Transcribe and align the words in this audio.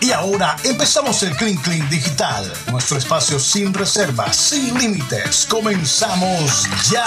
Y 0.00 0.12
ahora 0.12 0.56
empezamos 0.64 1.22
el 1.22 1.36
Clean 1.36 1.56
Clean 1.56 1.88
Digital, 1.88 2.52
nuestro 2.70 2.98
espacio 2.98 3.38
sin 3.38 3.74
reservas, 3.74 4.36
sin 4.36 4.78
límites. 4.78 5.46
Comenzamos 5.48 6.68
ya. 6.90 7.06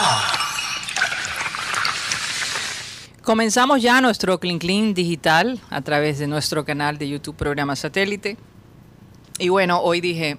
Comenzamos 3.24 3.82
ya 3.82 4.02
nuestro 4.02 4.40
Clean 4.40 4.58
Clean 4.58 4.94
digital 4.94 5.60
a 5.70 5.82
través 5.82 6.18
de 6.18 6.28
nuestro 6.28 6.66
canal 6.66 6.98
de 6.98 7.08
YouTube 7.10 7.36
Programa 7.36 7.76
Satélite. 7.76 8.38
Y 9.38 9.50
bueno, 9.50 9.80
hoy 9.82 10.02
dije, 10.02 10.38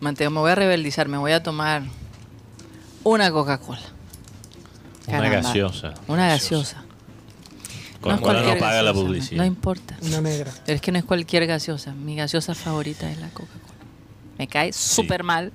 Mateo, 0.00 0.30
me 0.30 0.38
voy 0.38 0.52
a 0.52 0.54
rebeldizar, 0.54 1.08
me 1.08 1.18
voy 1.18 1.32
a 1.32 1.42
tomar 1.42 1.82
una 3.02 3.30
Coca-Cola. 3.30 3.80
Una 5.08 5.28
gaseosa. 5.28 5.94
Una 6.06 6.28
gaseosa. 6.28 6.84
Coca-Cola 8.00 8.42
no, 8.42 8.56
paga 8.58 8.82
la 8.82 8.92
publicidad. 8.92 9.38
No 9.38 9.44
importa. 9.44 9.96
Una 10.02 10.20
negra. 10.20 10.52
Pero 10.64 10.76
es 10.76 10.80
que 10.80 10.92
no 10.92 10.98
es 10.98 11.04
cualquier 11.04 11.46
gaseosa. 11.46 11.92
Mi 11.92 12.14
gaseosa 12.16 12.54
favorita 12.54 13.10
es 13.10 13.18
la 13.18 13.28
Coca-Cola. 13.28 13.74
Me 14.38 14.46
cae 14.46 14.72
súper 14.72 15.24
mal. 15.24 15.52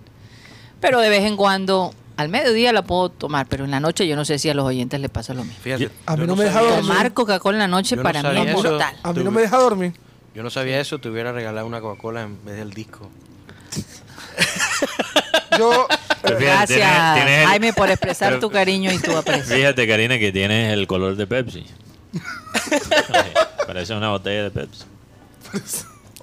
Pero 0.81 0.99
de 0.99 1.07
vez 1.09 1.23
en 1.23 1.37
cuando, 1.37 1.93
al 2.17 2.27
mediodía 2.29 2.73
la 2.73 2.81
puedo 2.83 3.09
tomar. 3.09 3.47
Pero 3.47 3.63
en 3.63 3.71
la 3.71 3.79
noche 3.79 4.05
yo 4.07 4.15
no 4.17 4.25
sé 4.25 4.39
si 4.39 4.49
a 4.49 4.53
los 4.53 4.65
oyentes 4.65 4.99
les 4.99 5.09
pasa 5.09 5.33
lo 5.33 5.43
mismo. 5.45 5.59
Fíjate, 5.61 5.89
A 6.05 6.17
mí 6.17 6.27
no 6.27 6.35
me 6.35 6.43
deja 6.43 6.59
dormir. 6.61 6.81
Tomar 6.81 7.13
Coca-Cola 7.13 7.55
en 7.57 7.59
la 7.59 7.67
noche 7.69 7.91
Yo 7.95 8.03
no 8.03 8.03
para 8.03 8.21
mí 8.23 8.41
es 8.41 8.47
eso. 8.49 8.59
brutal. 8.61 8.95
A 9.03 9.13
mí 9.13 9.23
no 9.23 9.31
me 9.31 9.41
deja 9.41 9.57
dormir. 9.57 9.93
Yo 10.35 10.43
no 10.43 10.49
sabía 10.49 10.79
eso, 10.81 10.99
te 10.99 11.07
hubiera 11.09 11.31
regalado 11.31 11.65
una 11.65 11.79
Coca-Cola 11.79 12.23
en 12.23 12.43
vez 12.43 12.57
del 12.57 12.71
disco. 12.71 13.09
Yo, 15.57 15.87
fíjate, 16.23 16.43
Gracias, 16.45 16.67
tienes- 16.79 17.13
tienes 17.15 17.39
el- 17.41 17.47
Jaime, 17.47 17.73
por 17.73 17.89
expresar 17.89 18.29
pero- 18.29 18.39
tu 18.47 18.49
cariño 18.49 18.91
y 18.91 18.97
tu 18.97 19.15
aprecio. 19.15 19.55
Fíjate, 19.55 19.87
Karina, 19.87 20.17
que 20.19 20.31
tienes 20.31 20.73
el 20.73 20.87
color 20.87 21.15
de 21.15 21.27
Pepsi. 21.27 21.65
Parece 23.67 23.93
una 23.93 24.09
botella 24.09 24.43
de 24.43 24.51
Pepsi. 24.51 24.83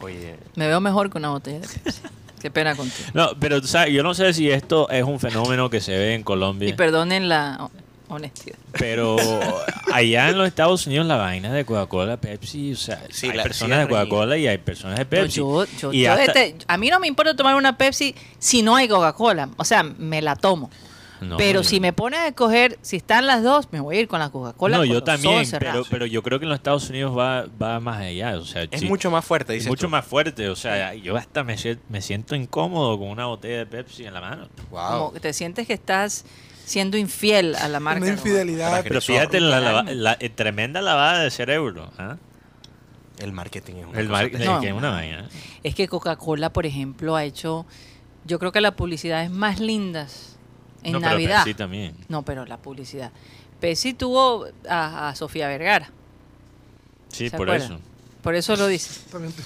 Oye, 0.01 0.37
Me 0.55 0.67
veo 0.67 0.81
mejor 0.81 1.11
que 1.11 1.19
una 1.19 1.31
botella 1.31 1.61
de 1.61 1.69
Pepsi. 1.69 2.01
Qué 2.41 2.51
pena 2.51 2.75
contigo. 2.75 3.09
No, 3.13 3.31
pero 3.39 3.61
tú 3.61 3.67
sabes, 3.67 3.93
yo 3.93 4.03
no 4.03 4.15
sé 4.15 4.33
si 4.33 4.51
esto 4.51 4.89
es 4.89 5.05
un 5.05 5.21
fenómeno 5.21 5.69
que 5.69 5.81
se 5.81 5.93
ve 5.93 6.15
en 6.15 6.23
Colombia. 6.23 6.69
Y 6.71 6.73
perdonen 6.73 7.29
la 7.29 7.59
ho- 7.61 7.71
honestidad. 8.09 8.57
Pero 8.79 9.17
allá 9.93 10.31
en 10.31 10.39
los 10.39 10.49
Estados 10.49 10.87
Unidos 10.87 11.07
la 11.07 11.17
vaina 11.17 11.53
de 11.53 11.67
Coca-Cola, 11.67 12.17
Pepsi, 12.17 12.73
o 12.73 12.77
sea, 12.77 13.03
Sí, 13.11 13.29
hay 13.29 13.37
la- 13.37 13.43
personas 13.43 13.81
sí 13.81 13.83
de. 13.83 13.89
Coca-Cola 13.91 14.39
y 14.39 14.47
hay 14.49 14.57
personas 14.57 14.97
de 14.99 15.05
No, 15.05 15.11
Pepsi. 15.11 15.37
yo, 15.37 15.65
yo- 15.79 15.93
Y 15.93 16.03
yo 16.05 16.13
hasta- 16.13 16.25
este- 16.43 16.65
a 16.67 16.77
mí 16.79 16.89
no 16.89 16.99
me 16.99 17.09
importa 17.09 17.37
tomar 17.37 17.57
una 17.57 17.77
Pepsi 17.77 18.15
si 18.39 18.63
no 18.63 18.75
hay 18.75 18.89
Coca-Cola. 18.89 19.51
O 19.59 19.65
sea, 19.67 19.83
me 19.83 20.23
la 20.23 20.35
tomo. 20.35 20.71
No, 21.21 21.37
pero 21.37 21.61
yo- 21.63 21.69
si 21.69 21.81
me 21.81 21.93
pones 21.93 22.21
a 22.21 22.29
escoger, 22.29 22.79
si 22.83 22.97
están 22.97 23.27
las 23.27 23.43
dos, 23.43 23.69
me 23.73 23.81
voy 23.81 23.97
a 23.97 24.01
ir 24.01 24.09
con 24.09 24.21
la 24.21 24.31
Coca-Cola. 24.31 24.79
No, 24.79 24.85
yo 24.85 25.03
también, 25.05 25.45
pero, 25.59 25.85
pero 25.91 26.07
yo 26.07 26.23
creo 26.23 26.39
que 26.39 26.45
en 26.45 26.49
los 26.51 26.59
Estados 26.59 26.89
Unidos 26.91 27.17
va, 27.17 27.47
va 27.63 27.79
más 27.81 28.01
allá. 28.01 28.39
O 28.39 28.45
sea, 28.45 28.63
es 28.71 28.81
sí, 28.81 28.87
mucho 28.87 29.11
más 29.11 29.25
fuerte, 29.25 29.53
es 29.53 29.59
dices 29.61 29.69
mucho 29.69 29.87
tú. 29.87 29.91
más 29.91 30.05
fuerte. 30.05 30.49
O 30.49 30.57
sea, 30.57 30.95
yo 30.95 31.17
hasta 31.17 31.45
me, 31.45 31.57
me 31.89 32.01
siento 32.03 32.35
incómodo 32.35 32.99
con 32.99 33.09
una 33.09 33.27
botella 33.27 33.59
de 33.59 33.67
Pepsi 33.67 34.05
en 34.07 34.15
la 34.15 34.21
mano. 34.21 34.49
Wow. 34.71 34.81
Como 34.99 35.13
que 35.13 35.21
te 35.21 35.33
sientes 35.33 35.67
que 35.67 35.75
estás 35.75 36.25
siendo 36.65 36.97
infiel 36.97 37.57
a 37.57 37.69
la 37.69 37.81
marca. 37.81 38.01
una 38.03 38.13
infidelidad. 38.13 38.69
Pero 38.83 38.99
Agresor. 38.99 39.15
fíjate 39.17 39.41
la, 39.41 39.59
Totalmente. 39.59 39.95
la- 39.97 40.17
eh, 40.21 40.29
tremenda 40.31 40.81
lavada 40.81 41.23
de 41.25 41.31
cerebro. 41.31 41.91
¿ah? 41.99 42.17
El 43.19 43.33
marketing 43.33 43.75
es 43.75 43.87
una 43.87 43.99
El 44.01 44.09
cosa 44.09 44.23
mar-. 44.23 44.33
No. 44.41 44.63
es 44.63 44.73
una 44.73 44.91
vaina. 44.91 45.29
Es 45.63 45.75
que 45.75 45.89
Coca-Cola, 45.89 46.53
por 46.53 46.65
ejemplo, 46.65 47.17
ha 47.17 47.25
hecho, 47.25 47.67
yo 48.25 48.39
creo 48.39 48.53
que 48.53 48.61
las 48.63 48.73
publicidades 48.75 49.31
más 49.31 49.61
lindas 49.61 50.39
en 50.83 50.93
no, 50.93 50.99
pero 51.01 51.11
Navidad. 51.13 51.45
Pepsi 51.45 51.55
también. 51.57 51.95
No, 52.09 52.23
pero 52.25 52.45
la 52.47 52.57
publicidad. 52.59 53.11
Pepsi 53.61 53.95
tuvo 53.95 54.47
a, 54.69 55.09
a 55.11 55.15
Sofía 55.15 55.49
Vergara. 55.49 55.91
Sí, 57.09 57.29
¿se 57.29 57.37
por 57.37 57.49
acuerdan? 57.51 57.73
eso. 57.75 57.81
Por 58.23 58.35
eso 58.35 58.55
lo 58.57 58.67
dice. 58.67 59.01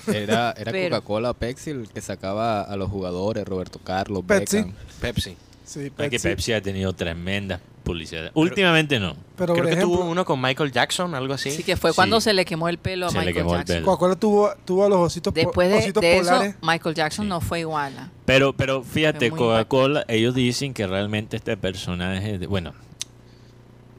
Era, 0.08 0.52
era 0.58 0.72
Pero- 0.72 0.96
Coca-Cola 0.96 1.30
o 1.30 1.34
Pepsi 1.34 1.70
el 1.70 1.88
que 1.88 2.00
sacaba 2.00 2.62
a 2.62 2.76
los 2.76 2.90
jugadores, 2.90 3.44
Roberto 3.46 3.78
Carlos, 3.78 4.24
Pepsi. 4.26 4.56
Beckham. 4.58 4.74
Pepsi. 5.00 5.36
Sí, 5.64 5.80
Es 5.80 5.84
que 5.84 5.90
Pepsi. 5.90 6.18
Pepsi 6.28 6.52
ha 6.52 6.60
tenido 6.60 6.92
tremendas 6.92 7.60
publicidades. 7.84 8.32
Últimamente 8.34 8.98
no. 8.98 9.14
Pero, 9.36 9.52
Creo 9.52 9.56
por 9.56 9.66
que 9.66 9.72
ejemplo, 9.74 9.96
tuvo 9.98 10.10
uno 10.10 10.24
con 10.24 10.40
Michael 10.40 10.72
Jackson, 10.72 11.14
algo 11.14 11.34
así. 11.34 11.50
Así 11.50 11.62
que 11.62 11.76
fue 11.76 11.90
Sí. 11.90 11.96
cuando 11.96 12.20
se 12.20 12.32
le 12.32 12.44
quemó 12.44 12.68
el 12.68 12.78
pelo 12.78 13.06
a 13.06 13.10
Se 13.10 13.14
le 13.18 13.26
Michael 13.26 13.36
quemó 13.36 13.52
el 13.54 13.58
Jackson. 13.60 13.76
pelo. 13.76 13.86
Coca-Cola 13.86 14.16
tuvo, 14.16 14.50
tuvo 14.64 14.84
a 14.84 14.88
los 14.88 14.98
ositos, 14.98 15.32
po- 15.32 15.38
Después 15.40 15.68
de, 15.70 15.76
ositos 15.78 16.00
de 16.00 16.16
eso, 16.16 16.30
polares. 16.32 16.54
Michael 16.62 16.94
Jackson 16.96 17.24
Sí. 17.26 17.28
no 17.28 17.40
fue 17.40 17.60
igual. 17.60 18.10
Pero, 18.24 18.52
pero 18.54 18.82
fíjate, 18.82 19.30
muy 19.30 19.38
Coca-Cola, 19.38 20.04
ellos 20.08 20.34
dicen 20.34 20.74
que 20.74 20.86
realmente 20.86 21.36
este 21.36 21.56
personaje, 21.56 22.38
de- 22.38 22.46
bueno, 22.48 22.72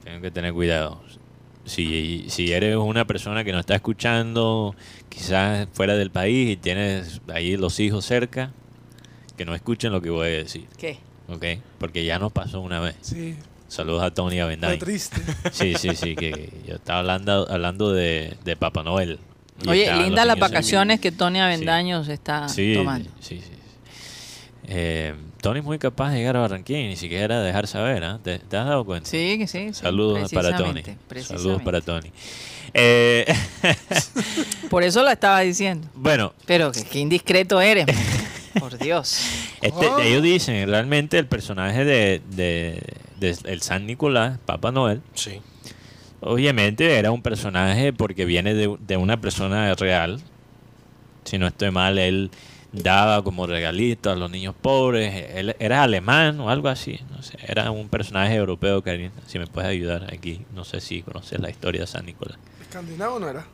tengo 0.03 0.22
que 0.22 0.31
tener 0.31 0.53
cuidado. 0.53 1.02
Si, 1.66 2.25
si 2.29 2.52
eres 2.52 2.75
una 2.75 3.06
persona 3.06 3.44
que 3.44 3.52
no 3.52 3.59
está 3.59 3.75
escuchando, 3.75 4.75
quizás 5.09 5.67
fuera 5.73 5.96
del 5.96 6.12
país 6.12 6.52
y 6.52 6.57
tienes 6.57 7.22
ahí 7.34 7.57
los 7.57 7.79
hijos 7.79 8.06
cerca, 8.06 8.52
que 9.35 9.46
no 9.46 9.56
escuchen 9.56 9.91
lo 9.91 10.00
que 10.02 10.09
voy 10.12 10.28
a 10.28 10.29
decir, 10.29 10.67
¿Qué? 10.78 11.00
¿ok? 11.28 11.44
Porque 11.79 12.06
ya 12.06 12.19
nos 12.19 12.31
pasó 12.31 12.62
una 12.62 12.79
vez. 12.79 12.96
Sí, 13.02 13.35
Saludos 13.75 14.03
a 14.03 14.12
Tony 14.13 14.40
Avendaño. 14.40 14.78
triste. 14.80 15.22
Sí, 15.52 15.74
sí, 15.78 15.96
sí, 15.96 16.16
que 16.16 16.52
yo 16.68 16.75
estaba 16.75 17.00
hablando, 17.00 17.47
hablando 17.50 17.91
de, 17.91 18.36
de 18.44 18.56
Papá 18.56 18.84
Noel. 18.84 19.19
Oye, 19.68 19.94
linda 19.96 20.25
las 20.25 20.38
vacaciones 20.40 21.00
que 21.00 21.12
Tony 21.12 21.40
Avendaño 21.40 22.03
se 22.03 22.14
está 22.14 22.47
Sí, 22.50 22.74
tomando. 22.75 23.09
sí, 23.19 23.41
sí. 23.41 23.52
Eh, 24.68 25.14
Tony 25.41 25.59
es 25.59 25.66
muy 25.66 25.78
capaz 25.78 26.09
de 26.12 26.18
llegar 26.18 26.35
a 26.38 26.40
Barranquilla 26.40 26.80
y 26.80 26.88
ni 26.88 26.96
siquiera 26.96 27.41
dejar 27.41 27.68
saber, 27.68 28.03
¿ah? 28.03 28.19
¿Te, 28.24 28.40
te 28.40 28.58
has 28.58 28.66
dado 28.66 28.84
cuenta? 28.84 29.08
Sí, 29.09 29.38
que 29.38 29.46
sí. 29.47 29.68
sí, 29.68 29.74
Saludos 29.75 30.31
para 30.31 30.58
Tony. 30.58 30.81
Saludos 31.24 31.62
para. 31.62 31.81
Tony. 31.81 32.12
Eh, 32.74 33.25
Por 34.69 34.84
eso 34.84 35.03
lo 35.03 35.09
estaba 35.09 35.41
diciendo. 35.41 35.88
bueno, 35.94 36.34
Pero 36.46 36.72
qué 36.72 37.00
indiscreto 37.00 37.62
eres, 37.62 37.85
man. 37.88 37.96
por 38.59 38.78
Dios. 38.78 39.19
este, 39.62 39.85
Oh. 39.88 40.00
ellos 40.00 40.24
dicen 40.24 40.68
realmente 40.68 41.18
el 41.19 41.28
personaje 41.28 41.85
de, 41.85 42.22
de 42.31 42.81
el 43.22 43.62
San 43.62 43.86
Nicolás, 43.86 44.38
Papá 44.46 44.72
Noel, 44.72 45.02
Sí. 45.14 45.42
obviamente 46.22 46.98
era 46.98 47.12
un 47.12 47.22
personaje 47.22 47.94
porque 47.94 48.26
viene 48.26 48.53
de, 48.53 48.76
de 48.80 48.98
una 48.98 49.20
persona 49.22 49.74
real. 49.76 50.22
Si 51.24 51.38
no 51.38 51.48
estoy 51.48 51.72
mal, 51.72 51.98
él 51.98 52.30
daba 52.72 53.24
como 53.24 53.48
regalitos 53.48 54.14
a 54.14 54.16
los 54.16 54.30
niños 54.30 54.53
pobres. 54.59 55.31
Él 55.34 55.56
era 55.59 55.81
alemán 55.84 56.40
o 56.40 56.50
algo 56.50 56.68
así. 56.68 57.00
No 57.09 57.24
sé, 57.24 57.38
era 57.48 57.72
un 57.72 57.90
personaje 57.90 58.36
europeo, 58.36 58.81
Karina. 58.84 59.12
Si 59.28 59.40
me 59.40 59.47
puedes 59.47 59.70
ayudar 59.70 60.14
aquí. 60.14 60.42
No 60.53 60.64
sé 60.66 60.82
si 60.82 61.02
conoces 61.02 61.40
la 61.40 61.50
historia 61.50 61.82
de 61.82 61.88
San 61.88 62.06
Nicolás. 62.06 62.38
¿Escandinavo 62.62 63.20
no 63.20 63.30
era? 63.30 63.46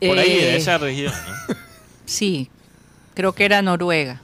Por 0.00 0.18
ahí, 0.18 0.36
de 0.36 0.54
Eh, 0.54 0.56
esa 0.56 0.78
región, 0.78 1.12
¿no? 1.48 1.54
Sí, 2.04 2.50
creo 3.14 3.32
que 3.32 3.44
era 3.44 3.62
Noruega. 3.62 4.20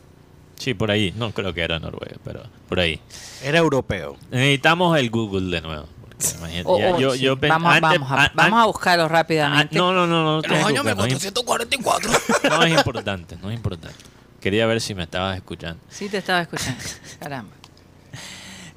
Sí, 0.59 0.75
por 0.75 0.91
ahí. 0.91 1.13
No 1.17 1.31
creo 1.33 1.55
que 1.55 1.61
era 1.63 1.79
Noruega, 1.79 2.17
pero 2.25 2.43
por 2.69 2.81
ahí. 2.81 3.01
Era 3.43 3.59
europeo. 3.59 4.17
Necesitamos 4.31 4.99
el 4.99 5.11
Google 5.11 5.51
de 5.55 5.61
nuevo. 5.63 5.87
ya- 6.53 6.99
yo, 6.99 7.13
sí, 7.15 7.21
yo 7.21 7.37
vamos, 7.37 7.73
a- 7.73 7.77
antes- 7.77 8.01
vamos, 8.01 8.11
a, 8.11 8.23
an- 8.25 8.31
vamos 8.35 8.53
an- 8.55 8.63
a 8.63 8.67
buscarlo 8.67 9.09
rápidamente. 9.09 9.77
no, 9.77 9.93
no, 9.93 10.07
no, 10.07 10.25
no. 10.25 10.43
no 10.43 10.49
los 10.49 10.65
años 10.67 10.83
preocupes, 10.83 10.97
no 10.97 11.05
es 11.05 11.13
1444. 11.13 12.11
No 12.51 12.63
es 12.65 12.75
importante, 12.77 13.37
no 13.41 13.51
es 13.51 13.57
importante. 13.57 13.97
Quería 14.41 14.67
ver 14.67 14.81
si 14.81 14.95
me 14.95 15.05
estabas 15.05 15.37
escuchando. 15.37 15.81
Sí 15.89 16.09
te 16.09 16.19
estaba 16.19 16.41
escuchando. 16.43 16.83
Caramba. 17.21 17.51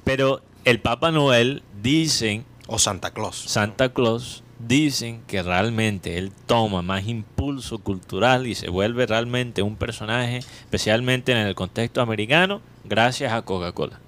Pero 0.04 0.42
el 0.64 0.80
Papa 0.80 1.10
Noel 1.10 1.62
dicen, 1.82 2.44
O 2.68 2.78
Santa 2.78 3.10
Claus. 3.10 3.36
Santa 3.48 3.92
Claus, 3.92 4.41
dicen 4.66 5.22
que 5.26 5.42
realmente 5.42 6.18
él 6.18 6.32
toma 6.46 6.82
más 6.82 7.06
impulso 7.06 7.78
cultural 7.78 8.46
y 8.46 8.54
se 8.54 8.68
vuelve 8.68 9.06
realmente 9.06 9.62
un 9.62 9.76
personaje, 9.76 10.38
especialmente 10.38 11.32
en 11.32 11.38
el 11.38 11.54
contexto 11.54 12.00
americano, 12.00 12.60
gracias 12.84 13.32
a 13.32 13.42
Coca-Cola. 13.42 14.00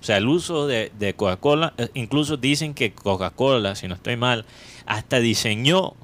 O 0.00 0.04
sea, 0.04 0.16
el 0.16 0.26
uso 0.26 0.66
de, 0.66 1.14
Coca-Cola, 1.16 1.74
eh, 1.78 1.88
incluso 1.94 2.36
dicen 2.36 2.74
que 2.74 2.92
Coca-Cola, 2.92 3.76
si 3.76 3.86
no 3.86 3.94
estoy 3.94 4.16
mal, 4.16 4.44
hasta 4.86 5.20
diseñó 5.20 5.94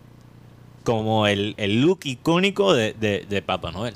como 0.84 1.26
el, 1.26 1.54
el 1.56 1.80
look 1.80 2.00
icónico 2.04 2.74
de 2.74 3.42
Papá 3.44 3.72
Noel. 3.72 3.94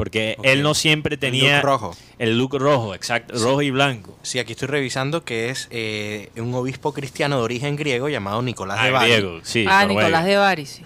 Porque 0.00 0.38
él 0.44 0.62
no 0.62 0.72
siempre 0.72 1.16
El 1.16 1.20
tenía 1.20 1.56
look 1.56 1.64
rojo. 1.66 1.96
el 2.18 2.38
look 2.38 2.54
rojo, 2.58 2.94
exacto, 2.94 3.34
rojo 3.38 3.60
y 3.60 3.70
blanco. 3.70 4.16
Sí, 4.22 4.38
aquí 4.38 4.52
estoy 4.52 4.68
revisando 4.68 5.24
que 5.26 5.50
es 5.50 5.68
eh, 5.70 6.30
un 6.36 6.54
obispo 6.54 6.94
cristiano 6.94 7.36
de 7.36 7.42
origen 7.42 7.76
griego 7.76 8.08
llamado 8.08 8.40
Nicolás 8.40 8.78
Ah, 8.80 8.84
de 8.86 8.90
Bari. 8.92 9.10
griego, 9.12 9.40
sí. 9.42 9.66
ah, 9.68 9.82
Noruega, 9.82 10.00
Nicolás 10.08 10.24
de 10.24 10.36
Bari, 10.38 10.64
sí. 10.64 10.84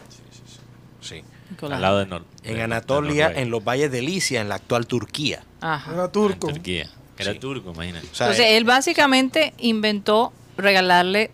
Sí. 1.01 1.23
Nicolás 1.51 1.77
Al 1.77 1.83
lado 1.83 1.99
de 2.01 2.07
Nor- 2.09 2.25
En 2.43 2.55
de- 2.57 2.63
Anatolia, 2.65 3.29
de 3.29 3.43
en 3.43 3.51
los 3.51 3.63
valles 3.63 3.93
de 3.93 4.03
Licia, 4.03 4.41
en 4.41 4.49
la 4.49 4.57
actual 4.57 4.89
Turquía. 4.89 5.45
Ajá. 5.61 5.93
Era 5.95 6.05
en 6.07 6.11
turco. 6.11 6.49
Turquía. 6.49 6.91
Era 7.17 7.35
Sí. 7.35 7.39
turco, 7.39 7.71
imagínate. 7.71 8.09
O 8.11 8.15
sea, 8.17 8.27
Entonces, 8.27 8.47
eh, 8.47 8.57
él 8.57 8.65
básicamente 8.65 9.55
inventó 9.59 10.33
regalarle 10.57 11.31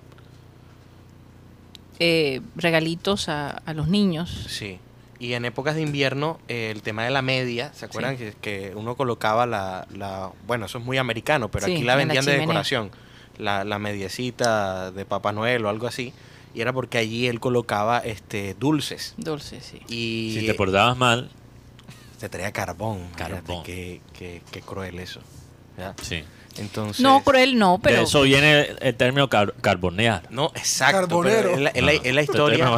eh, 1.99 2.43
regalitos 2.57 3.31
a, 3.31 3.51
a 3.51 3.73
los 3.73 3.89
niños. 3.89 4.47
Sí. 4.51 4.79
Y 5.21 5.35
en 5.35 5.45
épocas 5.45 5.75
de 5.77 5.83
invierno, 5.83 6.41
eh, 6.49 6.71
el 6.75 6.83
tema 6.83 7.05
de 7.05 7.11
la 7.11 7.21
media, 7.23 7.73
¿se 7.75 7.85
acuerdan 7.85 8.17
que, 8.17 8.33
que 8.41 8.73
uno 8.75 8.97
colocaba 8.97 9.45
la, 9.47 9.87
la- 9.95 10.33
Bueno, 10.47 10.65
eso 10.67 10.79
es 10.79 10.85
muy 10.85 10.97
americano, 10.99 11.51
pero 11.51 11.67
Sí, 11.67 11.73
aquí 11.75 11.83
la 11.85 11.93
en 11.93 11.99
la 11.99 12.05
vendían 12.05 12.25
de 12.25 12.37
decoración. 12.39 12.91
La, 13.37 13.65
la 13.65 13.79
mediecita 13.79 14.91
de 14.91 15.05
Papá 15.05 15.33
Noel 15.33 15.65
o 15.65 15.69
algo 15.69 15.87
así. 15.87 16.13
y 16.55 16.63
era 16.63 16.73
porque 16.73 16.99
allí 16.99 17.27
él 17.29 17.39
colocaba 17.39 17.99
este 17.99 18.55
dulces. 18.55 19.15
Dulce, 19.19 19.61
sí. 19.61 19.81
Y 19.89 20.35
Si 20.41 20.47
te 20.47 20.55
portabas 20.55 20.97
mal, 20.97 21.31
te 22.19 22.29
traía 22.29 22.51
carbón. 22.53 23.07
Carbón. 23.17 23.63
Qué, 23.63 24.01
qué- 24.19 24.43
qué 24.51 24.61
cruel 24.63 24.99
eso. 24.99 25.21
¿ya? 25.79 25.95
sí. 26.03 26.25
Entonces, 26.59 27.01
No, 27.01 27.23
cruel 27.23 27.59
no, 27.59 27.79
pero... 27.83 27.99
de 27.99 28.03
eso 28.05 28.23
viene 28.23 28.61
el, 28.61 28.77
el 28.81 28.95
término 28.97 29.29
car- 29.29 29.55
carbonear. 29.61 30.23
No, 30.31 30.51
exacto. 30.55 31.01
Carbonero. 31.01 31.43
pero 31.43 31.55
Es 31.55 31.61
la, 31.61 31.71
es 31.71 31.83
la- 31.83 31.93
es 31.93 32.15
la 32.15 32.23
historia. 32.23 32.65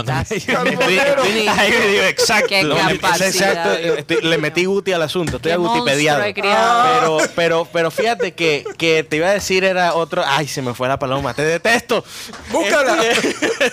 exacto. 2.08 2.46
Qué 2.48 2.62
No, 2.62 2.76
es 2.76 2.98
capacidad. 2.98 3.28
exacto, 3.28 3.72
estoy- 3.72 4.22
le 4.22 4.38
metí 4.38 4.64
Guti 4.66 4.92
al 4.92 5.02
asunto. 5.02 5.36
Estoy 5.36 5.56
monstruo 5.58 5.84
he 6.28 6.34
criado. 6.34 6.98
Pero, 7.00 7.18
pero, 7.34 7.68
pero 7.72 7.90
fíjate 7.90 8.32
que, 8.34 8.64
que 8.78 9.02
te 9.04 9.16
iba 9.16 9.28
a 9.28 9.32
decir 9.32 9.64
era 9.64 9.94
otro. 9.94 10.22
Ay, 10.24 10.46
se 10.46 10.62
me 10.62 10.74
fue 10.74 10.88
la 10.88 10.98
paloma. 10.98 11.34
Te 11.34 11.42
detesto. 11.42 12.04
Búscala. 12.50 12.96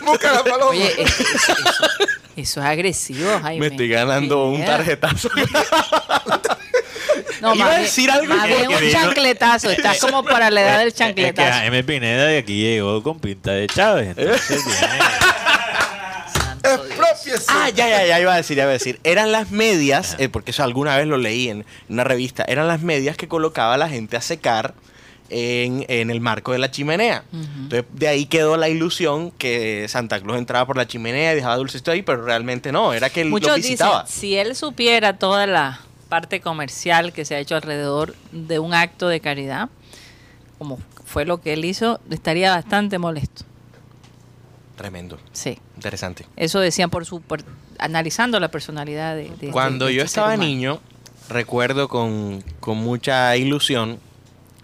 Búscala, 0.06 0.44
paloma. 0.50 0.72
Oye, 0.72 0.94
eso, 1.02 1.24
eso- 1.24 1.54
eso 2.36 2.62
es 2.62 2.66
agresivo, 2.66 3.28
Jaime. 3.42 3.60
Me 3.60 3.68
estoy 3.68 3.90
ganando 3.90 4.46
un 4.46 4.64
tarjetazo. 4.66 5.30
No, 7.42 7.56
Iba 7.56 7.66
más 7.66 7.76
a 7.76 7.80
decir 7.80 8.12
algo 8.12 8.34
Más 8.36 8.48
que- 8.48 8.56
bien 8.56 8.70
un 8.72 8.92
chancletazo. 8.92 9.70
Estás 9.72 10.00
como 10.02 10.24
para 10.24 10.50
la 10.52 10.62
edad 10.62 10.80
del 10.80 10.88
Es 10.90 10.94
que 10.94 10.98
chancletazo. 11.00 11.52
Jaime 11.60 11.84
Pineda 11.84 12.26
de 12.26 12.38
aquí 12.40 12.62
llegó 12.62 13.02
con 13.04 13.20
pinta 13.20 13.52
de 13.52 13.68
Chávez. 13.68 14.16
Entonces. 14.18 14.64
Expropiese. 16.62 17.46
Ah, 17.48 17.70
ya, 17.70 17.88
ya, 17.90 18.06
ya 18.06 18.20
iba 18.20 18.34
a 18.34 18.38
decir, 18.38 18.58
ya 18.58 18.64
iba 18.64 18.70
a 18.72 18.74
decir. 18.74 19.00
Eran 19.04 19.32
las 19.32 19.52
medias, 19.52 20.16
eh, 20.20 20.30
porque 20.30 20.52
eso 20.52 20.64
alguna 20.64 20.98
vez 20.98 21.08
lo 21.08 21.18
leí 21.18 21.50
en 21.50 21.66
una 21.88 22.04
revista, 22.04 22.44
eran 22.48 22.68
las 22.68 22.82
medias 22.82 23.16
que 23.18 23.28
colocaba 23.28 23.78
la 23.78 23.88
gente 23.90 24.18
a 24.18 24.22
secar 24.22 24.74
en, 25.30 25.86
en 25.88 26.10
el 26.10 26.20
marco 26.22 26.52
de 26.52 26.60
la 26.60 26.70
chimenea. 26.70 27.24
Entonces, 27.32 27.86
de 27.94 28.08
ahí 28.08 28.26
quedó 28.26 28.58
la 28.58 28.68
ilusión 28.68 29.32
que 29.32 29.86
Santa 29.88 30.20
Claus 30.20 30.38
entraba 30.38 30.66
por 30.66 30.76
la 30.76 30.86
chimenea 30.88 31.32
y 31.32 31.36
dejaba 31.36 31.56
dulcecitos 31.56 31.94
ahí, 31.94 32.02
pero 32.02 32.24
realmente 32.26 32.72
no, 32.72 32.94
era 32.94 33.10
que 33.10 33.22
él 33.22 33.30
Muchos 33.30 33.50
lo 33.50 33.56
dicen, 33.56 33.72
visitaba. 33.72 34.06
si 34.06 34.36
él 34.36 34.56
supiera 34.56 35.18
toda 35.18 35.48
la 35.48 35.80
parte 36.10 36.42
comercial 36.42 37.14
que 37.14 37.24
se 37.24 37.36
ha 37.36 37.40
hecho 37.40 37.56
alrededor 37.56 38.16
de 38.32 38.60
un 38.60 38.74
acto 38.74 39.08
de 39.08 39.20
caridad, 39.22 39.70
como 40.58 40.80
fue 41.06 41.26
lo 41.26 41.40
que 41.42 41.54
él 41.54 41.64
hizo, 41.66 42.00
estaría 42.10 42.52
bastante 42.52 42.98
molesto. 43.00 43.46
Tremendo, 44.76 45.20
Sí. 45.34 45.60
interesante. 45.76 46.26
Eso 46.38 46.60
decían 46.60 46.90
por 46.90 47.06
su 47.06 47.22
por- 47.22 47.44
analizando 47.80 48.40
la 48.40 48.50
personalidad 48.50 49.16
de, 49.16 49.24
de 49.24 49.30
este- 49.34 49.50
Cuando 49.52 49.86
de 49.88 49.96
yo 49.96 50.02
este 50.04 50.20
estaba 50.20 50.38
niño, 50.38 50.80
recuerdo 51.30 51.88
con, 51.90 52.44
con 52.60 52.78
mucha 52.78 53.36
ilusión 53.36 54.00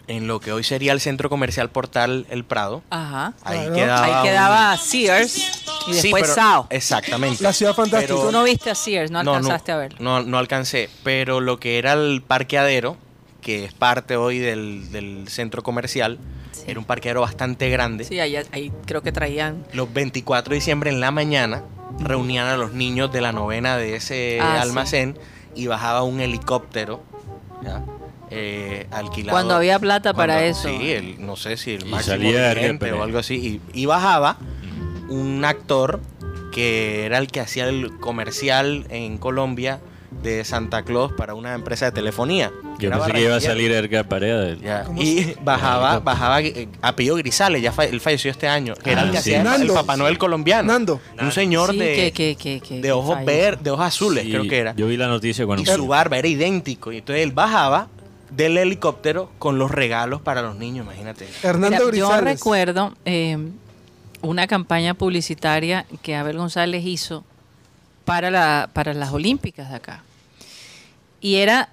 en 0.07 0.27
lo 0.27 0.39
que 0.39 0.51
hoy 0.51 0.63
sería 0.63 0.93
el 0.93 1.01
centro 1.01 1.29
comercial 1.29 1.69
Portal 1.69 2.25
El 2.29 2.45
Prado. 2.45 2.81
Ajá. 2.91 3.33
Ahí 3.43 3.57
Claro. 3.59 3.73
quedaba. 3.75 4.05
Ahí 4.05 4.13
un- 4.13 4.23
quedaba 4.23 4.77
Sears 4.77 5.64
y 5.87 5.93
Sí, 5.93 6.01
después 6.03 6.23
pero- 6.23 6.35
Sao. 6.35 6.67
Exactamente. 6.69 7.43
La 7.43 7.53
ciudad 7.53 7.73
fantástica. 7.73 8.13
Pero- 8.13 8.25
Tú 8.27 8.31
no 8.31 8.43
viste 8.43 8.69
a 8.69 8.75
Sears, 8.75 9.11
no 9.11 9.19
alcanzaste 9.19 9.71
no, 9.71 9.77
a 9.77 9.81
verlo. 9.81 9.97
No, 10.01 10.21
no 10.23 10.37
alcancé. 10.37 10.89
Pero 11.03 11.41
lo 11.41 11.59
que 11.59 11.77
era 11.77 11.93
el 11.93 12.21
parqueadero, 12.25 12.97
que 13.41 13.65
es 13.65 13.73
parte 13.73 14.15
hoy 14.15 14.39
del, 14.39 14.91
del 14.91 15.27
centro 15.27 15.61
comercial, 15.63 16.17
Sí. 16.51 16.63
era 16.67 16.79
un 16.79 16.85
parqueadero 16.85 17.21
bastante 17.21 17.69
grande. 17.69 18.05
Sí, 18.05 18.19
ahí, 18.19 18.35
ahí 18.51 18.71
creo 18.85 19.01
que 19.03 19.11
traían. 19.11 19.65
Los 19.73 19.93
24 19.93 20.49
de 20.51 20.55
diciembre 20.55 20.89
en 20.89 20.99
la 20.99 21.11
mañana 21.11 21.63
reunían 21.99 22.47
a 22.47 22.57
los 22.57 22.73
niños 22.73 23.11
de 23.11 23.21
la 23.21 23.31
novena 23.31 23.77
de 23.77 23.95
ese 23.95 24.39
Ah, 24.41 24.55
sí. 24.55 24.61
almacén 24.67 25.19
y 25.53 25.67
bajaba 25.67 26.03
un 26.03 26.19
helicóptero. 26.21 27.03
¿ya? 27.63 27.83
Eh, 28.31 28.87
alquilado. 28.91 29.35
Cuando 29.35 29.53
había 29.55 29.77
plata 29.79 30.13
para 30.13 30.35
Cuando- 30.35 30.49
eso. 30.49 30.67
Sí, 30.69 30.91
el- 30.91 31.25
no 31.25 31.35
sé 31.35 31.57
si 31.57 31.71
el 31.75 31.85
máximo 31.85 32.15
salía 32.17 32.53
o 32.97 33.03
algo 33.03 33.19
así. 33.19 33.35
Y, 33.73 33.81
y 33.81 33.85
bajaba 33.85 34.37
un 35.09 35.43
actor 35.45 35.99
que 36.53 37.05
era 37.05 37.17
el 37.17 37.27
que 37.27 37.39
hacía 37.41 37.67
el 37.67 37.97
comercial 37.99 38.85
en 38.89 39.17
Colombia 39.17 39.79
de 40.23 40.45
Santa 40.45 40.83
Claus 40.83 41.11
para 41.11 41.33
una 41.33 41.53
empresa 41.53 41.85
de 41.85 41.91
telefonía. 41.91 42.51
Yo 42.79 42.89
pensé 42.89 43.11
que 43.11 43.21
iba 43.21 43.35
a 43.35 43.41
salir 43.41 43.71
Edgar 43.73 44.07
Paredes. 44.07 44.59
Ya, 44.61 44.83
¿Cómo 44.85 45.01
Y 45.01 45.35
bajaba, 45.43 45.99
bajaba 45.99 46.41
eh, 46.41 46.69
apellido 46.81 47.15
Grisales, 47.17 47.61
ya 47.61 47.73
él 47.83 47.99
falleció 47.99 48.31
este 48.31 48.47
año. 48.47 48.73
era 48.85 49.01
el 49.01 49.09
Ah, 49.09 49.11
que 49.11 49.17
sí. 49.21 49.33
hacía 49.35 49.55
el-. 49.55 49.67
Papá 49.67 49.97
Noel 49.97 50.17
colombiano. 50.17 50.71
Nando. 50.71 51.01
Un 51.21 51.31
señor 51.33 51.71
Sí, 51.71 51.77
de, 51.79 51.95
que- 51.95 52.11
que- 52.13 52.35
que- 52.37 52.61
que- 52.61 52.75
de 52.75 52.81
que 52.83 52.91
ojos 52.93 53.25
verdes, 53.25 53.63
de 53.63 53.71
ojos 53.71 53.85
azules, 53.85 54.23
Sí, 54.23 54.31
creo 54.31 54.47
que 54.47 54.57
era. 54.57 54.73
Yo 54.75 54.87
vi 54.87 54.95
la 54.95 55.07
noticia 55.07 55.45
cuando... 55.45 55.63
Y 55.69 55.75
su 55.75 55.85
barba 55.87 56.17
era 56.17 56.27
idéntico. 56.29 56.93
Y 56.93 56.99
entonces 56.99 57.23
él 57.23 57.31
bajaba 57.33 57.89
del 58.31 58.57
helicóptero 58.57 59.29
con 59.39 59.57
los 59.59 59.69
regalos 59.71 60.21
para 60.21 60.41
los 60.41 60.55
niños, 60.55 60.85
imagínate. 60.85 61.27
Hernando 61.43 61.67
Mira, 61.69 61.79
yo 61.79 61.87
Grisales. 62.07 62.33
recuerdo 62.39 62.93
eh, 63.03 63.37
una 64.25 64.47
campaña 64.47 64.93
publicitaria 64.93 65.85
que 66.01 66.15
Abel 66.15 66.37
González 66.37 66.85
hizo 66.85 67.23
para, 68.05 68.31
la, 68.31 68.69
para 68.73 68.93
las 68.93 69.11
Olímpicas 69.11 69.69
de 69.69 69.75
acá. 69.75 70.03
Y 71.21 71.35
era, 71.35 71.69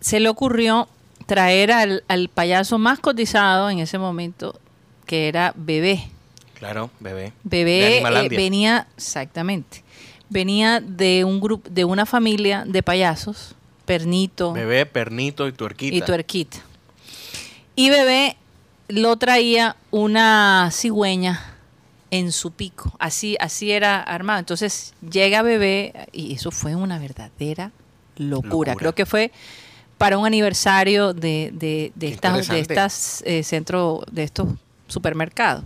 se 0.00 0.20
le 0.20 0.28
ocurrió 0.28 0.88
traer 1.26 1.70
al, 1.72 2.04
al 2.08 2.28
payaso 2.28 2.78
más 2.78 2.98
cotizado 2.98 3.70
en 3.70 3.78
ese 3.78 3.98
momento, 3.98 4.58
que 5.06 5.28
era 5.28 5.52
Bebé. 5.56 6.08
Claro, 6.54 6.90
bebé. 7.00 7.32
De 7.42 7.64
Bebé 7.64 7.98
eh, 7.98 8.28
venía, 8.28 8.86
exactamente, 8.96 9.82
venía 10.28 10.80
de 10.80 11.24
un 11.24 11.40
grupo, 11.40 11.66
de 11.70 11.86
una 11.86 12.04
familia 12.04 12.64
de 12.66 12.82
payasos, 12.82 13.54
Pernito, 13.86 14.52
Bebé, 14.52 14.86
pernito 14.86 15.48
y 15.48 15.52
tuerquita. 15.52 15.96
y 15.96 16.02
tuerquita. 16.02 16.58
Y 17.74 17.88
bebé 17.88 18.36
lo 18.88 19.16
traía 19.16 19.74
una 19.90 20.68
cigüeña 20.70 21.56
en 22.10 22.32
su 22.32 22.52
pico. 22.52 22.92
Así, 22.98 23.36
así 23.40 23.70
era 23.72 24.00
armado. 24.00 24.40
Entonces 24.40 24.94
llega 25.08 25.42
bebé 25.42 26.08
y 26.12 26.34
eso 26.34 26.50
fue 26.50 26.74
una 26.74 26.98
verdadera 26.98 27.72
locura. 28.16 28.48
Locura. 28.48 28.74
Creo 28.76 28.94
que 28.94 29.06
fue 29.06 29.32
para 29.98 30.16
un 30.18 30.26
aniversario 30.26 31.12
de, 31.12 31.50
de, 31.52 31.92
de 31.94 32.08
estas, 32.08 32.48
de 32.48 32.60
estas 32.60 33.22
eh, 33.26 33.42
centros, 33.42 34.00
de 34.10 34.24
estos 34.24 34.48
supermercados. 34.88 35.64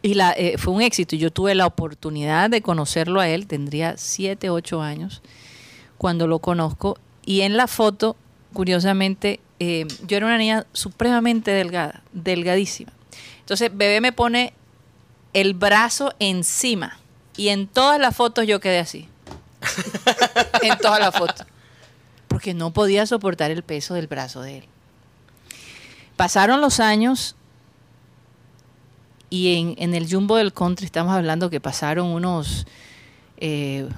Y 0.00 0.14
la, 0.14 0.32
eh, 0.32 0.56
fue 0.58 0.72
un 0.72 0.82
éxito. 0.82 1.16
Yo 1.16 1.30
tuve 1.30 1.54
la 1.54 1.66
oportunidad 1.66 2.50
de 2.50 2.62
conocerlo 2.62 3.20
a 3.20 3.28
él, 3.28 3.46
tendría 3.46 3.96
7, 3.96 4.50
8 4.50 4.80
años, 4.80 5.22
cuando 5.98 6.26
lo 6.26 6.38
conozco. 6.38 6.98
Y 7.26 7.42
en 7.42 7.56
la 7.56 7.66
foto, 7.66 8.16
curiosamente, 8.52 9.40
eh, 9.58 9.86
yo 10.06 10.16
era 10.16 10.26
una 10.26 10.38
niña 10.38 10.66
supremamente 10.72 11.50
delgada, 11.50 12.02
delgadísima. 12.12 12.92
Entonces, 13.40 13.70
bebé 13.74 14.00
me 14.00 14.12
pone 14.12 14.52
el 15.32 15.54
brazo 15.54 16.12
encima. 16.18 16.98
Y 17.36 17.48
en 17.48 17.68
todas 17.68 18.00
las 18.00 18.16
fotos 18.16 18.46
yo 18.46 18.60
quedé 18.60 18.78
así. 18.78 19.08
en 20.62 20.78
todas 20.78 21.00
las 21.00 21.16
fotos. 21.16 21.46
Porque 22.26 22.54
no 22.54 22.72
podía 22.72 23.06
soportar 23.06 23.50
el 23.50 23.62
peso 23.62 23.94
del 23.94 24.06
brazo 24.06 24.42
de 24.42 24.58
él. 24.58 24.64
Pasaron 26.16 26.60
los 26.60 26.80
años 26.80 27.36
y 29.30 29.56
en, 29.56 29.74
en 29.78 29.94
el 29.94 30.10
Jumbo 30.10 30.36
del 30.36 30.52
Country 30.52 30.86
estamos 30.86 31.14
hablando 31.14 31.50
que 31.50 31.60
pasaron 31.60 32.08
unos, 32.08 32.66
eh, 33.36 33.88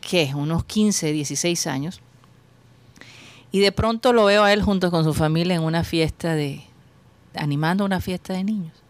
¿qué? 0.00 0.32
Unos 0.34 0.64
15, 0.64 1.12
16 1.12 1.66
años. 1.66 2.00
Y 3.52 3.60
de 3.60 3.72
pronto 3.72 4.12
lo 4.12 4.24
veo 4.24 4.42
a 4.42 4.52
él 4.52 4.62
junto 4.62 4.90
con 4.90 5.04
su 5.04 5.14
familia 5.14 5.54
en 5.54 5.62
una 5.62 5.84
fiesta 5.84 6.34
de, 6.34 6.64
animando 7.34 7.84
una 7.84 8.00
fiesta 8.00 8.32
de 8.32 8.42
niños. 8.42 8.83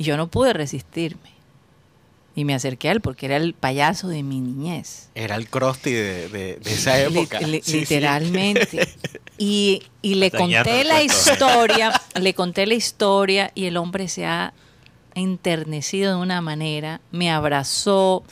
Y 0.00 0.04
yo 0.04 0.16
no 0.16 0.28
pude 0.28 0.54
resistirme. 0.54 1.28
Y 2.34 2.46
me 2.46 2.54
acerqué 2.54 2.88
a 2.88 2.92
él 2.92 3.02
porque 3.02 3.26
era 3.26 3.36
el 3.36 3.52
payaso 3.52 4.08
de 4.08 4.22
mi 4.22 4.40
niñez. 4.40 5.10
Era 5.14 5.34
el 5.36 5.50
Krusty 5.50 5.90
de, 5.92 6.28
de- 6.30 6.56
de 6.56 6.72
esa 6.72 6.98
época. 6.98 7.38
Lit- 7.40 7.46
li- 7.48 7.60
Sí, 7.62 7.70
sí. 7.72 7.80
literalmente. 7.80 8.88
Y, 9.42 9.82
y 10.02 10.16
le 10.16 10.30
conté 10.30 10.84
la 10.84 10.96
cuento. 10.96 11.14
historia, 11.14 12.00
le 12.20 12.34
conté 12.34 12.66
la 12.66 12.74
historia 12.74 13.50
y 13.54 13.64
el 13.66 13.78
hombre 13.78 14.06
se 14.08 14.26
ha 14.26 14.52
enternecido 15.14 16.14
de 16.14 16.20
una 16.22 16.40
manera, 16.42 17.00
me 17.10 17.30
abrazó. 17.30 18.22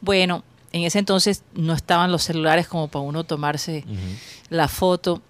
Bueno, 0.00 0.42
en 0.72 0.82
ese 0.82 0.98
entonces 0.98 1.42
no 1.54 1.74
estaban 1.74 2.10
los 2.12 2.24
celulares 2.24 2.66
como 2.68 2.88
para 2.88 3.02
uno 3.04 3.22
tomarse 3.24 3.84
la 4.50 4.66
foto 4.68 5.22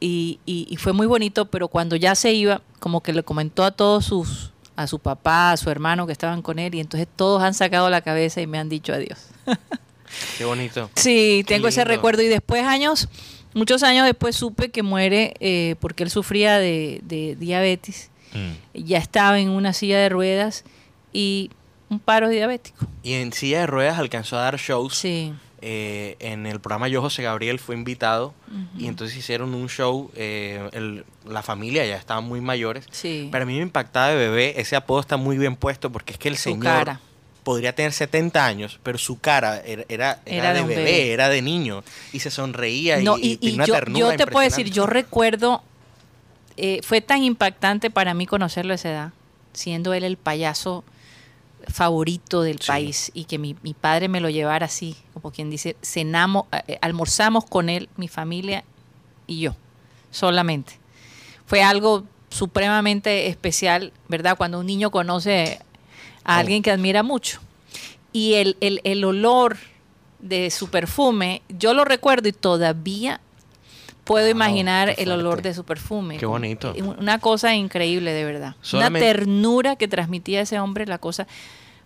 y, 0.00 0.38
y- 0.46 0.66
y 0.70 0.76
fue 0.76 0.92
muy 0.92 1.06
bonito, 1.08 1.46
pero 1.46 1.66
cuando 1.68 1.96
ya 1.96 2.14
se 2.14 2.32
iba, 2.32 2.62
como 2.78 3.02
que 3.02 3.12
le 3.12 3.22
comentó 3.24 3.64
a 3.64 3.72
todos 3.72 4.04
sus, 4.04 4.52
a 4.78 4.86
su 4.86 5.00
papá, 5.00 5.50
a 5.50 5.56
su 5.56 5.70
hermano 5.70 6.06
que 6.06 6.12
estaban 6.12 6.40
con 6.40 6.60
él 6.60 6.72
y 6.76 6.80
entonces 6.80 7.08
todos 7.16 7.42
han 7.42 7.52
sacado 7.52 7.90
la 7.90 8.00
cabeza 8.00 8.40
y 8.40 8.46
me 8.46 8.58
han 8.58 8.68
dicho 8.68 8.92
adiós. 8.92 9.26
Qué 10.38 10.44
bonito. 10.44 10.88
Sí, 10.94 11.42
Qué 11.44 11.54
tengo 11.54 11.66
ese 11.66 11.84
recuerdo. 11.84 12.22
Y 12.22 12.28
después, 12.28 12.62
años, 12.62 13.08
muchos 13.54 13.82
años 13.82 14.06
después, 14.06 14.36
supe 14.36 14.70
que 14.70 14.84
muere 14.84 15.34
eh, 15.40 15.74
porque 15.80 16.04
él 16.04 16.10
sufría 16.10 16.58
de, 16.58 17.00
de 17.02 17.34
diabetes. 17.34 18.10
Mm. 18.32 18.82
Ya 18.84 18.98
estaba 18.98 19.40
en 19.40 19.50
una 19.50 19.72
silla 19.72 19.98
de 19.98 20.10
ruedas 20.10 20.62
y 21.12 21.50
un 21.90 21.98
paro 21.98 22.28
diabético. 22.28 22.86
Y 23.02 23.14
en 23.14 23.32
silla 23.32 23.58
de 23.60 23.66
ruedas 23.66 23.98
alcanzó 23.98 24.38
a 24.38 24.42
dar 24.42 24.58
shows. 24.58 24.94
Sí. 24.96 25.34
Eh, 25.60 26.16
en 26.20 26.46
el 26.46 26.60
programa 26.60 26.86
Yo 26.88 27.00
José 27.02 27.22
Gabriel 27.24 27.58
fue 27.58 27.74
invitado 27.74 28.32
y 28.78 28.86
entonces 28.86 29.16
hicieron 29.16 29.54
un 29.54 29.68
show. 29.68 30.10
eh, 30.14 30.68
el- 30.72 31.04
la 31.26 31.42
familia 31.42 31.84
ya 31.84 31.96
estaban 31.96 32.24
muy 32.24 32.40
mayores. 32.40 32.86
Sí. 32.90 33.28
Pero 33.32 33.42
a 33.42 33.46
mí 33.46 33.56
me 33.56 33.62
impactaba 33.62 34.08
de 34.08 34.16
bebé. 34.16 34.60
Ese 34.60 34.76
apodo 34.76 35.00
está 35.00 35.16
muy 35.16 35.36
bien 35.36 35.56
puesto 35.56 35.90
porque 35.90 36.12
es 36.12 36.18
que 36.18 36.28
el 36.28 36.36
Su 36.36 36.44
señor. 36.50 36.62
cara. 36.64 37.00
podría 37.44 37.74
tener 37.74 37.92
70 37.94 38.44
años, 38.44 38.78
pero 38.82 38.98
su 38.98 39.18
cara 39.20 39.62
era, 39.64 39.82
era, 39.88 40.20
era 40.26 40.50
Era 40.50 40.52
de 40.52 40.60
bebé, 40.62 40.74
bebé. 40.76 41.12
era 41.12 41.28
de 41.30 41.40
niño, 41.40 41.82
y 42.12 42.18
se 42.20 42.30
sonreía 42.30 43.00
No, 43.00 43.16
y, 43.16 43.22
y, 43.22 43.32
y 43.32 43.36
tenía 43.38 43.54
una 43.54 43.64
yo, 43.66 43.74
ternura 43.74 44.00
yo 44.10 44.16
te 44.18 44.26
puedo 44.26 44.44
decir, 44.44 44.70
yo 44.70 44.84
recuerdo, 44.86 45.62
eh, 46.58 46.80
fue 46.82 47.00
tan 47.00 47.22
impactante 47.22 47.90
para 47.90 48.12
mí 48.12 48.26
conocerlo 48.26 48.72
a 48.72 48.74
esa 48.74 48.90
edad, 48.90 49.12
siendo 49.54 49.94
él 49.94 50.04
el 50.04 50.18
payaso 50.18 50.84
favorito 51.68 52.42
del 52.42 52.60
Sí. 52.60 52.66
país 52.66 53.10
y 53.14 53.24
que 53.24 53.38
mi, 53.38 53.56
mi 53.62 53.74
padre 53.74 54.08
me 54.08 54.20
lo 54.20 54.30
llevara 54.30 54.66
así, 54.66 54.96
como 55.14 55.30
quien 55.30 55.50
dice, 55.50 55.76
cenamos, 55.82 56.44
eh, 56.66 56.78
almorzamos 56.82 57.44
con 57.44 57.68
él, 57.68 57.88
mi 57.96 58.08
familia 58.08 58.64
y 59.26 59.40
yo, 59.40 59.54
solamente. 60.10 60.78
Fue 61.46 61.62
algo 61.62 62.04
supremamente 62.30 63.26
especial, 63.28 63.92
¿verdad? 64.08 64.36
Cuando 64.36 64.60
un 64.60 64.66
niño 64.66 64.90
conoce 64.90 65.58
a 66.24 66.36
Oh. 66.36 66.40
alguien 66.40 66.62
que 66.62 66.70
admira 66.70 67.02
mucho. 67.02 67.40
Y 68.12 68.34
el, 68.34 68.56
el, 68.60 68.80
el 68.84 69.04
olor 69.04 69.56
de 70.18 70.50
su 70.50 70.68
perfume, 70.68 71.42
yo 71.48 71.74
lo 71.74 71.84
recuerdo 71.84 72.28
y 72.28 72.32
todavía 72.32 73.20
puedo 74.08 74.24
Wow, 74.26 74.32
imaginar 74.34 74.94
el 74.98 75.12
olor 75.12 75.42
de 75.42 75.54
su 75.54 75.62
perfume. 75.64 76.16
Qué 76.16 76.26
bonito. 76.26 76.74
Una 76.98 77.20
cosa 77.20 77.54
increíble, 77.54 78.12
de 78.12 78.24
verdad. 78.24 78.56
Solamente- 78.62 79.06
Una 79.06 79.14
ternura 79.16 79.76
que 79.76 79.86
transmitía 79.86 80.40
ese 80.40 80.58
hombre, 80.58 80.86
la 80.86 80.98
cosa 80.98 81.28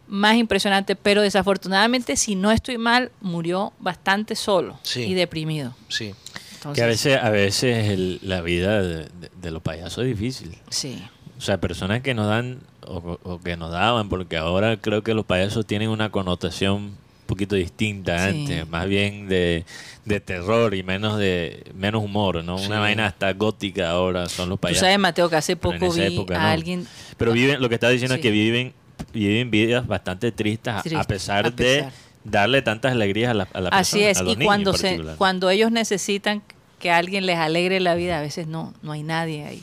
más 0.09 0.37
impresionante. 0.37 0.97
Pero 0.97 1.21
desafortunadamente, 1.21 2.17
si 2.17 2.35
no 2.35 2.51
estoy 2.53 2.79
mal, 2.79 3.11
murió 3.21 3.73
bastante 3.81 4.35
solo 4.37 4.79
Sí. 4.83 5.03
y 5.03 5.15
deprimido. 5.15 5.75
Sí. 5.89 6.15
Entonces, 6.55 6.77
Que 6.77 6.83
a 6.83 6.87
veces, 6.87 7.19
a 7.23 7.31
veces 7.31 7.89
el- 7.89 8.19
la 8.23 8.41
vida 8.41 8.81
de, 8.83 8.97
de- 9.05 9.31
de 9.43 9.51
los 9.51 9.61
payasos 9.63 10.05
es 10.05 10.17
difícil. 10.17 10.57
Sí. 10.71 11.03
O 11.37 11.41
sea, 11.41 11.59
personas 11.61 12.03
que 12.03 12.15
nos 12.15 12.29
dan 12.29 12.61
o, 12.87 13.19
o 13.25 13.41
que 13.41 13.57
nos 13.57 13.73
daban, 13.73 14.09
porque 14.09 14.37
ahora 14.37 14.77
creo 14.77 15.03
que 15.03 15.13
los 15.15 15.25
payasos 15.27 15.67
tienen 15.67 15.89
una 15.89 16.11
connotación 16.11 16.93
poquito 17.35 17.55
distinta 17.57 18.19
Sí. 18.19 18.41
antes, 18.41 18.69
más 18.69 18.87
bien 18.89 19.29
de, 19.29 19.65
de 20.05 20.21
terror 20.21 20.75
y 20.75 20.83
menos 20.83 21.19
de 21.19 21.65
menos 21.75 22.03
humor, 22.05 22.45
¿no? 22.45 22.59
Sí. 22.59 22.67
Una 22.67 22.81
vaina 22.81 23.07
hasta 23.07 23.33
gótica 23.33 23.91
ahora 23.91 24.29
son 24.29 24.49
los 24.49 24.59
Tú 24.59 24.63
payasos. 24.63 24.81
sabes, 24.81 24.99
Mateo, 24.99 25.29
que 25.31 25.37
hace 25.37 25.57
poco 25.57 25.91
vi 25.93 26.03
época 26.03 26.37
a 26.37 26.43
no. 26.43 26.49
alguien... 26.49 26.87
Pero 27.17 27.33
viven, 27.33 27.61
lo 27.61 27.69
que 27.69 27.75
está 27.77 27.89
diciendo 27.89 28.15
Sí. 28.15 28.21
es 28.21 28.23
que 28.23 28.31
viven 28.31 28.73
viven 29.13 29.51
vidas 29.51 29.87
bastante 29.87 30.31
tristes, 30.31 30.75
a- 30.95 31.05
pesar 31.05 31.47
a 31.47 31.51
de 31.51 31.87
darle 32.25 32.63
tantas 32.63 32.93
alegrías 32.93 33.31
a 33.33 33.35
la, 33.35 33.49
a 33.53 33.61
la 33.61 33.69
Así 33.71 33.97
persona, 33.99 34.11
es, 34.11 34.19
a 34.19 34.23
los 34.23 34.33
y 34.33 34.37
niños 34.37 34.47
cuando 34.47 34.73
se, 34.75 35.01
cuando 35.19 35.51
ellos 35.51 35.73
necesitan 35.73 36.41
que 36.79 36.91
alguien 36.93 37.27
les 37.27 37.37
alegre 37.39 37.81
la 37.81 37.95
vida, 37.97 38.19
a 38.19 38.23
veces 38.23 38.47
no, 38.47 38.73
no 38.83 38.93
hay 38.93 39.03
nadie 39.03 39.45
ahí. 39.45 39.63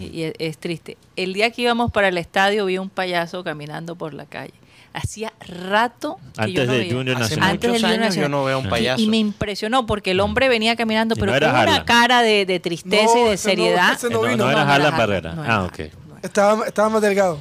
Y, 0.00 0.06
y 0.18 0.22
es, 0.24 0.32
es 0.38 0.58
triste. 0.58 0.96
El 1.16 1.34
día 1.34 1.50
que 1.50 1.62
íbamos 1.62 1.90
para 1.92 2.08
el 2.08 2.16
estadio 2.18 2.64
vi 2.66 2.78
un 2.78 2.88
payaso 2.90 3.44
caminando 3.44 3.94
por 3.96 4.14
la 4.14 4.24
calle. 4.26 4.54
Hacía 4.94 5.32
rato 5.68 6.18
que 6.44 6.52
yo 6.52 6.62
Antes 6.62 6.66
no 6.66 6.72
de 6.72 6.78
veía. 6.78 6.92
Junior 6.94 7.16
Hace 7.16 7.22
Nacional. 7.36 7.50
Antes 7.50 7.70
muchos 7.70 7.82
del 7.82 7.90
Junior 7.90 8.02
años 8.04 8.16
yo 8.16 8.28
no 8.28 8.44
veo 8.44 8.56
a 8.56 8.58
un 8.58 8.68
payaso. 8.68 9.02
Y 9.02 9.06
me 9.06 9.18
impresionó 9.18 9.86
porque 9.86 10.10
el 10.12 10.20
hombre 10.20 10.48
venía 10.48 10.76
caminando, 10.76 11.14
pero 11.14 11.32
no 11.32 11.36
era 11.36 11.50
con 11.52 11.60
una 11.62 11.84
cara 11.84 12.22
de, 12.22 12.46
de 12.46 12.58
tristeza 12.60 13.14
No, 13.14 13.26
y 13.26 13.30
de 13.30 13.36
seriedad. 13.36 13.98
no, 14.04 14.08
no 14.10 14.20
vino. 14.22 14.36
no 14.44 14.50
era 14.50 14.62
Harlan 14.62 14.88
era 14.88 14.96
Barrera. 14.96 15.32
no 15.34 15.44
era 15.44 15.54
ah, 15.56 15.64
ok. 15.64 15.80
Estaba, 16.22 16.66
estaba 16.66 16.88
más 16.88 17.02
delgado. 17.02 17.38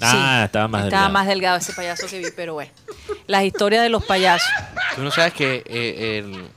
Ah, 0.00 0.42
estaba 0.44 0.68
más 0.68 0.84
Estaba 0.84 1.02
delgado. 1.02 1.12
más 1.12 1.26
delgado 1.26 1.56
ese 1.58 1.72
payaso 1.72 2.06
que 2.08 2.18
vi, 2.18 2.26
pero 2.34 2.54
bueno. 2.54 2.70
Las 3.28 3.44
historias 3.44 3.82
de 3.82 3.88
los 3.88 4.04
payasos. 4.04 4.48
Tú 4.96 5.02
no 5.02 5.10
sabes 5.10 5.32
que 5.32 5.62
eh, 5.66 6.18
el- 6.18 6.48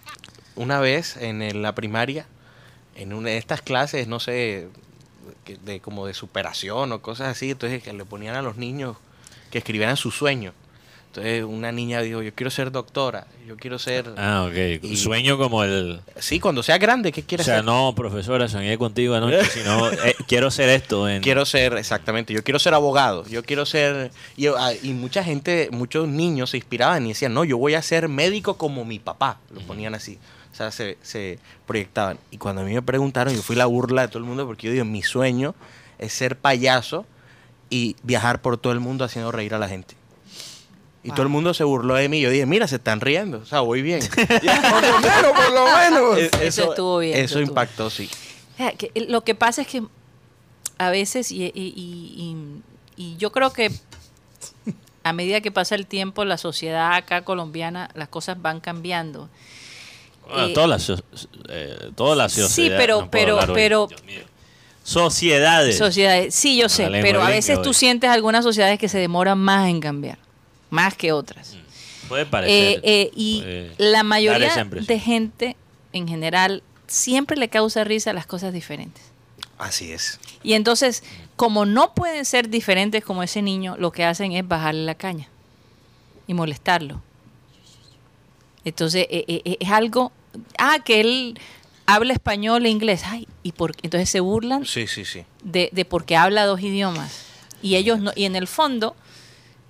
una 0.56 0.80
vez 0.80 1.16
en 1.18 1.42
el- 1.44 1.62
la 1.62 1.74
primaria, 1.76 2.26
en 2.96 3.14
una 3.14 3.30
de 3.30 3.38
estas 3.38 3.62
clases, 3.62 4.08
no 4.08 4.20
sé, 4.20 4.68
que- 5.46 5.58
de 5.58 5.80
como 5.80 6.08
de 6.08 6.14
superación 6.16 6.92
o 6.92 7.02
cosas 7.02 7.28
así, 7.30 7.52
entonces 7.52 7.82
que 7.84 7.94
le 7.94 8.04
ponían 8.06 8.36
a 8.36 8.42
los 8.42 8.58
niños 8.58 8.98
que 9.52 9.58
escribieran 9.60 9.98
su 9.98 10.12
sueño. 10.12 10.54
Entonces 11.08 11.44
una 11.46 11.72
niña 11.72 12.02
dijo, 12.02 12.22
yo 12.22 12.32
quiero 12.36 12.52
ser 12.52 12.72
doctora, 12.72 13.26
yo 13.48 13.56
quiero 13.58 13.80
ser... 13.80 14.14
Ah, 14.18 14.46
ok. 14.48 14.84
Y- 14.84 14.98
Sueño 14.98 15.38
como 15.40 15.64
el... 15.64 16.00
Sí, 16.20 16.40
cuando 16.40 16.62
sea 16.62 16.78
grande, 16.78 17.12
¿qué 17.12 17.22
O 17.22 17.24
quieres 17.26 17.46
sea, 17.46 17.56
ser? 17.56 17.66
no, 17.66 17.94
profesora, 17.96 18.48
soñé 18.48 18.78
contigo 18.78 19.16
anoche, 19.16 19.44
sino 19.52 19.90
eh, 19.90 20.16
quiero 20.28 20.52
ser 20.52 20.70
esto. 20.70 21.10
En, 21.10 21.24
Quiero 21.24 21.44
ser, 21.46 21.74
exactamente, 21.74 22.34
yo 22.34 22.44
quiero 22.44 22.60
ser 22.60 22.76
abogado, 22.76 23.26
yo 23.28 23.42
quiero 23.44 23.66
ser... 23.66 24.12
Y, 24.36 24.46
ah, 24.48 24.74
y 24.84 24.90
mucha 24.94 25.24
gente, 25.24 25.70
muchos 25.72 26.08
niños 26.08 26.52
se 26.52 26.58
inspiraban 26.58 27.04
y 27.06 27.10
decían, 27.10 27.34
no, 27.34 27.44
yo 27.46 27.58
voy 27.58 27.74
a 27.74 27.82
ser 27.82 28.10
médico 28.10 28.58
como 28.58 28.86
mi 28.86 29.00
papá. 29.00 29.40
Lo 29.52 29.62
ponían 29.62 29.96
así. 29.96 30.20
O 30.52 30.56
sea, 30.56 30.72
se, 30.72 30.98
se 31.02 31.40
proyectaban. 31.66 32.20
Y 32.30 32.38
cuando 32.38 32.62
a 32.62 32.66
mí 32.66 32.74
me 32.76 32.82
preguntaron, 32.84 33.34
yo 33.34 33.42
fui 33.42 33.56
la 33.56 33.66
burla 33.66 34.04
de 34.04 34.08
todo 34.10 34.20
el 34.20 34.26
mundo 34.26 34.46
porque 34.46 34.68
yo 34.68 34.74
digo, 34.74 34.86
mi 34.86 35.02
sueño 35.02 35.56
es 35.98 36.14
ser 36.14 36.38
payaso 36.38 37.06
y 37.70 37.96
viajar 38.04 38.42
por 38.42 38.58
todo 38.58 38.74
el 38.74 38.80
mundo 38.80 39.04
haciendo 39.06 39.32
reír 39.32 39.54
a 39.54 39.60
la 39.60 39.68
gente. 39.68 39.96
Y 41.04 41.12
todo 41.12 41.22
el 41.24 41.30
mundo 41.30 41.54
se 41.54 41.64
burló 41.64 41.96
de 41.96 42.10
mí. 42.10 42.20
Yo 42.20 42.30
dije, 42.30 42.46
mira, 42.46 42.68
se 42.68 42.76
están 42.78 43.00
riendo. 43.00 43.38
O 43.40 43.46
sea, 43.46 43.62
voy 43.62 43.82
bien. 43.82 44.02
Por 44.18 44.84
lo 44.86 45.00
menos, 45.00 45.32
por 45.34 45.52
lo 45.54 45.78
menos. 45.78 46.18
Es- 46.18 46.34
Eso 46.42 46.70
estuvo 46.72 46.98
bien, 47.00 47.18
eso 47.18 47.40
impactó, 47.40 47.90
sí. 47.90 48.10
Que 48.78 48.92
lo 49.08 49.24
que 49.24 49.34
pasa 49.36 49.62
es 49.62 49.68
que 49.68 49.84
a 50.78 50.90
veces, 50.90 51.32
y, 51.32 51.46
y- 51.46 51.52
y- 51.56 52.14
y- 52.18 52.62
y 53.14 53.18
yo 53.18 53.32
creo 53.32 53.54
que 53.54 53.72
a 55.04 55.14
medida 55.14 55.40
que 55.40 55.52
pasa 55.52 55.76
el 55.76 55.88
tiempo, 55.88 56.26
la 56.26 56.38
sociedad 56.38 56.94
acá 56.94 57.22
colombiana, 57.24 57.90
las 57.94 58.10
cosas 58.10 58.42
van 58.42 58.60
cambiando. 58.60 59.30
Bueno, 60.28 60.48
Eh, 60.48 60.54
todas 60.54 60.70
las 60.70 60.84
so- 60.84 60.98
eh, 61.48 61.92
todas 61.96 62.18
las 62.18 62.34
sí, 62.34 62.42
sociedades. 62.42 62.82
pero- 62.86 63.02
no 63.04 63.10
pero-. 63.48 63.88
Sociedades. 64.88 65.78
Sociedades, 65.78 66.34
sí, 66.34 66.56
yo 66.58 66.70
sé, 66.70 66.88
pero 67.02 67.22
a 67.22 67.30
veces 67.30 67.62
tú 67.62 67.74
sientes 67.74 68.10
algunas 68.10 68.46
sociedades 68.46 68.80
que 68.80 68.88
se 68.88 68.98
demoran 68.98 69.38
más 69.38 69.68
en 69.68 69.82
cambiar, 69.82 70.18
más 70.70 70.96
que 70.96 71.12
otras. 71.12 71.58
Puede 72.08 72.24
Eh, 72.24 72.26
parecer. 72.26 72.80
eh, 72.84 73.12
y 73.14 73.42
puede 73.42 73.76
la 73.80 74.04
mayoría 74.04 74.64
de 74.64 75.00
gente, 75.00 75.58
en 75.92 76.08
general, 76.08 76.64
siempre 76.88 77.36
le 77.36 77.50
causa 77.50 77.84
risa 77.84 78.14
las 78.14 78.26
cosas 78.26 78.54
diferentes. 78.54 79.04
Así 79.58 79.92
es. 79.92 80.22
Y 80.42 80.54
entonces, 80.54 81.04
como 81.36 81.66
no 81.66 81.94
pueden 81.94 82.24
ser 82.24 82.48
diferentes 82.48 83.04
como 83.04 83.24
ese 83.24 83.42
niño, 83.42 83.76
lo 83.78 83.92
que 83.92 84.06
hacen 84.06 84.32
es 84.32 84.48
bajarle 84.48 84.86
la 84.86 84.96
caña 84.96 85.28
y 86.28 86.34
molestarlo. 86.34 87.02
Entonces, 88.64 89.06
eh, 89.10 89.26
eh, 89.28 89.42
eh, 89.44 89.58
es 89.60 89.70
algo, 89.70 90.14
ah, 90.58 90.80
que 90.86 91.02
él 91.02 91.40
habla 91.88 92.14
español 92.14 92.66
e 92.66 92.70
inglés, 92.70 93.02
ay, 93.06 93.28
y 93.42 93.54
por, 93.54 93.72
entonces 93.82 94.10
se 94.10 94.20
burlan 94.20 94.66
Sí, 94.66 94.86
sí, 94.86 95.04
sí. 95.06 95.24
de, 95.44 95.70
de 95.72 95.86
porque 95.86 96.16
habla 96.16 96.46
dos 96.46 96.62
idiomas. 96.62 97.26
Y 97.64 97.76
ellos 97.76 98.00
no, 98.00 98.12
y 98.16 98.26
en 98.26 98.36
el 98.36 98.46
fondo, 98.46 98.96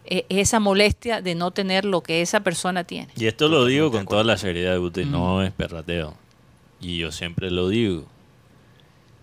eh, 0.05 0.25
esa 0.29 0.59
molestia 0.59 1.21
de 1.21 1.35
no 1.35 1.51
tener 1.51 1.85
lo 1.85 2.01
que 2.01 2.21
esa 2.21 2.41
persona 2.41 2.83
tiene. 2.83 3.07
Y 3.15 3.27
esto 3.27 3.47
lo 3.47 3.63
digo 3.65 3.91
con 3.91 4.05
toda 4.05 4.23
la 4.25 4.37
seriedad, 4.37 4.77
Guti, 4.77 5.05
no 5.05 5.41
es 5.43 5.51
perrateo. 5.53 6.15
Y 6.81 6.97
yo 6.97 7.11
siempre 7.13 7.49
lo 7.49 7.69
digo. 7.69 8.05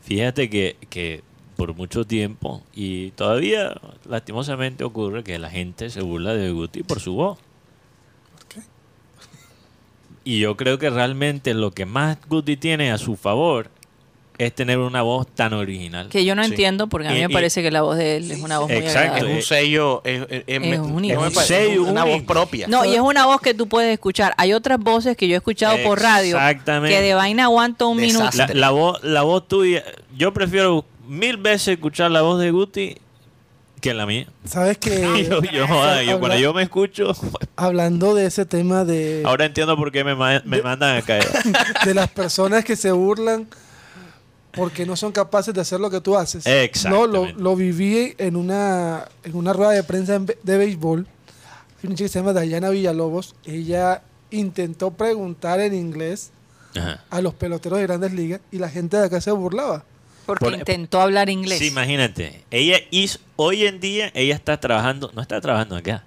Fíjate 0.02 0.48
que, 0.50 0.76
que 0.90 1.22
por 1.56 1.74
mucho 1.74 2.04
tiempo, 2.04 2.62
y 2.74 3.10
todavía 3.12 3.74
lastimosamente 4.08 4.84
ocurre 4.84 5.22
que 5.24 5.38
la 5.38 5.50
gente 5.50 5.88
se 5.90 6.02
burla 6.02 6.34
de 6.34 6.50
Guti 6.50 6.82
por 6.82 7.00
su 7.00 7.14
voz. 7.14 7.38
Y 10.24 10.40
yo 10.40 10.56
creo 10.56 10.78
que 10.78 10.88
realmente 10.90 11.52
lo 11.54 11.70
que 11.70 11.84
más 11.86 12.16
Guti 12.28 12.56
tiene 12.56 12.90
a 12.90 12.98
su 12.98 13.14
favor 13.16 13.68
es 14.36 14.52
tener 14.52 14.78
una 14.78 15.02
voz 15.02 15.28
tan 15.28 15.52
original. 15.52 16.08
Que 16.08 16.24
yo 16.24 16.34
no 16.34 16.42
Sí. 16.42 16.50
entiendo, 16.50 16.88
porque 16.88 17.06
a 17.06 17.10
mí 17.12 17.18
Y- 17.18 17.26
me 17.26 17.30
y- 17.30 17.32
parece 17.32 17.62
que 17.62 17.70
la 17.70 17.82
voz 17.82 17.96
de 17.96 18.16
él 18.16 18.30
es 18.32 18.40
una 18.42 18.58
voz 18.58 18.68
muy 18.68 18.78
Exacto. 18.78 18.98
Es 18.98 19.06
agradable. 19.10 19.34
un 19.36 19.42
sello, 19.42 20.02
es, 20.04 20.22
es- 20.28 20.44
es- 20.48 20.58
único. 20.80 21.20
me 21.20 21.26
Un 21.28 21.34
sello 21.34 21.82
una 21.84 22.04
voz 22.04 22.22
propia. 22.22 22.66
No, 22.66 22.84
y 22.84 22.94
es 22.94 23.00
una 23.00 23.26
voz 23.26 23.40
que 23.40 23.54
tú 23.54 23.68
puedes 23.68 23.92
escuchar. 23.92 24.34
Hay 24.36 24.52
otras 24.52 24.80
voces 24.80 25.16
que 25.16 25.28
yo 25.28 25.34
he 25.34 25.36
escuchado 25.36 25.76
por 25.84 26.00
radio 26.00 26.36
Exactamente. 26.36 26.96
que 26.96 27.02
de 27.02 27.14
vaina 27.14 27.44
aguanta 27.44 27.84
un 27.86 27.98
minuto. 27.98 28.28
La, 28.34 28.48
la 28.52 28.70
voz, 28.70 29.04
la 29.04 29.22
voz 29.22 29.46
tuya, 29.46 29.84
yo 30.16 30.32
prefiero 30.34 30.84
mil 31.06 31.36
veces 31.36 31.68
escuchar 31.74 32.10
la 32.10 32.22
voz 32.22 32.40
de 32.40 32.50
Guti 32.50 32.96
que 33.84 33.92
la 33.94 34.06
mía. 34.06 34.26
¿Sabes 34.46 34.78
que 34.78 35.26
yo, 35.30 35.42
yo, 35.42 35.66
joda, 35.68 36.02
yo 36.02 36.18
cuando 36.18 36.38
yo 36.38 36.54
me 36.54 36.62
escucho, 36.62 37.12
hablando 37.56 38.14
de 38.14 38.24
ese 38.26 38.46
tema 38.46 38.84
de, 38.84 39.22
ahora 39.26 39.44
entiendo 39.44 39.76
por 39.76 39.92
qué 39.92 40.02
me, 40.04 40.14
ma- 40.14 40.42
me 40.46 40.62
mandan 40.62 40.96
a 40.96 41.02
caer. 41.02 41.28
de 41.84 41.92
las 41.94 42.08
personas 42.10 42.64
que 42.64 42.76
se 42.76 42.90
burlan 42.92 43.46
porque 44.52 44.86
no 44.86 44.96
son 44.96 45.12
capaces 45.12 45.52
de 45.52 45.60
hacer 45.60 45.80
lo 45.80 45.90
que 45.90 46.00
tú 46.00 46.16
haces. 46.16 46.44
No, 46.86 47.06
lo, 47.06 47.26
lo 47.32 47.56
viví 47.56 48.14
en 48.18 48.36
una, 48.36 49.04
en 49.24 49.36
una 49.36 49.52
rueda 49.52 49.72
de 49.72 49.82
prensa 49.82 50.18
de 50.18 50.56
béisbol. 50.58 51.06
Hay 51.82 51.86
una 51.88 51.94
chica 51.96 52.06
que 52.06 52.12
se 52.12 52.18
llama 52.20 52.32
Dayana 52.32 52.70
Villalobos. 52.70 53.34
Ella 53.44 54.02
intentó 54.30 54.92
preguntar 54.92 55.60
en 55.60 55.74
inglés 55.74 56.30
Ajá. 56.76 57.02
a 57.10 57.20
los 57.20 57.34
peloteros 57.34 57.78
de 57.80 57.86
grandes 57.86 58.12
ligas 58.12 58.40
y 58.50 58.58
la 58.58 58.70
gente 58.70 58.96
de 58.96 59.04
acá 59.06 59.20
se 59.20 59.32
burlaba. 59.32 59.84
Porque 60.26 60.44
Por- 60.44 60.54
intentó 60.54 61.00
hablar 61.00 61.28
inglés. 61.30 61.58
Sí, 61.58 61.66
imagínate. 61.68 62.44
Ella 62.50 62.78
hizo, 62.90 63.18
hoy 63.36 63.66
en 63.66 63.80
día 63.80 64.10
ella 64.14 64.34
está 64.34 64.58
trabajando, 64.58 65.10
no 65.14 65.22
está 65.22 65.40
trabajando 65.40 65.76
acá. 65.76 66.02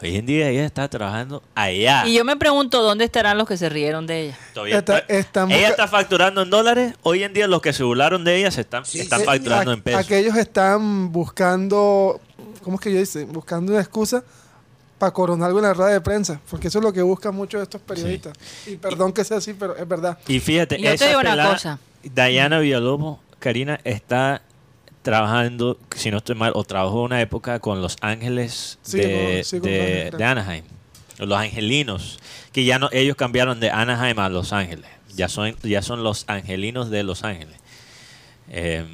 Hoy 0.00 0.16
en 0.16 0.26
día 0.26 0.48
ella 0.48 0.64
está 0.64 0.88
trabajando 0.88 1.42
allá. 1.54 2.04
Y 2.06 2.14
yo 2.14 2.24
me 2.24 2.36
pregunto 2.36 2.82
dónde 2.82 3.04
estarán 3.04 3.38
los 3.38 3.46
que 3.46 3.56
se 3.56 3.68
rieron 3.68 4.06
de 4.06 4.20
ella. 4.26 4.38
Todavía 4.52 4.78
Está- 4.78 5.04
ella 5.08 5.68
está 5.68 5.86
facturando 5.86 6.42
en 6.42 6.50
dólares. 6.50 6.94
Hoy 7.02 7.22
en 7.22 7.32
día 7.32 7.46
los 7.46 7.62
que 7.62 7.72
se 7.72 7.84
burlaron 7.84 8.24
de 8.24 8.36
ella 8.36 8.50
se 8.50 8.62
están, 8.62 8.82
están 8.92 9.20
Eh, 9.20 9.24
facturando 9.24 9.70
a- 9.70 9.74
en 9.74 9.80
pesos. 9.82 10.00
Aquellos 10.00 10.36
están 10.36 11.12
buscando, 11.12 12.20
¿cómo 12.62 12.76
es 12.76 12.80
que 12.82 12.92
yo 12.92 12.98
dice? 12.98 13.24
Buscando 13.26 13.70
una 13.72 13.80
excusa 13.80 14.24
para 14.98 15.12
coronar 15.12 15.48
algo 15.48 15.60
en 15.60 15.64
la 15.66 15.74
rueda 15.74 15.90
de 15.92 16.00
prensa, 16.00 16.40
porque 16.50 16.66
eso 16.68 16.78
es 16.78 16.84
lo 16.84 16.92
que 16.92 17.02
buscan 17.02 17.34
muchos 17.34 17.60
de 17.60 17.62
estos 17.64 17.80
periodistas. 17.80 18.32
Y 18.66 18.76
perdón 18.76 19.12
que 19.12 19.22
sea 19.24 19.36
así, 19.36 19.52
pero 19.54 19.76
es 19.76 19.86
verdad. 19.86 20.18
Y 20.26 20.40
fíjate, 20.40 20.80
Yo 20.80 20.96
te 20.96 21.06
digo 21.08 21.20
una 21.20 21.50
cosa. 21.52 21.78
Diana 22.02 22.58
Villalobos, 22.58 23.18
Karina, 23.38 23.80
está 23.84 24.42
trabajando, 25.02 25.78
si 25.96 26.10
no 26.10 26.18
estoy 26.18 26.36
mal, 26.36 26.52
o 26.54 26.64
trabajó 26.64 27.02
una 27.02 27.20
época 27.20 27.58
con 27.58 27.82
Los 27.82 27.96
Ángeles 28.00 28.78
Sí, 28.82 28.98
de, 28.98 29.42
sí, 29.44 29.58
Anaheim. 30.22 30.64
Los 31.18 31.38
angelinos, 31.38 32.18
que 32.52 32.64
ya 32.64 32.78
no, 32.78 32.88
ellos 32.92 33.16
cambiaron 33.16 33.60
de 33.60 33.70
Anaheim 33.70 34.18
a 34.18 34.28
Los 34.28 34.52
Ángeles. 34.52 34.86
Ya 35.14 35.28
son, 35.28 35.54
ya 35.62 35.82
son 35.82 36.02
los 36.02 36.24
angelinos 36.28 36.88
de 36.90 37.02
Los 37.02 37.22
Ángeles. 37.24 37.56
Eh, 38.48 38.84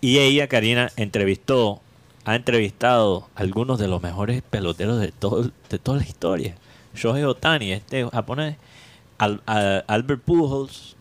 y 0.00 0.18
ella, 0.18 0.48
Karina, 0.48 0.90
entrevistó, 0.96 1.80
ha 2.24 2.34
entrevistado 2.36 3.28
a 3.34 3.40
algunos 3.40 3.78
de 3.78 3.88
los 3.88 4.02
mejores 4.02 4.42
peloteros 4.42 5.00
de, 5.00 5.12
todo, 5.12 5.50
de 5.70 5.78
toda 5.78 5.98
la 5.98 6.04
historia. 6.04 6.56
Shohei 6.94 7.24
Otani, 7.24 7.72
este 7.72 8.08
japonés, 8.10 8.56
Al- 9.18 9.42
a- 9.46 9.82
Albert 9.86 10.22
Pujols, 10.22 10.96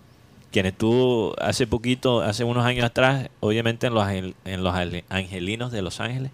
quien 0.53 0.67
estuvo 0.67 1.35
hace 1.41 1.67
poquito, 1.67 2.21
hace 2.21 2.45
unos 2.45 2.63
años 2.65 2.85
atrás, 2.85 3.27
obviamente 3.41 3.87
en 3.87 3.93
los, 3.95 4.07
en 4.09 4.63
los 4.63 4.75
angelinos 5.09 5.71
de 5.73 5.81
Los 5.81 5.99
Ángeles. 5.99 6.31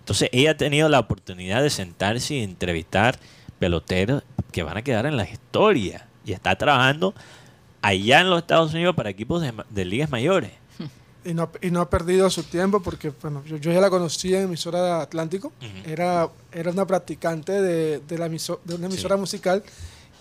Entonces 0.00 0.28
ella 0.32 0.50
ha 0.50 0.56
tenido 0.56 0.88
la 0.88 0.98
oportunidad 0.98 1.62
de 1.62 1.70
sentarse 1.70 2.34
y 2.34 2.42
entrevistar 2.42 3.18
peloteros 3.60 4.24
que 4.50 4.64
van 4.64 4.76
a 4.76 4.82
quedar 4.82 5.06
en 5.06 5.16
la 5.16 5.24
historia. 5.30 6.06
Y 6.24 6.32
está 6.32 6.56
trabajando 6.56 7.14
allá 7.80 8.20
en 8.20 8.30
los 8.30 8.40
Estados 8.40 8.74
Unidos 8.74 8.94
para 8.96 9.10
equipos 9.10 9.42
de, 9.70 9.84
ligas 9.84 10.10
mayores. 10.10 10.50
Y 11.24 11.34
no, 11.34 11.50
y 11.60 11.70
no 11.70 11.80
ha 11.80 11.88
perdido 11.88 12.28
su 12.30 12.42
tiempo 12.42 12.82
porque 12.82 13.12
bueno, 13.22 13.44
yo, 13.46 13.56
yo 13.56 13.70
ya 13.70 13.80
la 13.80 13.90
conocí 13.90 14.34
en 14.34 14.42
emisora 14.42 15.00
Atlántico. 15.02 15.52
Era, 15.86 16.28
era 16.50 16.72
una 16.72 16.84
practicante 16.84 17.52
de, 17.62 18.00
de, 18.00 18.18
la 18.18 18.26
emiso- 18.28 18.58
de 18.64 18.74
una 18.74 18.86
emisora 18.88 19.14
Sí. 19.14 19.20
musical 19.20 19.62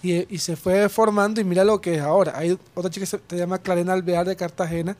y, 0.03 0.34
y 0.34 0.38
se 0.39 0.55
fue 0.55 0.89
formando 0.89 1.41
y 1.41 1.43
mira 1.43 1.63
lo 1.63 1.79
que 1.81 1.96
es 1.96 2.01
ahora. 2.01 2.34
Hay 2.36 2.58
otra 2.74 2.89
chica 2.89 3.03
que 3.03 3.10
se, 3.10 3.20
se 3.29 3.38
llama 3.38 3.60
Clarena 3.60 3.93
Alvear 3.93 4.25
de 4.25 4.36
Cartagena 4.36 4.96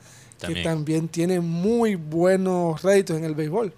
que 0.46 0.62
También. 0.62 1.08
tiene 1.08 1.40
muy 1.40 1.94
buenos 1.94 2.82
réditos 2.82 3.16
en 3.16 3.24
el 3.24 3.34
béisbol. 3.34 3.72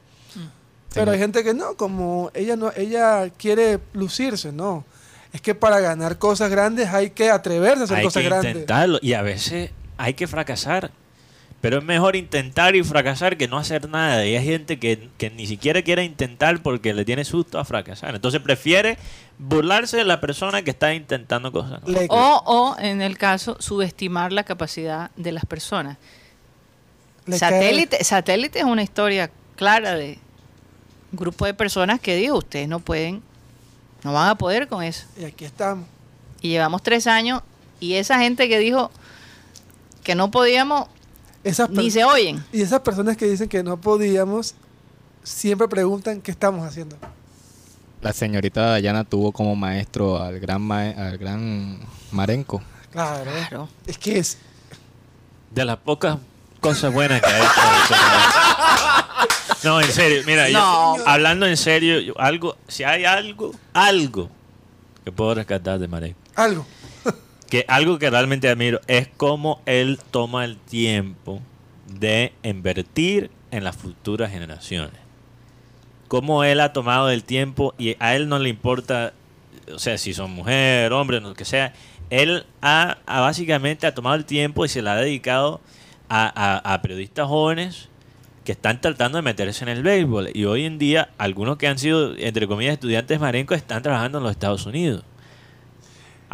Pero 0.92 1.10
hay 1.10 1.18
gente 1.18 1.42
que 1.42 1.54
no, 1.54 1.74
como 1.74 2.30
ella 2.34 2.54
no, 2.54 2.72
ella 2.76 3.28
quiere 3.30 3.80
lucirse, 3.94 4.52
no. 4.52 4.84
Es 5.32 5.40
que 5.40 5.52
para 5.54 5.80
ganar 5.80 6.18
cosas 6.18 6.50
grandes 6.50 6.88
hay 6.88 7.10
que 7.10 7.30
atreverse 7.30 7.80
a 7.80 7.84
hacer 7.84 7.96
hay 7.96 8.04
cosas 8.04 8.22
que 8.22 8.28
grandes. 8.28 8.50
intentarlo 8.52 8.98
y 9.02 9.14
a 9.14 9.22
veces 9.22 9.70
hay 9.96 10.14
que 10.14 10.28
fracasar. 10.28 10.92
Pero 11.60 11.78
es 11.78 11.84
mejor 11.84 12.14
intentar 12.14 12.76
y 12.76 12.84
fracasar 12.84 13.36
que 13.36 13.48
no 13.48 13.56
hacer 13.58 13.88
nada. 13.88 14.24
Y 14.26 14.36
hay 14.36 14.44
gente 14.44 14.78
que, 14.78 15.08
que 15.16 15.30
ni 15.30 15.46
siquiera 15.46 15.82
quiere 15.82 16.04
intentar 16.04 16.62
porque 16.62 16.92
le 16.92 17.04
tiene 17.04 17.24
susto 17.24 17.58
a 17.58 17.64
fracasar. 17.64 18.14
Entonces 18.14 18.40
prefiere 18.40 18.98
burlarse 19.38 19.96
de 19.96 20.04
la 20.04 20.20
persona 20.20 20.62
que 20.62 20.70
está 20.70 20.94
intentando 20.94 21.50
cosas. 21.52 21.80
O, 22.08 22.42
o, 22.46 22.76
en 22.78 23.02
el 23.02 23.18
caso, 23.18 23.56
subestimar 23.60 24.32
la 24.32 24.44
capacidad 24.44 25.10
de 25.16 25.32
las 25.32 25.44
personas. 25.44 25.98
le 27.26 27.38
cae- 27.38 27.38
Satélite, 27.38 28.04
satélite 28.04 28.58
es 28.60 28.64
una 28.64 28.82
historia 28.82 29.30
clara 29.56 29.94
de 29.94 30.18
un 31.12 31.18
grupo 31.18 31.46
de 31.46 31.54
personas 31.54 32.00
que 32.00 32.16
dijo, 32.16 32.36
ustedes 32.38 32.68
no 32.68 32.80
pueden, 32.80 33.22
no 34.02 34.12
van 34.12 34.28
a 34.28 34.34
poder 34.36 34.68
con 34.68 34.82
eso. 34.82 35.06
Y 35.18 35.24
aquí 35.24 35.44
estamos. 35.44 35.86
Y 36.40 36.48
llevamos 36.50 36.82
tres 36.82 37.06
años 37.06 37.42
y 37.80 37.94
esa 37.94 38.18
gente 38.18 38.48
que 38.48 38.58
dijo 38.58 38.90
que 40.02 40.14
no 40.14 40.30
podíamos, 40.30 40.88
Esas 41.42 41.70
ni 41.70 41.90
se 41.90 42.04
oyen. 42.04 42.44
Y 42.52 42.60
esas 42.62 42.80
personas 42.80 43.16
que 43.16 43.26
dicen 43.26 43.48
que 43.48 43.62
no 43.62 43.80
podíamos, 43.80 44.54
siempre 45.22 45.66
preguntan 45.68 46.20
qué 46.20 46.30
estamos 46.30 46.66
haciendo. 46.66 46.96
La 48.04 48.12
señorita 48.12 48.66
Dayana 48.66 49.02
tuvo 49.04 49.32
como 49.32 49.56
maestro 49.56 50.22
al 50.22 50.38
gran, 50.38 50.60
mae- 50.60 50.94
al 50.94 51.16
gran 51.16 51.78
Marenco. 52.12 52.62
Claro. 52.92 53.30
Claro. 53.48 53.68
Es 53.86 53.96
que 53.96 54.18
es. 54.18 54.36
De 55.50 55.64
las 55.64 55.78
pocas 55.78 56.18
cosas 56.60 56.92
buenas 56.92 57.22
que 57.22 57.30
ha 57.30 57.38
hecho. 57.38 57.94
No, 59.64 59.80
en 59.80 59.90
serio, 59.90 60.22
mira, 60.26 60.50
yo- 60.50 60.96
hablando 61.06 61.46
en 61.46 61.56
serio, 61.56 61.98
yo- 61.98 62.12
algo, 62.20 62.58
si 62.68 62.84
hay 62.84 63.06
algo, 63.06 63.52
algo 63.72 64.28
que 65.02 65.10
puedo 65.10 65.34
rescatar 65.36 65.78
de 65.78 65.88
Marek, 65.88 66.14
Algo. 66.34 66.66
que 67.48 67.64
algo 67.68 67.98
que 67.98 68.10
realmente 68.10 68.50
admiro 68.50 68.82
es 68.86 69.08
cómo 69.16 69.62
él 69.64 69.98
toma 70.10 70.44
el 70.44 70.58
tiempo 70.58 71.40
de 71.86 72.34
invertir 72.42 73.30
en 73.50 73.64
las 73.64 73.74
futuras 73.76 74.30
generaciones. 74.30 75.00
Cómo 76.08 76.44
él 76.44 76.60
ha 76.60 76.72
tomado 76.72 77.10
el 77.10 77.24
tiempo 77.24 77.74
y 77.78 77.96
a 77.98 78.14
él 78.16 78.28
no 78.28 78.38
le 78.38 78.48
importa, 78.48 79.12
o 79.74 79.78
sea, 79.78 79.98
si 79.98 80.12
son 80.14 80.30
mujer, 80.30 80.92
hombre, 80.92 81.20
lo 81.20 81.34
que 81.34 81.44
sea. 81.44 81.72
Él 82.10 82.44
ha, 82.62 82.98
básicamente 83.06 83.86
ha 83.86 83.94
tomado 83.94 84.14
el 84.16 84.24
tiempo 84.24 84.64
y 84.64 84.68
se 84.68 84.82
le 84.82 84.90
ha 84.90 84.96
dedicado 84.96 85.60
a, 86.08 86.26
a- 86.62 86.74
a 86.74 86.82
periodistas 86.82 87.26
jóvenes 87.26 87.88
que 88.44 88.52
están 88.52 88.80
tratando 88.80 89.16
de 89.16 89.22
meterse 89.22 89.64
en 89.64 89.70
el 89.70 89.82
béisbol. 89.82 90.28
Y 90.34 90.44
hoy 90.44 90.66
en 90.66 90.78
día, 90.78 91.08
algunos 91.16 91.56
que 91.56 91.66
han 91.66 91.78
sido, 91.78 92.14
entre 92.18 92.46
comillas, 92.46 92.74
estudiantes 92.74 93.18
marencos 93.18 93.56
están 93.56 93.82
trabajando 93.82 94.18
en 94.18 94.24
los 94.24 94.32
Estados 94.32 94.66
Unidos. 94.66 95.02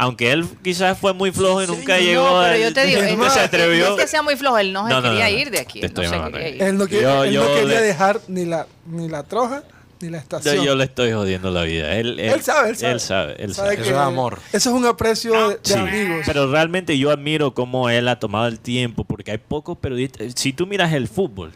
Aunque 0.03 0.31
él 0.31 0.47
quizás 0.63 0.97
fue 0.97 1.13
muy 1.13 1.31
flojo 1.31 1.61
y 1.61 1.67
nunca 1.67 1.95
No, 1.97 2.01
llegó 2.03 2.23
pero 2.23 2.53
al- 2.53 2.59
yo 2.59 2.73
te 2.73 2.85
digo, 2.87 3.01
él 3.03 3.17
no, 3.19 3.29
se 3.29 3.39
atrevió. 3.39 3.89
no 3.89 3.95
es 3.97 4.01
que 4.01 4.07
sea 4.07 4.21
muy 4.23 4.35
flojo, 4.35 4.57
él 4.57 4.73
no 4.73 4.87
se 4.87 4.93
No, 4.93 4.99
no, 5.01 5.09
quería 5.09 5.25
no, 5.29 5.31
no. 5.35 5.39
ir 5.41 5.51
de 5.51 5.59
aquí. 5.59 5.79
Te 5.79 5.85
él 5.85 5.93
no 5.95 6.01
estoy 6.01 6.19
se 6.19 6.31
quería 6.31 6.49
ir. 6.49 6.63
Él 6.63 6.77
no, 6.77 6.87
quiere- 6.87 7.03
Yo- 7.03 7.23
él 7.23 7.33
yo 7.33 7.41
no 7.43 7.47
quería 7.55 7.79
le- 7.79 7.81
dejar 7.85 8.19
ni 8.27 8.45
la, 8.45 8.65
ni 8.87 9.07
la 9.09 9.21
troja 9.23 9.63
ni 9.99 10.09
la 10.09 10.17
estación. 10.17 10.65
yo 10.65 10.73
le 10.75 10.85
estoy 10.85 11.11
jodiendo 11.11 11.51
la 11.51 11.61
vida. 11.61 11.95
Él, 11.95 12.19
él, 12.19 12.31
Él 12.31 12.41
sabe, 12.41 12.69
él 12.71 12.75
sabe. 12.77 12.93
Él 12.93 12.99
sabe, 12.99 13.31
él 13.43 13.53
Sabe 13.53 13.53
sabe. 13.53 13.73
Eso 13.75 13.83
que 13.83 13.89
es 13.91 13.95
amor. 13.95 14.39
Eso 14.51 14.69
es 14.71 14.75
un 14.75 14.85
aprecio 14.87 15.49
de, 15.49 15.55
de 15.55 15.59
Sí, 15.61 15.73
amigos. 15.75 16.23
pero 16.25 16.51
realmente 16.51 16.97
yo 16.97 17.11
admiro 17.11 17.53
cómo 17.53 17.87
él 17.91 18.07
ha 18.07 18.17
tomado 18.17 18.47
el 18.47 18.59
tiempo, 18.59 19.03
porque 19.03 19.29
hay 19.29 19.37
pocos 19.37 19.77
periodistas. 19.77 20.33
Si 20.35 20.51
tú 20.53 20.65
miras 20.65 20.91
el 20.93 21.07
fútbol, 21.07 21.51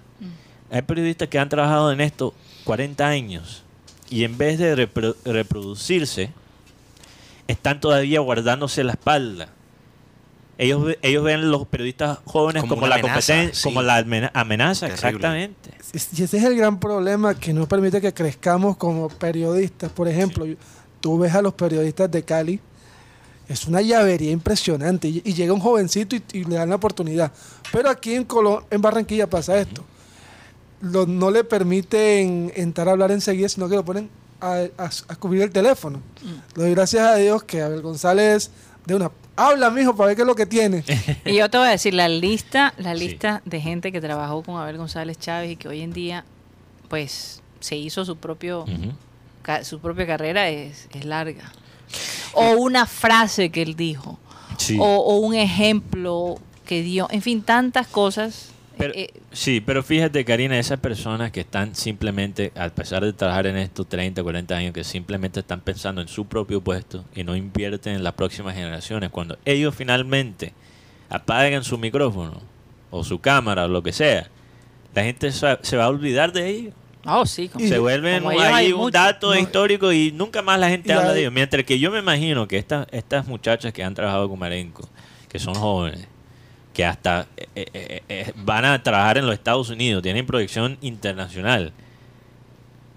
hay 0.70 0.84
periodistas 0.84 1.28
que 1.30 1.40
han 1.40 1.50
trabajado 1.50 1.92
en 1.92 2.00
esto 2.02 2.36
40 2.66 3.08
años 3.08 3.64
y 4.12 4.24
en 4.24 4.38
vez 4.38 4.60
de 4.60 4.76
repro- 4.76 5.16
reproducirse, 5.26 6.30
están 7.48 7.80
todavía 7.80 8.20
guardándose 8.20 8.84
la 8.84 8.94
espalda. 8.94 9.50
Ellos, 10.58 10.96
ellos 11.02 11.24
ven 11.24 11.52
los 11.52 11.68
periodistas 11.68 12.20
jóvenes 12.24 12.64
Como 12.64 12.88
la 12.88 12.96
amenaza, 12.96 13.34
competencia, 13.34 13.54
sí. 13.56 13.64
como 13.64 13.82
la 13.82 13.98
amena- 13.98 14.32
amenaza, 14.34 14.88
Terrible. 14.88 15.08
exactamente. 15.10 15.72
Y 15.94 16.24
ese 16.24 16.38
es 16.38 16.44
el 16.44 16.56
gran 16.56 16.80
problema 16.80 17.36
que 17.38 17.52
no 17.54 17.68
permite 17.68 18.00
que 18.00 18.14
crezcamos 18.14 18.78
como 18.78 19.10
periodistas. 19.10 19.92
Por 19.92 20.08
ejemplo, 20.08 20.46
tú 21.02 21.20
ves 21.20 21.34
a 21.36 21.42
los 21.42 21.54
periodistas 21.56 22.10
de 22.10 22.24
Cali, 22.24 22.62
es 23.50 23.66
una 23.68 23.82
llavería 23.82 24.32
impresionante. 24.32 25.10
Y, 25.10 25.22
y 25.26 25.34
llega 25.34 25.52
un 25.52 25.60
jovencito 25.60 26.16
y, 26.16 26.24
y 26.32 26.44
le 26.46 26.56
dan 26.56 26.70
la 26.70 26.76
oportunidad. 26.76 27.34
Pero 27.74 27.90
aquí 27.90 28.14
en, 28.16 28.24
Colón, 28.24 28.64
en 28.72 28.82
Barranquilla 28.82 29.30
pasa 29.30 29.60
esto. 29.60 29.84
Lo- 30.82 31.06
no 31.06 31.32
le 31.32 31.44
permiten 31.44 32.52
entrar 32.56 32.88
a 32.88 32.92
hablar 32.92 33.12
enseguida, 33.12 33.50
sino 33.50 33.68
que 33.68 33.76
lo 33.76 33.84
ponen 33.84 34.10
a, 34.42 34.64
a- 34.78 34.90
a 35.08 35.16
cubrir 35.16 35.42
el 35.44 35.52
teléfono. 35.52 36.02
Le 36.56 36.64
doy 36.64 36.72
gracias 36.72 37.08
a 37.08 37.16
Dios 37.16 37.44
que 37.44 37.62
Abel 37.62 37.82
González 37.82 38.52
de 38.86 38.96
una... 38.96 39.12
Habla, 39.38 39.70
mijo, 39.70 39.94
para 39.96 40.08
ver 40.08 40.16
qué 40.16 40.22
es 40.22 40.28
lo 40.28 40.36
que 40.36 40.46
tiene. 40.46 40.84
Y 41.26 41.36
yo 41.36 41.50
te 41.50 41.58
voy 41.58 41.68
a 41.68 41.72
decir, 41.72 41.94
la 41.94 42.08
lista, 42.08 42.74
la 42.78 42.94
Sí. 42.96 43.00
lista 43.08 43.42
de 43.46 43.60
gente 43.60 43.92
que 43.92 44.00
trabajó 44.00 44.44
con 44.44 44.56
Abel 44.58 44.78
González 44.78 45.18
Chávez 45.20 45.52
y 45.52 45.56
que 45.58 45.68
hoy 45.68 45.82
en 45.82 45.92
día, 45.92 46.24
pues, 46.88 47.42
se 47.60 47.76
hizo 47.76 48.06
su 48.06 48.16
propio, 48.18 48.66
ca- 49.42 49.64
su 49.66 49.80
propia 49.80 50.06
carrera 50.08 50.48
es, 50.50 50.88
es 50.94 51.04
larga. 51.06 51.52
O 52.34 52.52
una 52.52 52.86
frase 52.86 53.50
que 53.52 53.62
él 53.62 53.76
dijo. 53.76 54.18
Sí. 54.58 54.78
O, 54.80 54.86
o 54.86 55.18
un 55.18 55.36
ejemplo 55.36 56.38
que 56.66 56.82
dio. 56.82 57.08
En 57.12 57.22
fin, 57.22 57.42
tantas 57.44 57.88
cosas. 57.88 58.50
Pero- 58.78 58.94
Eh, 58.96 59.10
sí, 59.32 59.62
pero 59.62 59.82
fíjate, 59.84 60.24
Karina, 60.26 60.58
esas 60.60 60.80
personas 60.80 61.32
que 61.32 61.42
están 61.42 61.76
simplemente, 61.76 62.52
a 62.56 62.70
pesar 62.70 63.04
de 63.04 63.14
trabajar 63.14 63.48
en 63.48 63.58
estos 63.58 63.88
30, 63.88 64.22
40 64.24 64.56
años, 64.56 64.74
que 64.74 64.84
simplemente 64.84 65.40
están 65.40 65.62
pensando 65.62 66.02
en 66.02 66.08
su 66.08 66.26
propio 66.26 66.62
puesto 66.62 67.06
y 67.16 67.24
no 67.24 67.36
invierten 67.36 67.96
en 67.96 68.04
las 68.04 68.14
próximas 68.14 68.56
generaciones, 68.56 69.10
cuando 69.12 69.38
ellos 69.46 69.74
finalmente 69.76 70.54
apaguen 71.10 71.64
su 71.64 71.78
micrófono 71.78 72.42
o 72.92 73.04
su 73.04 73.20
cámara 73.20 73.66
o 73.66 73.68
lo 73.68 73.82
que 73.84 73.94
sea, 73.94 74.28
la 74.94 75.04
gente 75.04 75.32
se 75.32 75.78
va 75.78 75.84
a 75.84 75.90
olvidar 75.90 76.32
de 76.32 76.50
ellos. 76.50 76.74
oh, 77.06 77.26
sí. 77.26 77.48
como- 77.50 77.64
Y- 77.64 77.68
se 77.70 77.78
vuelven 77.78 78.20
como 78.24 78.32
ellos 78.32 78.44
ahí 78.46 78.54
hay 78.66 78.72
un 78.74 78.80
muchos. 78.80 78.94
dato 78.94 79.34
No, 79.34 79.40
histórico 79.40 79.92
y 79.92 80.12
nunca 80.12 80.42
más 80.42 80.60
la 80.60 80.70
gente 80.70 80.92
habla 80.92 81.10
hay- 81.10 81.14
de 81.16 81.20
ellos. 81.22 81.34
Mientras 81.34 81.64
que 81.64 81.78
yo 81.78 81.92
me 81.92 82.00
imagino 82.00 82.48
que 82.48 82.58
estas, 82.58 82.88
estas 82.92 83.28
muchachas 83.28 83.72
que 83.74 83.84
han 83.84 83.94
trabajado 83.94 84.28
con 84.28 84.40
Marenco, 84.40 84.90
que 85.30 85.38
son 85.38 85.54
jóvenes, 85.54 86.08
que 86.76 86.86
hasta 86.86 87.26
eh, 87.38 87.48
eh, 87.56 88.04
eh, 88.10 88.34
van 88.44 88.66
a 88.66 88.84
trabajar 88.84 89.18
en 89.18 89.26
los 89.26 89.34
Estados 89.34 89.70
Unidos, 89.70 90.04
tienen 90.04 90.26
proyección 90.28 90.78
internacional. 90.82 91.72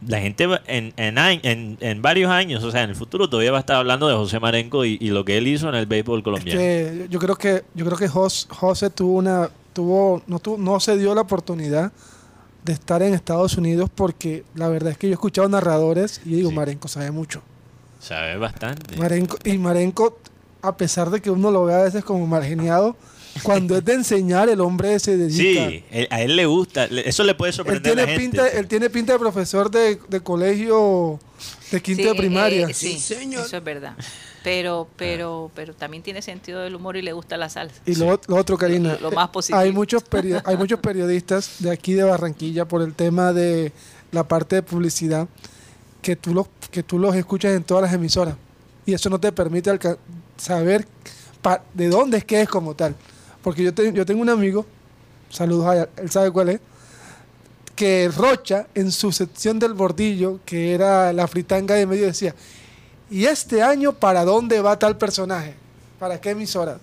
La 0.06 0.20
gente 0.20 0.44
en, 0.66 0.92
en, 0.96 1.18
en, 1.18 1.76
en 1.80 2.02
varios 2.02 2.30
años, 2.30 2.62
o 2.62 2.70
sea, 2.70 2.82
en 2.84 2.90
el 2.90 2.96
futuro 2.96 3.28
todavía 3.28 3.50
va 3.50 3.56
a 3.58 3.60
estar 3.60 3.76
hablando 3.76 4.06
de 4.08 4.14
José 4.14 4.38
Marenco 4.38 4.84
y, 4.84 4.96
y 5.00 5.08
lo 5.10 5.24
que 5.24 5.38
él 5.38 5.46
hizo 5.48 5.68
en 5.68 5.74
el 5.74 5.86
béisbol 5.86 6.18
Es 6.20 6.24
colombiano. 6.24 6.60
que 6.60 7.06
yo 7.10 7.18
creo 7.18 7.34
que 7.36 7.64
yo 7.74 7.84
creo 7.84 7.98
que 7.98 8.08
Jos- 8.08 8.46
José 8.48 8.90
tuvo 8.90 9.16
una 9.18 9.48
tuvo 9.72 10.22
no 10.28 10.38
tuvo, 10.38 10.56
no 10.58 10.78
se 10.78 10.96
dio 10.96 11.14
la 11.16 11.22
oportunidad 11.22 11.90
de 12.64 12.72
estar 12.72 13.02
en 13.02 13.12
Estados 13.14 13.56
Unidos 13.56 13.90
porque 13.92 14.44
la 14.54 14.68
verdad 14.68 14.92
es 14.92 14.98
que 14.98 15.08
yo 15.08 15.12
he 15.12 15.14
escuchado 15.14 15.48
narradores 15.48 16.20
y 16.24 16.30
digo, 16.30 16.50
Sí. 16.50 16.54
Marenco 16.56 16.86
sabe 16.86 17.10
mucho. 17.10 17.42
Sabe 18.00 18.36
bastante. 18.36 18.96
Marenco, 18.96 19.36
y 19.44 19.58
Marenco, 19.58 20.16
a 20.62 20.76
pesar 20.76 21.10
de 21.10 21.20
que 21.20 21.30
uno 21.32 21.50
lo 21.50 21.64
ve 21.64 21.74
a 21.74 21.82
veces 21.82 22.04
como 22.04 22.24
margeniado, 22.28 22.96
cuando 23.42 23.76
es 23.76 23.84
de 23.84 23.94
enseñar, 23.94 24.48
el 24.48 24.60
hombre 24.60 24.98
se 24.98 25.16
dedica. 25.16 25.68
Sí, 25.70 25.84
él- 25.90 26.08
a 26.10 26.20
él 26.22 26.36
le 26.36 26.46
gusta. 26.46 26.84
Eso 26.84 27.24
le 27.24 27.34
puede 27.34 27.50
Él 27.50 27.54
sorprender 27.56 27.92
a 27.92 27.94
tiene, 27.94 28.02
la 28.02 28.08
gente. 28.20 28.36
pinta, 28.38 28.48
él 28.48 28.66
tiene 28.68 28.90
pinta 28.90 29.12
de 29.14 29.18
profesor 29.18 29.70
de, 29.70 29.98
de 30.08 30.20
colegio 30.20 31.18
de 31.70 31.80
quinto 31.82 32.02
Sí, 32.02 32.08
de 32.08 32.14
primaria. 32.14 32.66
eh, 32.68 32.74
sí, 32.74 32.96
eso 32.96 33.56
es 33.56 33.64
verdad. 33.64 33.94
Pero, 34.44 34.88
pero, 34.96 35.50
pero 35.54 35.74
también 35.74 36.02
tiene 36.02 36.22
sentido 36.22 36.60
del 36.60 36.74
humor 36.74 36.96
y 36.96 37.02
le 37.02 37.12
gusta 37.12 37.36
la 37.36 37.48
salsa. 37.48 37.82
Y 37.84 37.96
lo, 37.96 38.20
lo 38.28 38.36
otro, 38.36 38.56
Karina, 38.56 38.94
Lo- 39.00 39.10
lo 39.10 39.16
más 39.16 39.28
eh, 39.28 39.32
positivo. 39.32 39.58
Hay 39.58 39.72
muchos, 39.72 40.04
hay 40.44 40.56
muchos 40.56 40.78
periodistas 40.80 41.56
de 41.58 41.70
aquí 41.70 41.94
de 41.94 42.04
Barranquilla 42.04 42.64
por 42.66 42.82
el 42.82 42.94
tema 42.94 43.32
de 43.32 43.72
la 44.12 44.26
parte 44.26 44.56
de 44.56 44.62
publicidad 44.62 45.28
que 46.00 46.16
tú 46.16 46.32
los, 46.32 46.46
que 46.70 46.82
tú 46.82 46.98
los 46.98 47.14
escuchas 47.16 47.54
en 47.54 47.64
todas 47.64 47.82
las 47.82 47.92
emisoras. 47.92 48.36
Y 48.86 48.94
eso 48.94 49.10
no 49.10 49.18
te 49.20 49.32
permite 49.32 49.76
saber 50.38 50.86
pa- 51.42 51.62
de 51.74 51.88
dónde 51.88 52.18
es 52.18 52.24
que 52.24 52.40
es 52.40 52.48
como 52.48 52.74
tal. 52.74 52.94
Porque 53.42 53.62
yo, 53.62 53.72
te- 53.74 53.92
yo 53.92 54.04
tengo 54.06 54.20
un 54.22 54.28
amigo, 54.28 54.66
saludos 55.30 55.66
a 55.66 55.76
él, 55.82 55.88
él 55.96 56.10
sabe 56.10 56.30
cuál 56.30 56.48
es, 56.50 56.60
que 57.76 58.10
Rocha 58.14 58.66
en 58.74 58.90
su 58.90 59.12
sección 59.12 59.58
del 59.58 59.72
bordillo, 59.74 60.40
que 60.44 60.74
era 60.74 61.12
la 61.12 61.28
fritanga 61.28 61.74
de 61.76 61.86
medio, 61.86 62.06
decía, 62.06 62.34
¿y 63.10 63.24
este 63.26 63.62
año 63.62 63.92
para 63.92 64.24
dónde 64.24 64.60
va 64.60 64.78
tal 64.78 64.96
personaje? 64.98 65.54
¿Para 65.98 66.20
qué 66.20 66.30
emisora? 66.30 66.78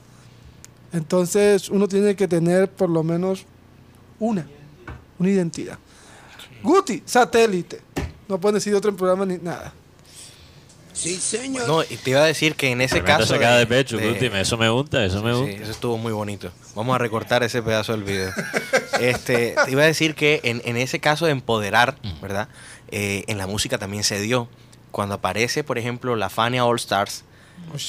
Entonces 0.94 1.70
uno 1.70 1.88
tiene 1.88 2.16
que 2.16 2.28
tener 2.28 2.70
por 2.70 2.90
lo 2.90 3.04
menos 3.04 3.46
una, 4.20 4.48
una 5.20 5.30
identidad. 5.30 5.78
Guti, 6.64 7.04
satélite. 7.06 7.82
No 8.30 8.40
pueden 8.40 8.56
decir 8.56 8.74
otro 8.74 8.96
programa 8.96 9.26
ni 9.26 9.38
nada. 9.38 9.74
No, 11.68 11.84
y 11.84 11.98
te 11.98 12.12
iba 12.12 12.22
a 12.22 12.26
decir 12.26 12.56
que 12.56 12.72
en 12.72 12.82
ese 12.82 12.96
Tremenda 12.96 13.18
caso. 13.20 13.34
sacada 13.34 13.58
de, 13.58 13.68
pecho, 13.68 13.98
de- 13.98 14.10
Guti, 14.14 14.26
Eso 14.28 14.58
me 14.58 14.70
gusta, 14.70 15.04
eso 15.04 15.22
me 15.22 15.34
Sí, 15.34 15.40
gusta. 15.40 15.64
eso 15.64 15.72
estuvo 15.72 15.98
muy 15.98 16.14
bonito. 16.14 16.52
Vamos 16.74 16.96
a 16.96 16.98
recortar 16.98 17.44
ese 17.44 17.62
pedazo 17.62 17.92
del 17.94 18.04
video. 18.04 18.32
Este, 19.02 19.56
te 19.66 19.72
iba 19.72 19.84
a 19.84 19.86
decir 19.86 20.16
que 20.16 20.40
en, 20.44 20.62
en 20.64 20.78
ese 20.78 21.00
caso 21.02 21.26
de 21.26 21.34
empoderar, 21.34 21.96
¿verdad? 22.22 22.48
Eh, 22.92 23.26
en 23.28 23.38
la 23.38 23.46
música 23.46 23.78
también 23.78 24.04
se 24.06 24.22
dio. 24.22 24.48
Cuando 24.92 25.16
aparece, 25.16 25.66
por 25.66 25.78
ejemplo, 25.78 26.16
la 26.16 26.30
Fania 26.30 26.64
All 26.66 26.78
Stars, 26.78 27.26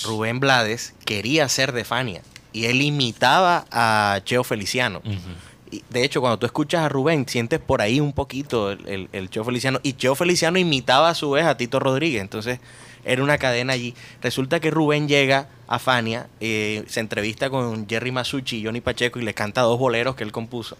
Rubén 0.04 0.40
Blades 0.40 0.94
quería 1.04 1.48
ser 1.48 1.70
de 1.72 1.84
Fania. 1.84 2.22
Y 2.52 2.64
él 2.64 2.82
imitaba 2.82 3.66
a 3.70 4.18
Cheo 4.24 4.42
Feliciano. 4.42 5.00
Y, 5.70 5.84
de 5.90 6.02
hecho, 6.04 6.20
cuando 6.20 6.40
tú 6.40 6.46
escuchas 6.46 6.82
a 6.82 6.88
Rubén, 6.88 7.28
sientes 7.28 7.60
por 7.60 7.82
ahí 7.82 8.00
un 8.00 8.12
poquito 8.12 8.72
el, 8.72 8.86
el, 8.88 9.08
el 9.12 9.30
Cheo 9.30 9.44
Feliciano. 9.44 9.78
Y 9.84 9.92
Cheo 9.92 10.16
Feliciano 10.16 10.58
imitaba 10.58 11.10
a 11.10 11.14
su 11.14 11.30
vez 11.30 11.44
a 11.44 11.56
Tito 11.56 11.78
Rodríguez. 11.78 12.20
Entonces, 12.20 12.58
era 13.06 13.22
una 13.22 13.38
cadena 13.38 13.72
allí. 13.72 13.94
Resulta 14.20 14.60
que 14.60 14.70
Rubén 14.70 15.08
llega 15.08 15.48
a 15.68 15.78
Fania, 15.78 16.26
eh, 16.40 16.84
se 16.88 17.00
entrevista 17.00 17.48
con 17.48 17.88
Jerry 17.88 18.12
Masucci 18.12 18.58
y 18.58 18.64
Johnny 18.64 18.80
Pacheco 18.82 19.18
y 19.18 19.22
le 19.22 19.32
canta 19.32 19.62
dos 19.62 19.78
boleros 19.78 20.14
que 20.16 20.24
él 20.24 20.32
compuso. 20.32 20.76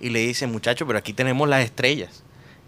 Y 0.00 0.10
le 0.10 0.18
dice, 0.20 0.46
muchacho, 0.46 0.86
pero 0.86 0.98
aquí 0.98 1.12
tenemos 1.12 1.48
las 1.48 1.64
estrellas. 1.64 2.22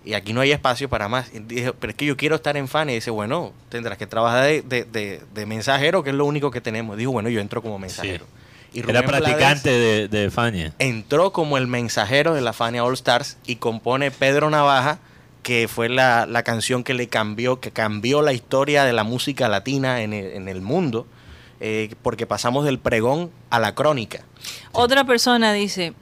Y 0.05 0.14
aquí 0.14 0.33
no 0.33 0.40
hay 0.40 0.53
espacio 0.53 0.88
para 0.88 1.09
más. 1.09 1.27
Y 1.35 1.40
dije, 1.40 1.72
pero 1.72 1.90
es 1.90 1.96
que 1.96 2.07
yo 2.07 2.16
quiero 2.16 2.37
estar 2.37 2.57
en 2.57 2.68
Fania. 2.68 2.92
Y 2.92 2.99
dice, 2.99 3.11
bueno, 3.11 3.53
tendrás 3.68 3.99
que 3.99 4.07
trabajar 4.07 4.44
de, 4.44 4.62
de- 4.62 4.85
de- 4.85 5.20
de 5.35 5.46
mensajero, 5.46 6.05
que 6.05 6.11
es 6.11 6.16
lo 6.16 6.25
único 6.25 6.53
que 6.53 6.61
tenemos. 6.61 6.96
Dijo, 6.96 7.11
bueno, 7.11 7.29
yo 7.29 7.40
entro 7.40 7.61
como 7.61 7.79
mensajero. 7.81 8.25
Y 8.72 8.79
Era 8.81 9.03
Rubén 9.03 9.11
Blades- 9.11 9.22
practicante 9.25 9.70
de, 9.70 10.07
de 10.09 10.31
Fania. 10.31 10.72
entró 10.79 11.33
como 11.33 11.57
el 11.59 11.66
mensajero 11.66 12.35
de 12.35 12.40
la 12.40 12.53
Fania 12.53 12.85
All 12.85 12.94
Stars 12.94 13.37
y 13.46 13.57
compone 13.57 14.11
Pedro 14.12 14.49
Navaja, 14.49 15.01
que 15.46 15.68
fue 15.68 15.88
la, 15.88 16.26
la 16.26 16.42
canción 16.42 16.82
que 16.82 16.92
le 16.92 17.06
cambió, 17.06 17.61
que 17.61 17.70
cambió 17.70 18.20
la 18.20 18.32
historia 18.32 18.82
de 18.82 18.92
la 18.92 19.04
música 19.04 19.48
latina 19.48 20.02
en 20.02 20.12
el, 20.12 20.26
en 20.32 20.48
el 20.48 20.61
mundo, 20.61 21.06
eh, 21.61 21.94
porque 22.02 22.26
pasamos 22.26 22.64
del 22.64 22.80
pregón 22.80 23.30
a 23.48 23.61
la 23.61 23.72
crónica. 23.76 24.24
Otra 24.72 25.04
persona 25.04 25.52
dice, 25.52 25.92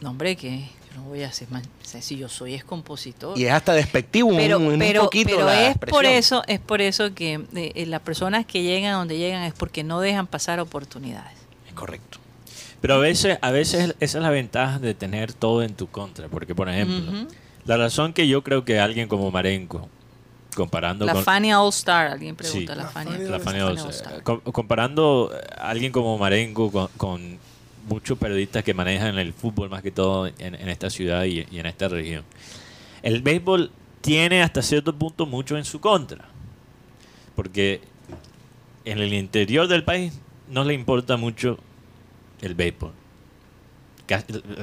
no 0.00 0.12
hombre, 0.12 0.34
que 0.36 0.60
yo 0.60 0.96
no 0.96 1.02
voy 1.02 1.24
a 1.24 1.28
hacer 1.28 1.50
más, 1.50 1.64
o 1.66 1.84
sea, 1.84 2.00
si 2.00 2.16
yo 2.16 2.30
soy 2.30 2.54
es 2.54 2.64
compositor. 2.64 3.36
Y 3.38 3.44
es 3.44 3.52
hasta 3.52 3.74
despectivo 3.74 4.30
un- 4.30 4.38
pero, 4.38 4.58
un, 4.60 4.78
pero, 4.78 5.02
poquito 5.02 5.28
pero 5.30 5.44
la 5.44 5.68
es 5.68 5.76
por 5.76 6.06
eso, 6.06 6.42
es 6.46 6.58
por 6.58 6.80
eso 6.80 7.12
que 7.14 7.34
eh, 7.54 7.72
eh, 7.74 7.84
las 7.84 8.00
personas 8.00 8.46
que 8.46 8.62
llegan 8.62 8.94
a 8.94 8.96
donde 8.96 9.18
llegan 9.18 9.42
es 9.42 9.52
porque 9.52 9.84
no 9.84 10.00
dejan 10.00 10.26
pasar 10.26 10.58
oportunidades. 10.58 11.36
Es 11.68 11.74
correcto. 11.74 12.16
Pero 12.80 12.94
a 12.94 12.98
veces, 12.98 13.36
a 13.42 13.50
veces 13.50 13.94
esa 14.00 14.18
es 14.18 14.22
la 14.22 14.30
ventaja 14.30 14.78
de 14.78 14.94
tener 14.94 15.34
todo 15.34 15.62
en 15.62 15.74
tu 15.74 15.86
contra. 15.86 16.28
Porque, 16.28 16.54
por 16.54 16.70
ejemplo. 16.70 17.26
La 17.66 17.76
razón 17.76 18.12
que 18.12 18.28
yo 18.28 18.42
creo 18.42 18.64
que 18.64 18.78
alguien 18.80 19.08
como 19.08 19.30
Marenco, 19.30 19.88
comparando 20.54 21.04
La 21.04 21.12
con... 21.14 21.24
Fania 21.24 21.60
All 21.60 21.68
Star, 21.70 22.08
alguien 22.08 22.34
pregunta, 22.36 22.72
Sí. 22.72 22.78
la 22.78 22.84
La 22.84 22.88
Fania. 22.88 23.12
Fania 23.12 23.28
la 23.30 23.36
All 23.36 23.42
Fania 23.42 23.64
Fania 23.64 23.82
All 23.82 23.86
All 23.86 23.90
Star. 23.94 24.22
Com- 24.22 24.40
comparando 24.40 25.30
a 25.58 25.70
alguien 25.70 25.92
como 25.92 26.16
Marengo 26.18 26.70
con, 26.72 26.88
con 26.96 27.38
muchos 27.88 28.18
periodistas 28.18 28.64
que 28.64 28.74
manejan 28.74 29.18
el 29.18 29.32
fútbol 29.32 29.68
más 29.70 29.82
que 29.82 29.90
todo 29.90 30.26
en, 30.26 30.34
en 30.54 30.68
esta 30.68 30.90
ciudad 30.90 31.24
y, 31.24 31.46
y 31.50 31.58
en 31.58 31.66
esta 31.66 31.88
región. 31.88 32.24
El 33.02 33.22
béisbol 33.22 33.70
tiene 34.00 34.42
hasta 34.42 34.62
cierto 34.62 34.94
punto 34.94 35.26
mucho 35.26 35.56
en 35.56 35.64
su 35.64 35.80
contra. 35.80 36.24
Porque 37.34 37.80
en 38.84 38.98
el 38.98 39.12
interior 39.12 39.68
del 39.68 39.84
país 39.84 40.18
no 40.48 40.64
le 40.64 40.72
importa 40.74 41.16
mucho 41.16 41.58
el 42.40 42.54
béisbol. 42.54 42.92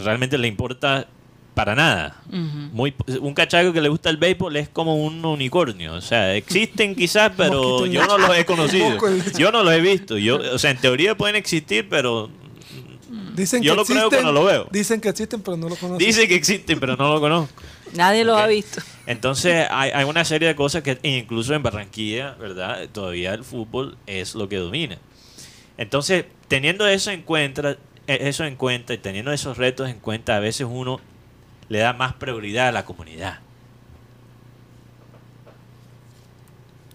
Realmente 0.03 0.37
le 0.37 0.47
importa 0.47 1.07
para 1.53 1.75
nada. 1.75 2.21
Muy, 2.29 2.93
un 3.21 3.33
cachaco 3.33 3.73
que 3.73 3.81
le 3.81 3.89
gusta 3.89 4.09
el 4.09 4.17
béisbol 4.17 4.55
es 4.57 4.69
como 4.69 4.95
un 4.95 5.23
unicornio. 5.23 5.93
O 5.93 6.01
sea, 6.01 6.35
existen 6.35 6.95
quizás, 6.97 7.31
pero 7.35 7.85
yo 7.85 8.05
no 8.05 8.17
los 8.17 8.37
he 8.37 8.45
conocido. 8.45 8.97
Yo 9.37 9.51
no 9.51 9.63
los 9.63 9.73
he 9.73 9.81
visto. 9.81 10.17
Yo, 10.17 10.37
o 10.53 10.57
sea, 10.57 10.71
en 10.71 10.77
teoría 10.77 11.15
pueden 11.15 11.35
existir, 11.35 11.87
pero 11.89 12.29
Dicen 13.35 13.63
Yo 13.63 13.73
que 13.73 13.77
lo 13.77 13.85
creo 13.85 13.97
existen, 13.97 14.23
cuando 14.23 14.39
lo 14.39 14.45
veo. 14.45 14.67
Dicen 14.71 15.01
que 15.01 15.09
existen, 15.09 15.41
pero 15.41 15.57
no 15.57 15.69
lo 15.69 15.75
conocen. 15.75 16.05
dice 16.05 16.27
que 16.27 16.35
existen, 16.35 16.79
pero 16.79 16.95
no 16.95 17.13
lo 17.13 17.19
conozco. 17.19 17.53
Nadie 17.93 18.23
los 18.23 18.39
ha 18.39 18.47
visto. 18.47 18.81
Entonces, 19.05 19.67
hay, 19.69 19.91
hay 19.91 20.03
una 20.03 20.25
serie 20.25 20.47
de 20.47 20.55
cosas 20.55 20.83
que 20.83 20.97
incluso 21.03 21.53
en 21.53 21.63
Barranquilla, 21.63 22.35
¿verdad? 22.39 22.87
Todavía 22.91 23.33
el 23.33 23.43
fútbol 23.43 23.97
es 24.07 24.35
lo 24.35 24.49
que 24.49 24.57
domina. 24.57 24.97
Entonces, 25.77 26.25
teniendo 26.47 26.87
eso 26.87 27.11
en 27.11 27.23
cuenta, 27.23 27.77
eh, 28.07 28.17
eso 28.21 28.45
en 28.45 28.55
cuenta 28.55 28.93
y 28.93 28.97
teniendo 28.97 29.31
esos 29.31 29.57
retos 29.57 29.89
en 29.89 29.99
cuenta, 29.99 30.35
a 30.35 30.39
veces 30.39 30.67
uno 30.69 30.99
le 31.73 31.79
da 31.79 31.91
más 31.93 32.13
prioridad 32.13 32.67
a 32.67 32.71
la 32.71 32.85
comunidad. 32.85 33.39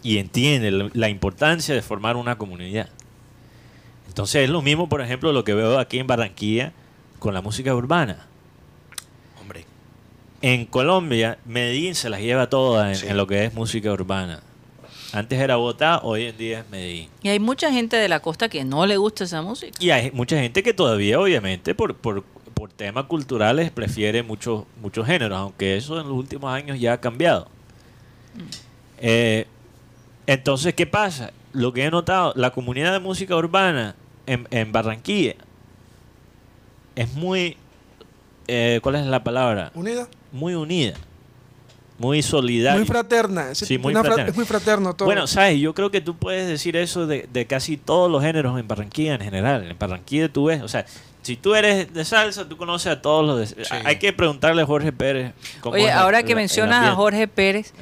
Y 0.02 0.18
entiende 0.18 0.70
la- 0.94 1.08
importancia 1.08 1.74
de 1.74 1.82
formar 1.82 2.16
una 2.16 2.38
comunidad. 2.38 2.88
Entonces 4.06 4.44
es 4.44 4.50
lo 4.50 4.62
mismo, 4.62 4.88
por 4.88 5.00
ejemplo, 5.02 5.32
lo 5.32 5.44
que 5.44 5.54
veo 5.54 5.78
aquí 5.78 5.98
en 5.98 6.06
Barranquilla 6.06 6.72
con 7.18 7.34
la 7.34 7.42
música 7.42 7.74
urbana. 7.74 8.26
Hombre, 9.40 9.64
En 10.40 10.66
Colombia, 10.66 11.38
Medellín 11.44 11.96
se 11.96 12.08
las 12.08 12.20
lleva 12.20 12.48
todas 12.48 12.88
en, 12.90 12.94
Sí. 12.96 13.06
en 13.08 13.16
lo 13.16 13.26
que 13.26 13.44
es 13.44 13.54
música 13.54 13.92
urbana. 13.92 14.40
Antes 15.12 15.40
era 15.40 15.56
Bogotá, 15.56 16.00
hoy 16.04 16.26
en 16.26 16.36
día 16.36 16.60
es 16.60 16.70
Medellín. 16.70 17.08
Y 17.22 17.28
hay 17.30 17.40
mucha 17.40 17.72
gente 17.72 17.96
de 17.96 18.08
la 18.08 18.20
costa 18.20 18.48
que 18.48 18.62
no 18.64 18.86
le 18.86 18.96
gusta 18.98 19.24
esa 19.24 19.42
música. 19.42 19.72
Y 19.80 19.90
hay 19.90 20.10
mucha 20.12 20.38
gente 20.38 20.62
que 20.62 20.72
todavía, 20.74 21.18
obviamente, 21.18 21.74
por, 21.74 21.96
por, 21.96 22.22
por 22.58 22.72
temas 22.72 23.04
culturales, 23.04 23.70
prefiere 23.70 24.22
muchos 24.24 24.64
muchos 24.82 25.06
géneros, 25.06 25.38
aunque 25.38 25.76
eso 25.76 26.00
en 26.00 26.08
los 26.08 26.16
últimos 26.16 26.52
años 26.52 26.78
ya 26.80 26.94
ha 26.94 27.00
cambiado. 27.00 27.46
Eh, 28.98 29.46
entonces, 30.26 30.74
¿qué 30.74 30.86
pasa? 30.86 31.30
Lo 31.52 31.72
que 31.72 31.84
he 31.84 31.90
notado, 31.90 32.32
la 32.36 32.50
comunidad 32.50 32.92
de 32.92 32.98
música 32.98 33.36
urbana 33.36 33.94
en, 34.26 34.46
en 34.50 34.72
Barranquilla 34.72 35.34
es 36.96 37.12
muy... 37.14 37.56
eh, 38.48 38.80
¿Cuál 38.82 38.96
es 38.96 39.06
la 39.06 39.22
palabra? 39.22 39.70
Unida. 39.74 40.08
Muy 40.32 40.54
unida, 40.54 40.94
muy 41.98 42.22
solidaria. 42.22 42.78
Muy 42.78 42.86
fraterna. 42.86 43.50
Es, 43.52 43.58
Sí, 43.58 43.78
muy 43.78 43.92
una 43.92 44.00
fra- 44.00 44.08
fraterna. 44.10 44.30
es 44.30 44.36
muy 44.36 44.44
fraterno 44.44 44.94
todo. 44.94 45.06
Bueno, 45.06 45.26
sabes, 45.26 45.58
yo 45.58 45.72
creo 45.74 45.90
que 45.90 46.00
tú 46.02 46.16
puedes 46.16 46.46
decir 46.48 46.76
eso 46.76 47.06
de, 47.06 47.28
de 47.32 47.46
casi 47.46 47.76
todos 47.78 48.10
los 48.10 48.22
géneros 48.22 48.58
en 48.60 48.68
Barranquilla 48.68 49.14
en 49.14 49.20
general. 49.22 49.70
En 49.70 49.78
Barranquilla 49.78 50.28
tú 50.30 50.46
ves, 50.46 50.60
o 50.60 50.68
sea, 50.68 50.84
si 51.28 51.36
tú 51.36 51.54
eres 51.54 51.92
de 51.92 52.04
salsa, 52.06 52.48
tú 52.48 52.56
conoces 52.56 52.90
a 52.90 53.02
todos 53.02 53.26
los 53.26 53.38
de... 53.54 53.64
Sí. 53.64 53.74
Hay 53.84 53.98
que 53.98 54.14
preguntarle 54.14 54.62
a 54.62 54.66
Jorge 54.66 54.92
Pérez. 54.92 55.34
cómo 55.60 55.74
Oye, 55.74 55.84
la- 55.86 56.00
ahora 56.00 56.22
que 56.22 56.34
mencionas 56.34 56.86
a. 56.86 56.94
Jorge 56.94 57.28
Pérez, 57.28 57.74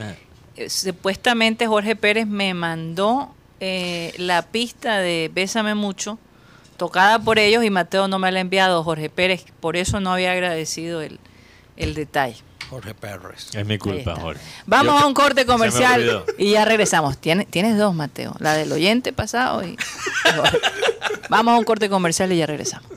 eh, 0.56 0.68
supuestamente 0.68 1.68
Jorge 1.68 1.94
Pérez 1.94 2.26
me 2.26 2.54
mandó 2.54 3.32
eh, 3.60 4.12
la 4.18 4.42
pista 4.42 4.98
de 4.98 5.30
Bésame 5.32 5.76
mucho, 5.76 6.18
tocada 6.76 7.20
por 7.20 7.38
ellos 7.38 7.62
y 7.64 7.70
Mateo 7.70 8.08
no 8.08 8.18
me 8.18 8.32
la 8.32 8.38
ha 8.38 8.40
enviado, 8.40 8.82
Jorge 8.82 9.10
Pérez, 9.10 9.44
por 9.60 9.76
eso 9.76 10.00
no 10.00 10.12
había 10.12 10.32
agradecido 10.32 11.00
el, 11.02 11.20
el 11.76 11.94
detalle. 11.94 12.38
Jorge 12.68 12.94
Pérez. 12.94 13.54
es 13.54 13.64
mi 13.64 13.78
culpa. 13.78 14.16
Jorge. 14.16 14.42
Vamos 14.66 14.94
Yo- 14.98 15.04
a 15.04 15.06
un 15.06 15.14
corte 15.14 15.46
comercial 15.46 16.24
y 16.36 16.50
ya 16.50 16.64
regresamos. 16.64 17.16
Tienes, 17.16 17.46
tienes 17.46 17.78
dos, 17.78 17.94
Mateo, 17.94 18.34
la 18.40 18.54
del 18.54 18.72
oyente 18.72 19.12
pasado 19.12 19.64
y... 19.64 19.76
Vamos 21.28 21.54
a 21.54 21.58
un 21.58 21.64
corte 21.64 21.88
comercial 21.88 22.32
y 22.32 22.38
ya 22.38 22.46
regresamos. 22.46 22.88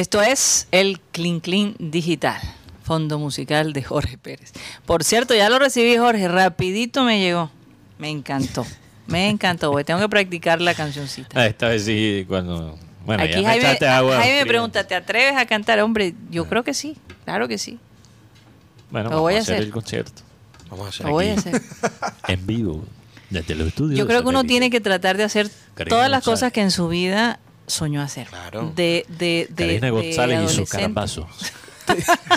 Esto 0.00 0.22
es 0.22 0.66
el 0.70 0.98
Clean 1.12 1.40
Clean 1.40 1.74
Digital, 1.78 2.40
fondo 2.82 3.18
musical 3.18 3.74
de 3.74 3.82
Jorge 3.82 4.16
Pérez. 4.16 4.50
Por 4.86 5.04
cierto, 5.04 5.34
ya 5.34 5.50
lo 5.50 5.58
recibí, 5.58 5.94
Jorge, 5.98 6.26
rapidito 6.26 7.04
me 7.04 7.20
llegó. 7.20 7.50
Me 7.98 8.08
encantó, 8.08 8.66
me 9.06 9.28
encantó. 9.28 9.74
Tengo 9.84 10.00
que 10.00 10.08
practicar 10.08 10.62
la 10.62 10.72
cancioncita. 10.72 11.38
Ah, 11.38 11.44
esta 11.46 11.68
vez 11.68 11.84
sí, 11.84 12.24
cuando. 12.26 12.78
Bueno, 13.04 13.24
Aquí 13.24 13.32
ya 13.32 13.38
me 13.40 13.44
Jaime, 13.44 13.64
echaste 13.66 13.88
agua. 13.88 14.16
Jaime 14.16 14.38
me 14.38 14.46
pregunta, 14.46 14.84
¿te 14.86 14.94
atreves 14.94 15.36
a 15.36 15.44
cantar? 15.44 15.78
Hombre, 15.80 16.14
yo 16.30 16.46
creo 16.48 16.64
que 16.64 16.72
sí, 16.72 16.96
claro 17.26 17.46
que 17.46 17.58
sí. 17.58 17.78
Bueno, 18.90 19.10
Lo 19.10 19.16
vamos 19.16 19.22
voy 19.22 19.34
a 19.34 19.40
hacer 19.40 19.56
hacer. 19.56 19.66
el 19.66 19.70
concierto. 19.70 20.22
Vamos 20.70 20.86
a 20.86 20.88
hacer 20.88 21.04
Lo 21.04 21.12
voy 21.12 21.28
a 21.28 21.34
hacer. 21.34 21.60
En 22.28 22.46
vivo. 22.46 22.84
Desde 23.28 23.54
los 23.54 23.68
estudios. 23.68 23.98
Yo 23.98 24.06
creo 24.06 24.22
que 24.22 24.28
uno 24.30 24.44
tiene 24.44 24.70
que 24.70 24.80
tratar 24.80 25.18
de 25.18 25.24
hacer 25.24 25.50
Karina 25.74 25.94
todas 25.94 26.08
las 26.10 26.20
González. 26.24 26.38
cosas 26.40 26.52
que 26.54 26.62
en 26.62 26.70
su 26.70 26.88
vida 26.88 27.38
soñó 27.70 28.02
hacer. 28.02 28.26
Claro. 28.28 28.72
De, 28.74 29.04
de, 29.08 29.46
de, 29.50 29.54
Karina 29.66 29.86
de 29.86 29.90
González 29.90 30.50
y 30.52 30.54
sus 30.54 30.68
carambazos. 30.68 31.26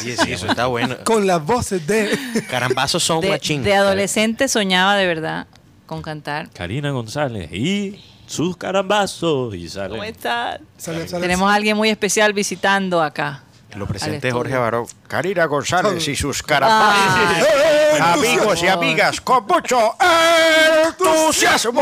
Sí, 0.02 0.16
sí, 0.18 0.32
eso 0.34 0.48
está 0.48 0.66
bueno. 0.68 0.96
Con 1.04 1.28
las 1.28 1.44
voces 1.46 1.86
de. 1.86 2.18
Carambazos 2.50 3.04
son 3.04 3.22
De, 3.22 3.30
machín. 3.30 3.62
de 3.64 3.76
adolescente 3.76 4.48
soñaba 4.48 4.96
de 4.96 5.06
verdad 5.06 5.48
con 5.86 6.02
cantar. 6.02 6.50
Karina 6.52 6.90
González 6.92 7.52
y 7.52 8.04
sus 8.26 8.58
carambazos. 8.58 9.54
Y 9.54 9.70
sale. 9.70 9.90
¿Cómo 9.90 10.04
estás? 10.04 10.60
Sale- 10.78 11.08
sale- 11.08 11.22
Tenemos 11.22 11.52
a 11.52 11.54
alguien 11.56 11.78
muy 11.78 11.90
especial 11.90 12.34
visitando 12.34 13.02
acá. 13.04 13.44
Lo 13.76 13.86
estudio. 13.92 14.32
Jorge 14.34 14.54
Abaró. 14.54 14.88
Karina 15.08 15.46
González 15.46 16.08
y 16.08 16.16
sus 16.16 16.42
carambazos. 16.44 17.48
por 17.92 18.02
Amigos 18.02 18.64
y 18.64 18.68
amigas, 18.68 19.20
con 19.22 19.46
mucho 19.48 19.96
entusiasmo. 20.88 21.82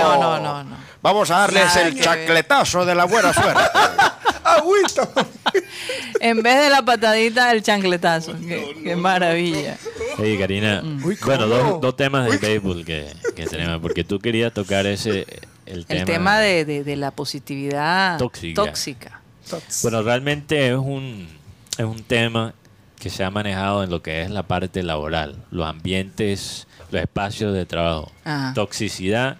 No, 0.00 0.18
no, 0.20 0.40
no, 0.40 0.64
no. 0.64 0.76
Vamos 1.06 1.30
a 1.30 1.38
darles 1.38 1.64
Nada 1.66 1.82
el 1.82 1.88
que 1.94 2.00
ver. 2.00 2.04
chacletazo 2.04 2.84
de 2.84 2.94
la 2.96 3.04
buena 3.04 3.32
suerte. 3.32 3.62
¡Agüita! 4.44 5.08
En 6.20 6.42
vez 6.42 6.58
de 6.64 6.70
la 6.70 6.82
patadita, 6.82 7.52
el 7.52 7.62
chancletazo. 7.62 8.34
Qué, 8.40 8.76
qué 8.82 8.96
maravilla. 8.96 9.76
Hey, 10.18 10.36
Karina. 10.38 10.82
Uy, 11.04 11.16
bueno, 11.24 11.46
dos, 11.46 11.80
dos 11.80 11.96
temas 11.96 12.28
de 12.28 12.38
béisbol 12.38 12.84
que, 12.84 13.12
que 13.36 13.46
tenemos. 13.46 13.80
Porque 13.80 14.02
tú 14.02 14.18
querías 14.18 14.52
tocar 14.52 14.86
ese. 14.86 15.26
El 15.64 15.86
tema, 15.86 16.00
El 16.00 16.06
tema 16.06 16.38
de, 16.40 16.64
de- 16.64 16.84
de 16.84 16.96
la 16.96 17.10
positividad 17.12 18.18
Tóxica. 18.18 18.62
tóxica. 18.64 19.20
Bueno, 19.82 20.02
realmente 20.02 20.68
es 20.70 20.76
un, 20.76 21.28
es 21.78 21.84
un 21.84 22.02
tema 22.02 22.52
que 22.98 23.10
se 23.10 23.22
ha 23.22 23.30
manejado 23.30 23.84
en 23.84 23.90
lo 23.90 24.02
que 24.02 24.22
es 24.22 24.30
la 24.30 24.42
parte 24.44 24.82
laboral, 24.82 25.36
los 25.52 25.68
ambientes, 25.68 26.66
los 26.90 27.00
espacios 27.02 27.52
de 27.54 27.64
trabajo. 27.66 28.10
Ajá. 28.24 28.54
Toxicidad 28.54 29.36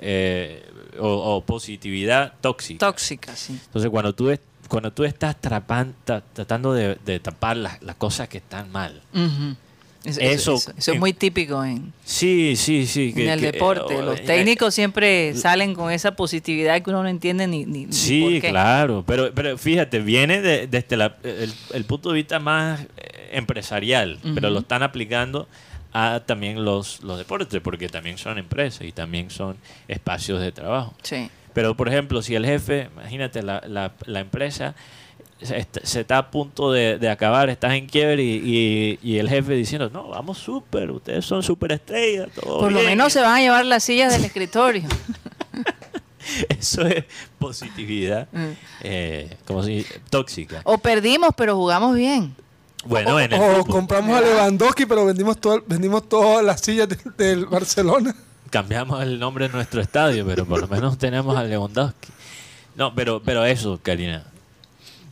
eh, 0.00 0.64
o, 0.98 1.08
o 1.36 1.40
positividad 1.44 2.32
tóxica. 2.40 2.78
Tóxica, 2.86 3.34
sí. 3.36 3.58
Entonces, 3.66 3.90
cuando 3.90 4.14
tú, 4.14 4.30
es- 4.30 4.40
cuando 4.68 4.90
tú 4.92 5.04
estás 5.04 5.36
trapan- 5.40 5.94
ta- 6.04 6.22
tratando 6.32 6.72
de, 6.72 6.96
de 7.04 7.20
tapar 7.20 7.56
las, 7.56 7.82
las 7.82 7.96
cosas 7.96 8.28
que 8.28 8.38
están 8.38 8.70
mal. 8.72 9.00
Eso, 10.04 10.20
eso- 10.20 10.20
Eso- 10.20 10.54
eso- 10.56 10.72
eso 10.76 10.92
es 10.94 10.98
muy 10.98 11.12
típico 11.12 11.64
en, 11.64 11.92
Sí, 12.04 12.54
sí, 12.56 12.86
sí. 12.86 13.12
en 13.16 13.28
el 13.28 13.38
que- 13.40 13.52
deporte. 13.52 13.94
o- 13.96 14.02
Los 14.02 14.18
eh, 14.18 14.24
técnicos 14.26 14.74
siempre 14.74 15.32
salen 15.36 15.74
con 15.76 15.92
esa 15.92 16.16
positividad 16.16 16.82
que 16.82 16.90
uno 16.90 17.04
no 17.04 17.08
entiende 17.08 17.46
ni, 17.46 17.64
ni, 17.64 17.86
ni 17.86 17.92
Sí, 17.92 18.20
por 18.22 18.32
qué. 18.40 18.50
claro, 18.50 19.04
pero, 19.06 19.32
pero 19.32 19.56
fíjate, 19.56 20.00
viene 20.00 20.40
de- 20.40 20.66
desde 20.66 20.96
la- 20.96 21.16
el, 21.22 21.52
el 21.72 21.84
punto 21.84 22.08
de 22.08 22.16
vista 22.16 22.40
más 22.40 22.80
eh, 22.96 23.30
empresarial, 23.34 24.18
pero 24.34 24.50
lo 24.50 24.58
están 24.60 24.82
aplicando 24.82 25.46
a 25.92 26.20
también 26.24 26.64
los, 26.64 27.02
los 27.02 27.18
deportes, 27.18 27.60
porque 27.62 27.88
también 27.88 28.18
son 28.18 28.38
empresas 28.38 28.82
y 28.86 28.92
también 28.92 29.30
son 29.30 29.56
espacios 29.88 30.40
de 30.40 30.52
trabajo. 30.52 30.94
Sí. 31.02 31.30
Pero, 31.52 31.76
por 31.76 31.88
ejemplo, 31.88 32.22
si 32.22 32.34
el 32.34 32.46
jefe, 32.46 32.88
imagínate, 32.94 33.42
la, 33.42 33.62
la, 33.66 33.92
la 34.06 34.20
empresa 34.20 34.74
se 35.42 35.58
está, 35.58 35.80
se 35.84 36.00
está 36.00 36.18
a 36.18 36.30
punto 36.30 36.72
de, 36.72 36.98
de 36.98 37.10
acabar, 37.10 37.50
estás 37.50 37.74
en 37.74 37.86
quiebre 37.86 38.22
y, 38.22 38.40
y- 38.42 38.98
y 39.02 39.18
el 39.18 39.28
jefe 39.28 39.52
diciendo, 39.54 39.90
no, 39.92 40.08
vamos 40.08 40.38
súper, 40.38 40.90
ustedes 40.90 41.24
son 41.26 41.42
súper 41.42 41.72
estrellas, 41.72 42.28
todo 42.34 42.60
Por 42.60 42.70
lo 42.72 42.78
bien". 42.78 42.90
menos 42.92 43.12
se 43.12 43.20
van 43.20 43.34
a 43.34 43.40
llevar 43.40 43.66
las 43.66 43.82
sillas 43.84 44.12
del 44.12 44.24
escritorio. 44.24 44.84
Eso 46.48 46.86
es 46.86 47.04
positividad, 47.38 48.28
Mm. 48.32 48.52
eh, 48.82 49.36
como 49.44 49.62
si 49.64 49.84
tóxica. 50.08 50.60
O 50.64 50.78
perdimos, 50.78 51.30
pero 51.36 51.56
jugamos 51.56 51.96
bien. 51.96 52.34
Bueno, 52.84 53.20
en 53.20 53.32
el 53.32 53.40
o 53.40 53.64
compramos 53.64 54.16
a 54.16 54.20
Lewandowski, 54.20 54.86
pero 54.86 55.04
vendimos, 55.06 55.38
todo, 55.40 55.62
vendimos 55.66 56.08
todas 56.08 56.44
las 56.44 56.60
sillas 56.60 56.88
del, 56.88 56.98
del 57.16 57.46
Barcelona. 57.46 58.14
cambiamos 58.50 59.02
el 59.02 59.18
nombre 59.18 59.46
de 59.48 59.54
nuestro 59.54 59.80
estadio, 59.80 60.26
pero 60.26 60.44
por 60.44 60.60
lo 60.60 60.68
menos 60.68 60.98
tenemos 60.98 61.36
a 61.36 61.44
Lewandowski. 61.44 62.08
No, 62.74 62.94
pero, 62.94 63.22
pero 63.22 63.44
eso, 63.44 63.78
Karina. 63.82 64.24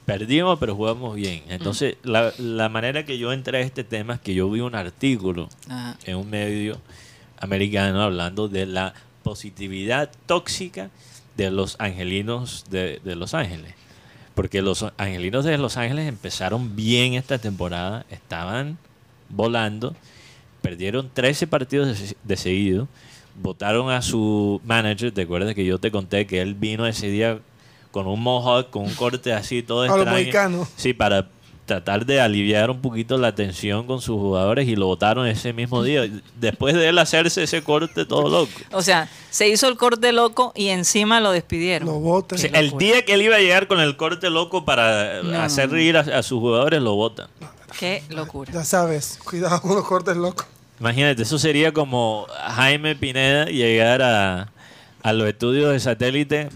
Perdimos, 0.05 0.59
pero 0.59 0.75
jugamos 0.75 1.15
bien. 1.15 1.43
Entonces, 1.49 1.97
la, 2.03 2.33
la 2.39 2.69
manera 2.69 3.05
que 3.05 3.19
yo 3.19 3.33
entré 3.33 3.59
a 3.59 3.61
este 3.61 3.85
tema 3.85 4.15
es 4.15 4.21
que 4.21 4.35
yo 4.35 4.51
vi 4.51 4.61
un 4.61 4.75
artículo 4.75 5.49
Ajá. 5.69 5.97
en 6.05 6.17
un 6.17 6.29
medio 6.29 6.81
americano 7.39 8.03
hablando 8.03 8.49
de 8.49 8.67
la 8.67 8.95
positividad 9.23 10.11
tóxica 10.27 10.91
de 11.37 11.51
los 11.51 11.77
angelinos 11.79 12.65
de, 12.71 13.01
de 13.05 13.15
Los 13.15 13.35
Ángeles. 13.35 13.75
Porque 14.35 14.63
los 14.63 14.85
angelinos 14.97 15.45
de 15.45 15.59
Los 15.59 15.77
Ángeles 15.77 16.09
empezaron 16.09 16.77
bien 16.77 17.15
esta 17.15 17.39
temporada, 17.39 18.07
estaban 18.11 18.79
volando, 19.29 19.95
perdieron 20.63 21.11
13 21.13 21.47
partidos 21.47 22.15
de, 22.23 22.37
seguido, 22.37 22.89
votaron 23.43 23.91
a 23.91 24.03
su 24.03 24.61
manager, 24.65 25.13
te 25.13 25.23
acuerdas 25.23 25.55
que 25.55 25.65
yo 25.65 25.79
te 25.79 25.91
conté 25.91 26.27
que 26.27 26.41
él 26.41 26.55
vino 26.55 26.87
ese 26.87 27.09
día 27.09 27.39
con 27.91 28.07
un 28.07 28.21
mohawk, 28.23 28.71
con 28.71 28.85
un 28.85 28.95
corte 28.95 29.33
así 29.33 29.63
todo 29.63 29.83
A 29.83 29.87
lo 29.89 29.95
extraño. 29.97 30.11
mohicano. 30.19 30.69
Sí, 30.77 30.93
para 30.95 31.29
tratar 31.71 32.05
de 32.05 32.21
aliviar 32.21 32.69
un 32.69 32.81
poquito 32.81 33.17
la 33.17 33.33
tensión 33.33 33.87
con 33.87 34.01
sus 34.01 34.17
jugadores 34.17 34.67
y 34.67 34.75
lo 34.75 34.87
votaron 34.87 35.29
ese 35.29 35.53
mismo 35.53 35.85
día. 35.85 36.03
Después 36.41 36.75
de 36.75 36.89
él 36.89 36.99
hacerse 36.99 37.45
ese 37.45 37.63
corte 37.63 38.05
todo 38.05 38.29
loco. 38.29 38.51
O 38.73 38.83
sea, 38.83 39.09
se 39.31 39.49
hizo 39.49 39.69
el 39.69 39.77
corte 39.77 40.11
loco 40.11 40.53
y 40.57 40.69
encima 40.69 41.21
lo 41.21 41.31
despidieron. 41.31 41.87
Lo 41.87 42.01
votan. 42.01 42.39
El 42.55 42.77
día 42.77 43.05
que 43.05 43.15
él 43.15 43.23
iba 43.23 43.37
a 43.37 43.39
llegar 43.39 43.69
con 43.69 43.79
el 43.79 43.97
corte 43.97 44.31
loco 44.31 44.65
para 44.65 45.23
No, 45.23 45.41
hacer 45.41 45.71
reír 45.71 45.97
a, 45.97 46.01
a 46.01 46.23
sus 46.25 46.41
jugadores, 46.41 46.83
lo 46.83 46.97
votan. 46.97 47.29
Qué 47.79 48.03
locura. 48.09 48.51
Ya 48.53 48.65
sabes, 48.65 49.21
cuidado 49.25 49.61
con 49.63 49.77
los 49.77 49.87
cortes 49.87 50.17
locos. 50.17 50.47
Imagínate, 50.81 51.23
eso 51.23 51.39
sería 51.39 51.73
como 51.73 52.27
Jaime 52.57 52.97
Pineda 52.97 53.45
llegar 53.45 54.03
a, 54.03 54.51
a 55.03 55.13
los 55.13 55.29
estudios 55.29 55.71
de 55.73 55.79
satélite 55.79 56.49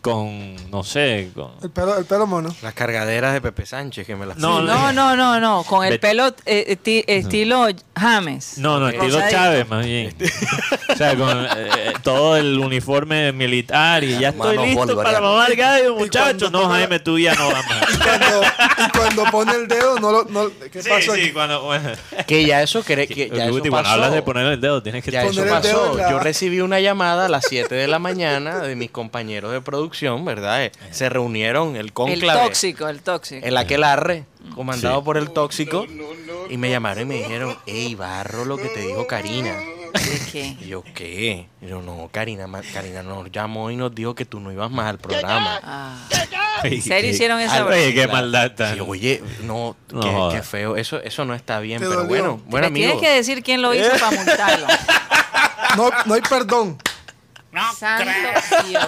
con, 0.00 0.56
no 0.70 0.82
sé, 0.82 1.30
con... 1.34 1.50
El 1.62 1.70
pelo, 1.70 1.98
el 1.98 2.04
pelo 2.04 2.26
mono. 2.26 2.54
Las 2.62 2.74
cargaderas 2.74 3.32
de 3.34 3.40
Pepe 3.40 3.66
Sánchez 3.66 4.06
que 4.06 4.16
me 4.16 4.24
las 4.26 4.36
No, 4.38 4.62
No, 4.62 4.92
no, 4.92 5.14
no, 5.16 5.38
no. 5.40 5.62
Con 5.64 5.84
el 5.84 5.92
Bet- 5.92 6.00
pelo 6.00 6.28
eh, 6.46 6.76
esti- 6.78 7.04
estilo 7.06 7.66
James. 7.96 8.56
No, 8.58 8.78
no, 8.80 8.88
estilo 8.88 9.04
Rosadito. 9.06 9.30
Chávez 9.30 9.68
más 9.68 9.84
bien. 9.84 10.14
o 10.88 10.96
sea, 10.96 11.16
con 11.16 11.44
eh, 11.56 11.92
todo 12.02 12.36
el 12.36 12.58
uniforme 12.58 13.32
militar 13.32 14.02
y 14.04 14.18
ya 14.18 14.30
estoy 14.30 14.56
listo 14.58 14.96
para 14.96 15.20
mamar 15.20 15.54
gallo, 15.54 15.94
Y 15.96 15.98
muchachos. 15.98 16.50
No, 16.50 16.68
Jaime, 16.68 16.98
tú 17.00 17.18
ya 17.18 17.34
no 17.34 17.48
vas 17.50 17.64
más. 17.68 17.82
Y 17.94 17.98
cuando, 17.98 18.42
y 18.42 18.90
cuando 18.98 19.24
pone 19.30 19.52
el 19.54 19.68
dedo, 19.68 19.98
no 19.98 20.12
lo. 20.12 20.24
No, 20.24 20.50
¿Qué 20.72 20.82
Sí, 20.82 20.88
pasó 20.88 21.14
sí, 21.14 21.20
aquí? 21.20 21.32
cuando... 21.32 21.62
Bueno. 21.62 21.90
Que 22.26 22.44
ya 22.46 22.62
eso, 22.62 22.82
cree, 22.82 23.06
que 23.06 23.28
ya 23.28 23.44
eso 23.44 23.52
Guti, 23.52 23.68
cuando 23.68 23.88
pasó. 23.88 23.94
hablas 23.94 24.12
de 24.12 24.22
poner 24.22 24.46
el 24.46 24.60
dedo, 24.60 24.82
tienes 24.82 25.04
que... 25.04 25.10
Ya 25.10 25.22
eso 25.24 25.40
Poner 25.40 25.54
el 25.56 25.62
dedo 25.62 25.82
pasó. 25.86 25.96
la- 25.98 26.10
Yo 26.10 26.18
recibí 26.20 26.60
una 26.60 26.80
llamada 26.80 27.26
a 27.26 27.28
las 27.28 27.44
7 27.48 27.74
de 27.74 27.86
la 27.86 27.98
mañana 27.98 28.58
de 28.60 28.76
mis 28.76 28.90
compañeros 28.90 29.52
de 29.52 29.60
producción, 29.60 29.89
¿verdad? 30.24 30.64
Eh, 30.64 30.72
Se 30.90 31.08
reunieron 31.08 31.76
el 31.76 31.86
El 31.86 31.92
conclave. 31.92 32.40
tóxico, 32.42 32.88
el 32.88 33.02
tóxico. 33.02 33.44
El 33.46 33.56
aquelarre, 33.56 34.24
comandado 34.54 35.00
Sí. 35.00 35.04
por 35.04 35.16
el 35.16 35.30
tóxico. 35.30 35.86
y 36.48 36.56
me 36.56 36.68
llamaron 36.70 37.02
y 37.02 37.06
me 37.06 37.14
dijeron, 37.16 37.56
hey, 37.66 37.94
barro 37.94 38.44
lo 38.44 38.56
que 38.56 38.68
te 38.68 38.80
dijo 38.80 39.06
Karina. 39.06 39.52
¿De 39.92 40.20
qué? 40.32 40.56
Y 40.60 40.66
yo, 40.68 40.82
¿qué? 40.94 41.46
Y 41.60 41.66
yo, 41.68 41.80
no, 41.82 42.08
Karina, 42.12 42.46
Karina 42.72 43.02
nos 43.02 43.30
llamó 43.30 43.70
y 43.70 43.76
nos 43.76 43.92
dijo 43.94 44.14
que 44.14 44.24
tú 44.24 44.38
no 44.40 44.50
ibas 44.52 44.70
más 44.70 44.86
al 44.86 44.98
programa. 44.98 45.60
Ah. 45.62 46.08
¿En 46.64 46.80
serio 46.82 47.10
hicieron 47.10 47.38
esa 47.40 47.60
broma? 47.62 47.76
Oye, 47.76 47.94
qué 47.94 48.06
maldad 48.08 48.52
yo, 48.76 48.86
oye, 48.86 49.22
no, 49.42 49.76
No 49.92 50.28
qué, 50.30 50.36
qué 50.36 50.42
feo. 50.42 50.76
Eso, 50.76 51.00
eso 51.02 51.24
no 51.24 51.34
está 51.34 51.58
bien, 51.60 51.78
¿Te 51.80 51.86
pero 51.86 52.02
dolió? 52.02 52.08
bueno, 52.08 52.40
buen 52.46 52.60
Me 52.62 52.66
amigo. 52.68 52.86
tienes 52.86 53.00
que 53.02 53.14
decir 53.16 53.42
quién 53.42 53.62
lo 53.62 53.72
hizo 53.74 53.90
para 53.98 54.10
multarlo. 54.16 54.66
No, 55.76 55.88
no 56.06 56.14
hay 56.14 56.20
perdón. 56.22 56.78
Santo 57.76 58.10
Dios. 58.66 58.82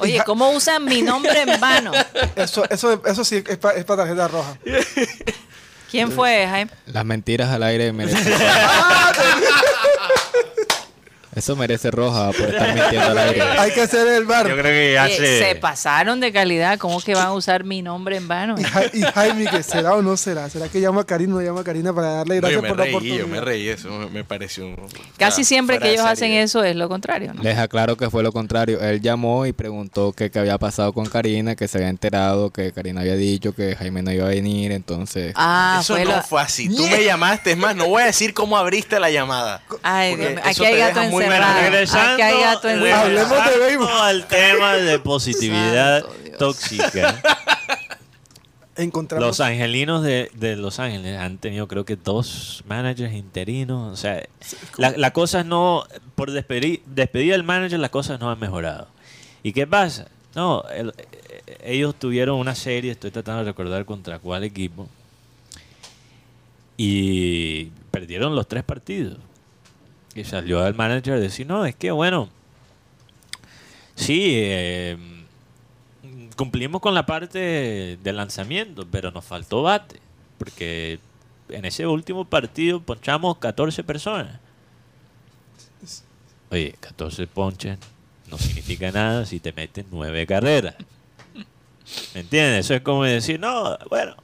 Oye, 0.00 0.22
¿cómo 0.24 0.50
usan 0.50 0.84
mi 0.84 1.02
nombre 1.02 1.42
en 1.42 1.60
vano? 1.60 1.92
Eso, 2.36 2.64
eso, 2.68 3.02
eso 3.06 3.24
sí 3.24 3.42
es 3.46 3.56
para 3.58 3.84
tarjeta 3.84 4.28
roja. 4.28 4.56
¿Quién 5.90 6.12
fue, 6.12 6.46
Jaime? 6.46 6.70
Las 6.86 7.04
mentiras 7.04 7.48
al 7.50 7.62
aire 7.62 7.92
merecen. 7.92 8.24
Eso 11.36 11.54
merece 11.54 11.90
roja 11.90 12.32
por 12.32 12.48
estar 12.48 12.74
mintiendo 12.74 13.08
al 13.10 13.18
aire. 13.18 13.42
Hay 13.58 13.70
que 13.72 13.82
hacer 13.82 14.08
el 14.08 14.24
bar. 14.24 14.48
Yo 14.48 14.54
creo 14.54 14.64
que 14.72 14.92
ya 14.94 15.04
Oye, 15.04 15.16
se... 15.16 15.38
se 15.50 15.54
pasaron 15.56 16.18
de 16.18 16.32
calidad. 16.32 16.78
¿Cómo 16.78 16.98
que 17.02 17.14
van 17.14 17.26
a 17.26 17.32
usar 17.34 17.62
mi 17.62 17.82
nombre 17.82 18.16
en 18.16 18.26
vano? 18.26 18.54
Y, 18.58 18.62
Ja- 18.64 18.84
y 18.92 19.02
Jaime, 19.02 19.46
que 19.46 19.62
será 19.62 19.94
o 19.94 20.00
no 20.02 20.16
será? 20.16 20.48
¿Será 20.48 20.68
que 20.70 20.80
llama 20.80 21.02
a 21.02 21.04
Karina 21.04 21.34
o 21.34 21.38
no 21.38 21.44
llama 21.44 21.60
a 21.60 21.64
Karina 21.64 21.92
para 21.94 22.08
darle 22.24 22.36
No, 22.36 22.40
gracias 22.40 22.56
yo 22.56 22.62
me 22.62 22.68
por 22.68 22.78
la 22.78 22.84
reí, 22.84 22.92
oportunidad? 22.94 23.18
yo 23.20 23.28
me 23.28 23.40
reí, 23.42 23.68
eso 23.68 23.90
me- 24.10 24.24
pareció... 24.24 24.66
un- 24.66 24.76
Casi 25.18 25.42
ah, 25.42 25.44
siempre 25.44 25.78
que 25.78 25.90
ellos 25.92 26.06
hacen 26.06 26.32
eso 26.32 26.64
es 26.64 26.74
lo 26.74 26.88
contrario. 26.88 27.34
¿no? 27.34 27.42
Les 27.42 27.58
aclaro 27.58 27.98
que 27.98 28.08
fue 28.08 28.22
lo 28.22 28.32
contrario. 28.32 28.80
Él 28.80 29.02
llamó 29.02 29.44
y 29.44 29.52
preguntó 29.52 30.12
qué 30.12 30.30
había 30.36 30.56
pasado 30.56 30.94
con 30.94 31.04
Karina, 31.04 31.54
que 31.54 31.68
se 31.68 31.76
había 31.76 31.90
enterado, 31.90 32.48
que 32.50 32.72
Karina 32.72 33.02
había 33.02 33.14
dicho 33.16 33.54
que 33.54 33.76
Jaime 33.76 34.00
no 34.02 34.10
iba 34.10 34.24
a 34.24 34.28
venir, 34.30 34.72
entonces... 34.72 35.34
Ah, 35.36 35.80
eso 35.82 35.94
fue 35.96 36.04
no 36.06 36.12
la- 36.12 36.22
fue 36.22 36.40
así. 36.40 36.74
Tú 36.74 36.86
me 36.88 37.04
llamaste, 37.04 37.52
es 37.52 37.58
más, 37.58 37.76
no 37.76 37.88
voy 37.88 38.02
a 38.02 38.06
decir 38.06 38.32
cómo 38.32 38.56
abriste 38.56 38.98
la 38.98 39.10
llamada. 39.10 39.60
Ay, 39.82 40.16
Dios 40.16 40.32
aquí 40.42 40.64
hay 40.64 40.72
te 40.72 40.78
gato 40.78 41.00
deja 41.00 41.10
muy 41.10 41.25
mal. 41.28 41.62
Regresando, 41.62 42.22
al 44.02 44.26
tema 44.26 44.74
de 44.74 44.98
positividad 44.98 46.02
Santo 46.02 46.38
tóxica. 46.38 47.20
Encontramos. 48.78 49.26
Los 49.26 49.40
angelinos 49.40 50.02
de, 50.02 50.30
de 50.34 50.54
Los 50.56 50.78
Ángeles 50.80 51.18
han 51.18 51.38
tenido 51.38 51.66
creo 51.66 51.86
que 51.86 51.96
dos 51.96 52.62
managers 52.66 53.14
interinos. 53.14 53.90
O 53.92 53.96
sea, 53.96 54.22
la, 54.76 54.90
la 54.90 55.12
cosa 55.12 55.44
no, 55.44 55.86
por 56.14 56.30
despedir, 56.30 56.82
despedir 56.84 57.32
al 57.32 57.42
manager 57.42 57.78
las 57.80 57.88
cosas 57.90 58.20
no 58.20 58.30
han 58.30 58.38
mejorado. 58.38 58.88
¿Y 59.42 59.52
qué 59.54 59.66
pasa? 59.66 60.08
No, 60.34 60.62
el- 60.74 60.92
eh, 60.98 61.56
ellos 61.64 61.94
tuvieron 61.98 62.38
una 62.38 62.54
serie, 62.54 62.90
estoy 62.92 63.10
tratando 63.10 63.40
de 63.44 63.50
recordar 63.50 63.86
contra 63.86 64.18
cuál 64.18 64.44
equipo, 64.44 64.86
y 66.76 67.66
perdieron 67.90 68.34
los 68.36 68.46
tres 68.46 68.62
partidos. 68.62 69.16
Y 70.16 70.24
salió 70.24 70.66
el 70.66 70.74
manager 70.74 71.12
a 71.12 71.20
decir, 71.20 71.46
no, 71.46 71.66
es 71.66 71.76
que 71.76 71.90
bueno, 71.90 72.30
sí, 73.94 74.32
eh, 74.34 74.96
cumplimos 76.36 76.80
con 76.80 76.94
la 76.94 77.04
parte 77.04 77.98
de 78.02 78.12
lanzamiento, 78.14 78.86
pero 78.90 79.10
nos 79.10 79.26
faltó 79.26 79.62
bate, 79.62 80.00
porque 80.38 80.98
en 81.50 81.66
ese 81.66 81.86
último 81.86 82.24
partido 82.24 82.80
ponchamos 82.80 83.36
14 83.36 83.84
personas. 83.84 84.40
Oye, 86.50 86.74
14 86.80 87.26
ponches 87.26 87.78
no 88.30 88.38
significa 88.38 88.90
nada 88.90 89.26
si 89.26 89.38
te 89.38 89.52
meten 89.52 89.84
9 89.90 90.26
carreras. 90.26 90.76
¿Me 92.14 92.20
entiendes? 92.20 92.64
Eso 92.64 92.74
es 92.74 92.80
como 92.80 93.04
decir, 93.04 93.38
no, 93.38 93.76
bueno, 93.90 94.16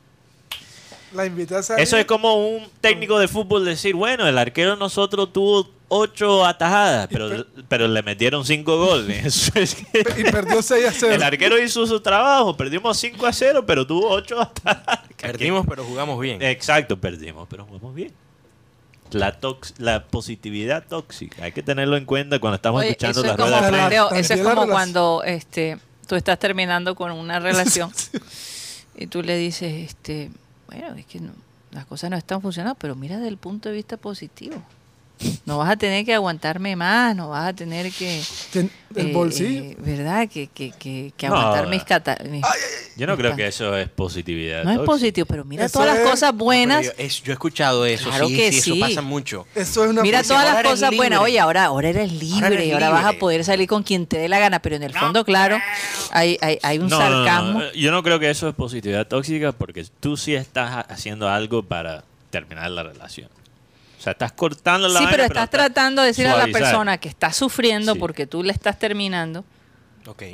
La 1.12 1.24
a 1.24 1.62
salir. 1.62 1.82
eso 1.82 1.98
es 1.98 2.06
como 2.06 2.48
un 2.48 2.66
técnico 2.80 3.18
de 3.18 3.28
fútbol 3.28 3.66
decir, 3.66 3.94
bueno, 3.94 4.26
el 4.26 4.38
arquero 4.38 4.76
nosotros 4.76 5.32
tuvo 5.34 5.81
8 5.94 6.46
atajadas, 6.46 7.06
pero, 7.10 7.44
pero 7.68 7.86
le 7.86 8.02
metieron 8.02 8.44
5 8.46 8.76
goles. 8.78 9.52
Y 10.16 10.24
perdió 10.24 10.62
6 10.62 10.86
a 10.86 10.92
0. 10.92 11.14
el 11.14 11.22
arquero 11.22 11.62
hizo 11.62 11.86
su 11.86 12.00
trabajo, 12.00 12.56
perdimos 12.56 12.96
5 12.98 13.26
a 13.26 13.32
0, 13.32 13.64
pero 13.66 13.86
tuvo 13.86 14.08
8 14.10 14.40
atajadas. 14.40 15.00
Perdimos, 15.20 15.66
pero 15.68 15.84
jugamos 15.84 16.18
bien. 16.18 16.40
Exacto, 16.42 16.98
perdimos, 16.98 17.46
pero 17.50 17.66
jugamos 17.66 17.94
bien. 17.94 18.12
La, 19.10 19.38
tox- 19.38 19.74
la 19.76 20.04
positividad 20.06 20.84
tóxica, 20.88 21.44
hay 21.44 21.52
que 21.52 21.62
tenerlo 21.62 21.98
en 21.98 22.06
cuenta 22.06 22.38
cuando 22.38 22.56
estamos 22.56 22.80
Oye, 22.80 22.90
escuchando 22.92 23.20
eso 23.20 23.26
las 23.28 23.32
es 23.36 23.36
como, 23.44 23.50
ruedas 23.68 24.10
de 24.10 24.20
eso 24.20 24.34
es 24.34 24.40
como 24.42 24.66
cuando 24.66 25.22
este, 25.26 25.78
tú 26.08 26.14
estás 26.16 26.38
terminando 26.38 26.94
con 26.94 27.12
una 27.12 27.38
relación 27.48 27.92
y 28.96 29.06
tú 29.08 29.22
le 29.22 29.36
dices, 29.36 29.70
este, 29.90 30.30
bueno, 30.66 30.94
es 30.96 31.04
que 31.04 31.20
no- 31.20 31.34
las 31.72 31.84
cosas 31.84 32.08
no 32.10 32.16
están 32.16 32.40
funcionando, 32.40 32.74
pero 32.80 32.94
mira 32.94 33.16
desde 33.16 33.28
el 33.28 33.36
punto 33.36 33.68
de 33.68 33.74
vista 33.74 33.98
positivo. 33.98 34.62
No 35.46 35.58
vas 35.58 35.70
a 35.70 35.76
tener 35.76 36.04
que 36.04 36.14
aguantarme 36.14 36.76
más, 36.76 37.14
no 37.16 37.28
vas 37.30 37.48
a 37.48 37.52
tener 37.52 37.90
que... 37.92 38.20
Tien- 38.52 38.70
El 38.94 39.08
eh, 39.08 39.12
bolsillo. 39.12 39.62
eh, 39.64 39.76
¿Verdad? 39.78 40.28
Que, 40.28 40.48
que, 40.48 40.70
que, 40.78 41.12
que 41.16 41.26
aguantar 41.26 41.64
no. 41.64 41.70
mis... 41.70 41.82
cata- 41.84 42.18
mis- 42.28 42.44
Yo 42.96 43.06
no 43.06 43.16
creo 43.16 43.34
que 43.34 43.46
eso 43.46 43.76
es 43.76 43.88
positividad 43.88 44.64
no 44.64 44.72
es 44.72 44.78
positivo, 44.80 45.26
pero 45.26 45.44
mira 45.44 45.64
Eso 45.64 45.78
todas 45.80 45.96
es- 45.96 46.02
las 46.02 46.10
cosas 46.10 46.34
buenas. 46.34 46.84
yo, 46.86 46.92
es- 46.98 47.22
yo 47.22 47.32
he 47.32 47.34
escuchado 47.34 47.86
eso, 47.86 48.08
Claro 48.10 48.28
sí, 48.28 48.36
que 48.36 48.52
sí, 48.52 48.72
eso 48.72 48.80
pasa 48.80 49.00
mucho. 49.02 49.46
Eso 49.54 49.84
es 49.84 49.90
una 49.90 50.02
Mira 50.02 50.22
todas 50.22 50.44
ahora 50.46 50.62
las 50.62 50.72
cosas 50.72 50.94
buenas. 50.96 51.20
Oye, 51.20 51.40
ahora, 51.40 51.64
ahora 51.64 51.88
eres 51.88 52.12
libre 52.12 52.54
eres 52.54 52.66
y 52.66 52.72
ahora 52.72 52.90
vas 52.90 53.04
a 53.06 53.12
poder 53.14 53.44
salir 53.44 53.66
con 53.68 53.82
quien 53.82 54.06
te 54.06 54.18
dé 54.18 54.28
la 54.28 54.38
gana, 54.38 54.60
pero 54.60 54.76
en 54.76 54.82
el 54.82 54.92
fondo, 54.92 55.24
claro, 55.24 55.58
hay, 56.10 56.36
hay, 56.42 56.58
hay 56.62 56.78
un 56.78 56.88
No, 56.88 56.98
no, 56.98 57.08
no, 57.10 57.24
sarcasmo. 57.26 57.58
no. 57.60 57.72
Yo 57.72 57.90
no 57.90 58.02
creo 58.02 58.18
que 58.20 58.28
eso 58.30 58.48
es 58.48 58.54
positividad 58.54 59.06
tóxica 59.06 59.52
porque 59.52 59.86
tú 60.00 60.16
sí 60.16 60.34
estás 60.34 60.70
ha- 60.72 60.80
haciendo 60.82 61.28
algo 61.28 61.62
para 61.62 62.04
terminar 62.30 62.70
la 62.70 62.82
relación. 62.82 63.28
O 64.02 64.04
sea, 64.04 64.12
estás 64.14 64.32
cortando 64.32 64.88
la 64.88 64.98
Sí, 64.98 65.04
vaina, 65.04 65.10
pero 65.12 65.22
estás 65.26 65.48
tratando 65.48 66.02
de 66.02 66.08
decirle 66.08 66.32
a 66.32 66.36
la 66.36 66.48
persona 66.48 66.98
que 66.98 67.08
está 67.08 67.32
sufriendo 67.32 67.92
Sí. 67.92 67.98
porque 68.00 68.26
tú 68.26 68.42
le 68.42 68.52
estás 68.52 68.76
terminando 68.76 69.44
Ok. 70.08 70.24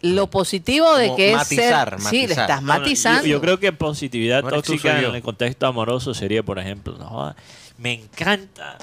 lo 0.00 0.28
positivo 0.28 0.96
de 0.96 1.08
Como 1.08 1.16
que 1.18 1.34
matizar, 1.36 1.94
es 1.98 2.02
ser... 2.04 2.10
Sí, 2.10 2.16
le 2.16 2.22
matizar. 2.28 2.44
estás 2.44 2.62
No, 2.62 2.72
no, 2.72 2.78
matizando. 2.80 3.22
yo, 3.24 3.28
yo 3.32 3.40
creo 3.42 3.60
que 3.60 3.70
positividad 3.74 4.42
tóxica 4.44 4.98
en 5.02 5.14
el 5.14 5.20
contexto 5.22 5.66
amoroso 5.66 6.14
sería, 6.14 6.42
por 6.42 6.58
ejemplo, 6.58 6.96
no, 6.98 7.04
joda, 7.06 7.36
me 7.76 7.92
encanta 7.92 8.78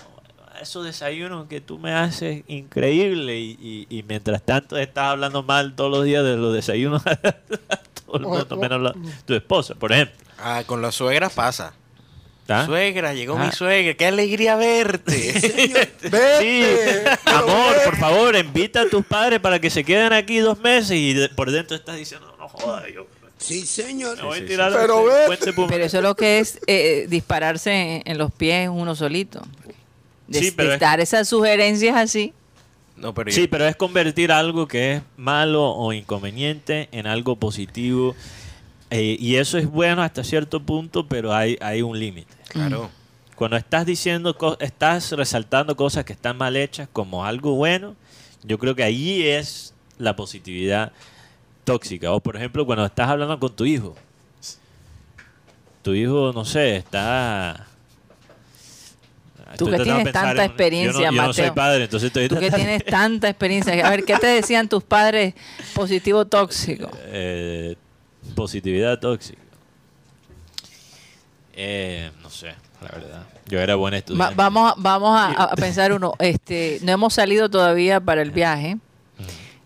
esos 0.61 0.85
desayunos 0.85 1.47
que 1.47 1.59
tú 1.59 1.79
me 1.79 1.91
haces 1.93 2.43
increíble 2.47 3.39
y, 3.39 3.57
y- 3.89 3.97
y 3.97 4.03
mientras 4.03 4.43
tanto 4.43 4.77
estás 4.77 5.05
hablando 5.05 5.41
mal 5.41 5.75
todos 5.75 5.89
los 5.89 6.03
días 6.05 6.23
de 6.23 6.37
los 6.37 6.53
desayunos 6.53 7.01
a 7.07 7.15
todo 8.05 8.17
el 8.17 8.21
mundo, 8.21 8.57
menos 8.57 8.79
la- 8.79 8.93
tu 9.25 9.33
esposa, 9.33 9.73
por 9.73 9.91
ejemplo. 9.91 10.15
Ah, 10.37 10.61
con 10.67 10.83
las 10.83 10.93
suegras 10.93 11.33
pasa. 11.33 11.73
¿Ah? 12.47 12.65
Suegra, 12.65 13.13
llegó 13.13 13.37
Ah. 13.39 13.45
mi 13.45 13.51
suegra, 13.51 13.93
qué 13.95 14.05
alegría 14.05 14.55
verte. 14.55 15.33
Vete. 16.03 16.39
Sí, 16.39 16.63
amor, 17.25 17.75
por 17.85 17.97
favor, 17.97 18.35
invita 18.35 18.81
a 18.81 18.89
tus 18.89 19.05
padres 19.05 19.39
para 19.39 19.59
que 19.59 19.69
se 19.69 19.83
queden 19.83 20.13
aquí 20.13 20.37
dos 20.37 20.59
meses 20.59 20.91
y 20.91 21.13
de- 21.13 21.29
por 21.29 21.49
dentro 21.51 21.75
estás 21.75 21.97
diciendo, 21.97 22.35
no 22.39 22.47
joda, 22.47 22.83
yo 22.93 23.07
Sí, 23.37 23.65
señor. 23.65 24.17
sí, 24.17 24.23
sí. 24.23 24.43
Pero 24.47 25.11
este 25.33 25.53
Pero 25.53 25.83
eso 25.85 25.97
es 25.97 26.03
lo 26.03 26.15
que 26.15 26.39
es 26.39 26.59
eh, 26.67 27.05
dispararse 27.09 27.71
en, 27.73 28.01
en 28.05 28.17
los 28.17 28.31
pies 28.31 28.69
uno 28.71 28.95
solito. 28.95 29.41
De, 30.27 30.39
Sí, 30.39 30.51
pero 30.51 30.69
de 30.69 30.75
es- 30.75 30.81
dar 30.81 30.99
esas 30.99 31.27
sugerencias 31.27 31.95
así. 31.97 32.33
No, 32.95 33.13
pero 33.13 33.29
Sí, 33.31 33.41
yo- 33.41 33.49
pero 33.49 33.67
es 33.67 33.75
convertir 33.75 34.31
algo 34.31 34.67
que 34.67 34.93
es 34.93 35.01
malo 35.17 35.63
o 35.71 35.91
inconveniente 35.93 36.87
en 36.91 37.07
algo 37.07 37.35
positivo. 37.35 38.15
Eh, 38.91 39.17
y 39.19 39.35
eso 39.37 39.57
es 39.57 39.67
bueno 39.69 40.01
hasta 40.03 40.23
cierto 40.23 40.61
punto, 40.61 41.07
pero 41.07 41.33
hay, 41.33 41.57
hay 41.61 41.81
un 41.81 41.97
límite. 41.99 42.33
claro. 42.49 42.89
Cuando 43.35 43.57
estás 43.57 43.85
diciendo, 43.85 44.33
estás 44.61 45.11
resaltando 45.11 45.75
cosas 45.75 46.05
que 46.05 46.13
están 46.13 46.37
mal 46.37 46.55
hechas 46.55 46.87
como 46.93 47.25
algo 47.25 47.55
bueno, 47.55 47.93
yo 48.43 48.57
creo 48.57 48.73
que 48.75 48.83
ahí 48.83 49.23
es 49.23 49.73
la 49.97 50.15
positividad 50.15 50.93
tóxica. 51.65 52.13
O 52.13 52.21
por 52.21 52.37
ejemplo, 52.37 52.65
cuando 52.65 52.85
estás 52.85 53.09
hablando 53.09 53.37
con 53.37 53.53
tu 53.53 53.65
hijo. 53.65 53.93
Tu 55.81 55.93
hijo, 55.95 56.31
no 56.33 56.45
sé, 56.45 56.77
está... 56.77 57.67
Tú 59.57 59.65
Estoy 59.65 59.77
que 59.79 59.83
tienes 59.83 60.11
tanta 60.13 60.43
en- 60.45 60.49
experiencia, 60.49 61.01
yo 61.01 61.11
no, 61.11 61.15
yo 61.15 61.21
no 61.27 61.33
soy 61.33 61.43
Mateo. 61.43 61.55
padre, 61.55 61.83
entonces 61.83 62.07
estoy 62.07 62.27
Tú 62.29 62.39
que 62.39 62.51
tienes 62.51 62.85
tanta 62.85 63.27
experiencia. 63.29 63.85
A 63.85 63.89
ver, 63.89 64.03
¿qué 64.05 64.15
te 64.17 64.27
decían 64.27 64.69
tus 64.69 64.83
padres 64.83 65.33
positivo 65.73 66.25
tóxico? 66.25 66.89
Eh, 67.07 67.75
positividad 68.33 68.99
tóxica. 68.99 69.41
Eh, 71.53 72.11
no 72.21 72.29
sé, 72.29 72.53
la 72.81 72.87
verdad. 72.89 73.23
Yo 73.47 73.59
era 73.59 73.75
buen 73.75 73.93
Va- 73.93 73.97
estudiante. 73.97 74.35
vamos 74.35 74.71
a, 74.71 74.75
vamos 74.77 75.17
a, 75.19 75.43
a 75.43 75.55
pensar 75.55 75.93
uno. 75.93 76.13
Este, 76.19 76.79
no 76.83 76.91
hemos 76.91 77.13
salido 77.13 77.49
todavía 77.49 77.99
para 78.01 78.21
el 78.21 78.31
viaje, 78.31 78.77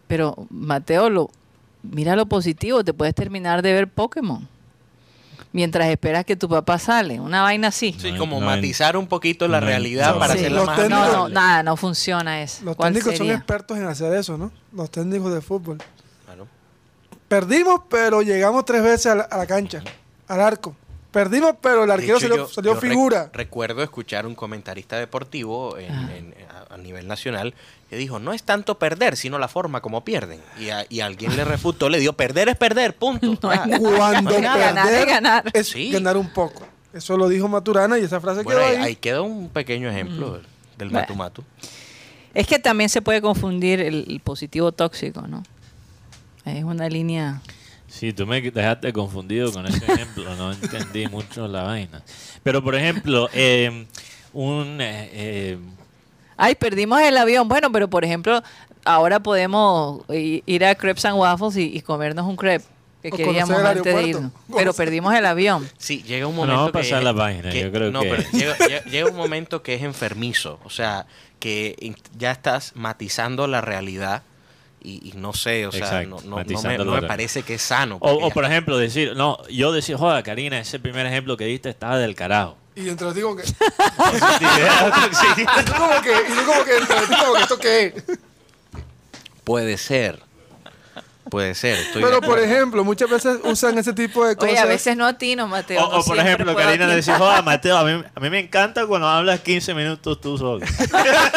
pero 0.07 0.35
Mateo, 0.49 1.09
lo, 1.09 1.29
mira 1.81 2.15
lo 2.15 2.27
positivo. 2.27 2.83
Te 2.83 2.93
puedes 2.93 3.15
terminar 3.15 3.61
de 3.63 3.73
ver 3.73 3.87
Pokémon 3.87 4.47
mientras 5.51 5.87
esperas 5.89 6.25
que 6.25 6.35
tu 6.35 6.47
papá 6.47 6.77
sale. 6.77 7.19
Una 7.19 7.41
vaina 7.41 7.69
así. 7.69 7.95
Sí, 7.97 8.11
No, 8.11 8.19
como 8.19 8.39
no, 8.39 8.45
matizar 8.45 8.95
un 8.95 9.07
poquito 9.07 9.47
la 9.47 9.59
no, 9.59 9.65
realidad 9.65 10.13
no. 10.13 10.19
para 10.19 10.33
Sí. 10.33 10.39
hacerla 10.41 10.57
Los 10.59 10.65
más 10.67 10.79
técnicos- 10.79 10.89
No, 11.07 11.17
no, 11.17 11.29
nada, 11.29 11.63
no 11.63 11.75
funciona 11.75 12.43
eso. 12.43 12.65
Los 12.65 12.75
¿Cuál 12.75 12.93
técnicos 12.93 13.13
son 13.17 13.25
sería? 13.25 13.33
expertos 13.35 13.77
en 13.79 13.85
hacer 13.87 14.13
eso, 14.13 14.37
¿no? 14.37 14.51
Los 14.73 14.91
técnicos 14.91 15.33
de 15.33 15.41
fútbol. 15.41 15.79
Perdimos, 17.29 17.81
pero 17.89 18.21
llegamos 18.21 18.65
tres 18.65 18.83
veces 18.83 19.05
a 19.05 19.15
la, 19.15 19.23
a 19.23 19.37
la 19.37 19.45
cancha, 19.47 19.81
al 20.27 20.41
arco. 20.41 20.75
Perdimos, 21.11 21.53
pero 21.61 21.85
el 21.85 21.91
arquero 21.91 22.17
hecho, 22.17 22.27
salió, 22.27 22.37
yo- 22.37 22.47
salió 22.53 22.73
yo 22.73 22.79
rec- 22.81 22.89
figura. 22.89 23.29
recuerdo 23.33 23.81
escuchar 23.81 24.27
un 24.27 24.35
comentarista 24.35 24.97
deportivo 24.97 25.77
en- 25.77 25.91
Ah. 25.91 26.09
en- 26.15 26.35
a, 26.69 26.73
a 26.75 26.77
nivel 26.77 27.07
nacional 27.07 27.53
que 27.89 27.95
dijo, 27.97 28.19
no 28.19 28.31
es 28.33 28.43
tanto 28.43 28.77
perder, 28.77 29.15
sino 29.17 29.39
la 29.39 29.47
forma 29.47 29.81
como 29.81 30.03
pierden. 30.03 30.39
Y, 30.59 30.69
a- 30.69 30.85
y 30.89 30.99
alguien 30.99 31.35
le 31.35 31.45
refutó, 31.45 31.89
le 31.89 31.99
dio, 31.99 32.13
perder 32.13 32.49
es 32.49 32.57
perder, 32.57 32.95
punto. 32.95 33.27
No 33.41 33.49
Ah, 33.51 33.65
nada. 33.65 33.79
Cuando 33.79 34.31
ganar 34.33 34.59
es 34.59 34.73
perder 34.83 35.07
ganar. 35.07 35.43
es 35.53 35.67
Sí. 35.69 35.89
ganar 35.91 36.17
un 36.17 36.29
poco. 36.31 36.67
Eso 36.93 37.17
lo 37.17 37.27
dijo 37.29 37.47
Maturana 37.47 37.97
y 37.99 38.03
esa 38.03 38.19
frase 38.19 38.43
bueno, 38.43 38.59
quedó 38.59 38.69
ahí, 38.69 38.75
ahí. 38.77 38.95
queda 38.95 39.21
un 39.21 39.49
pequeño 39.49 39.89
ejemplo 39.89 40.33
del- 40.33 40.41
del 40.77 40.87
Mm. 40.89 40.91
Bueno. 40.91 40.99
matu 41.07 41.15
matu. 41.15 41.43
Es 42.33 42.45
que 42.47 42.59
también 42.59 42.89
se 42.89 43.01
puede 43.01 43.21
confundir 43.21 43.79
el, 43.79 44.05
el 44.07 44.19
positivo 44.19 44.71
tóxico, 44.71 45.21
¿no? 45.27 45.43
Es 46.57 46.63
una 46.63 46.89
línea. 46.89 47.41
Sí, 47.87 48.13
tú 48.13 48.27
me 48.27 48.39
dejaste 48.41 48.93
confundido 48.93 49.51
con 49.51 49.65
ese 49.65 49.83
ejemplo, 49.91 50.35
no 50.35 50.51
entendí 50.51 51.07
mucho 51.07 51.47
la 51.47 51.63
vaina. 51.63 52.03
Pero, 52.43 52.63
por 52.63 52.75
ejemplo, 52.75 53.29
eh, 53.33 53.85
un... 54.33 54.77
eh, 54.79 55.09
eh, 55.11 55.57
Ay, 56.37 56.55
perdimos 56.55 57.01
el 57.01 57.17
avión. 57.17 57.47
Bueno, 57.47 57.71
pero 57.71 57.89
por 57.89 58.05
ejemplo, 58.05 58.41
ahora 58.85 59.19
podemos 59.19 60.03
ir 60.09 60.63
a 60.65 60.75
Crepes 60.75 61.05
and 61.05 61.17
Waffles 61.17 61.57
y, 61.57 61.75
y 61.75 61.81
comernos 61.81 62.25
un 62.27 62.35
crepe 62.35 62.63
que 63.01 63.09
queríamos 63.11 63.57
antes 63.63 63.83
de 63.95 64.03
irnos. 64.07 64.31
Pero 64.55 64.73
perdimos 64.73 65.13
el 65.15 65.25
avión. 65.25 65.67
Sí, 65.77 66.03
llega 66.03 66.27
un 66.27 66.35
No, 66.35 66.41
momento 66.41 66.57
vamos 66.57 66.69
a 66.69 66.73
pasar 66.73 66.99
que, 66.99 67.05
la 67.05 67.13
página, 67.13 67.53
yo 67.53 67.71
creo 67.71 67.91
no, 67.91 68.01
que- 68.01 68.09
pero 68.31 68.83
llega, 68.85 69.07
un 69.09 69.15
momento 69.17 69.63
que 69.63 69.73
es 69.75 69.81
enfermizo, 69.83 70.59
o 70.63 70.69
sea, 70.69 71.07
que 71.39 71.95
ya 72.17 72.31
estás 72.31 72.73
matizando 72.75 73.47
la 73.47 73.61
realidad 73.61 74.23
y, 75.03 75.09
y 75.09 75.13
no 75.17 75.33
sé, 75.33 75.67
o 75.67 75.71
sea, 75.71 75.81
Exacto, 75.81 76.09
no, 76.09 76.15
no- 76.21 76.29
no 76.29 76.35
matizando 76.37 76.85
me, 76.85 77.01
no 77.01 77.07
parece 77.07 77.43
que 77.43 77.55
es 77.55 77.61
sano. 77.61 77.97
O, 77.99 78.29
por 78.31 78.45
ejemplo, 78.45 78.77
decir, 78.77 79.13
no, 79.15 79.37
yo 79.47 79.71
decir, 79.71 79.95
joda, 79.97 80.23
Karina, 80.23 80.59
ese 80.59 80.79
primer 80.79 81.05
ejemplo 81.05 81.37
que 81.37 81.45
diste 81.45 81.69
estaba 81.69 81.97
del 81.97 82.15
carajo. 82.15 82.57
Y 82.75 82.87
entre 82.87 83.13
digo 83.13 83.35
que. 83.35 83.43
y 83.43 83.49
tú 85.65 85.73
como 85.77 86.01
que. 86.01 86.11
Y 86.11 86.33
tú 86.33 86.45
como 86.45 86.63
que. 86.63 86.77
Entre 86.77 86.95
ti 87.01 87.15
como 87.19 87.33
que 87.33 87.41
esto 87.41 87.59
qué 87.59 87.85
es. 87.85 88.03
Puede 89.43 89.77
ser, 89.77 90.19
puede 91.29 91.55
ser. 91.55 91.77
estoy 91.79 92.03
Pero 92.03 92.21
por 92.21 92.39
ejemplo, 92.39 92.83
muchas 92.83 93.09
veces 93.09 93.39
usan 93.43 93.77
ese 93.77 93.93
tipo 93.93 94.25
de 94.25 94.35
cosas. 94.35 94.51
Oye, 94.51 94.59
a 94.59 94.65
veces 94.65 94.97
no 94.97 95.05
atino, 95.05 95.47
Mateo. 95.47 95.83
O, 95.85 95.91
no 95.91 95.99
o 95.99 96.03
por 96.03 96.17
ejemplo, 96.17 96.55
Karina 96.55 96.87
decir, 96.87 97.13
joda, 97.15 97.41
Mateo, 97.41 97.77
a 97.77 97.83
mí, 97.83 98.03
a 98.13 98.19
mí 98.19 98.29
me 98.29 98.39
encanta 98.39 98.85
cuando 98.87 99.07
hablas 99.07 99.39
15 99.41 99.73
minutos 99.73 100.19
tú 100.19 100.37
solo. 100.37 100.65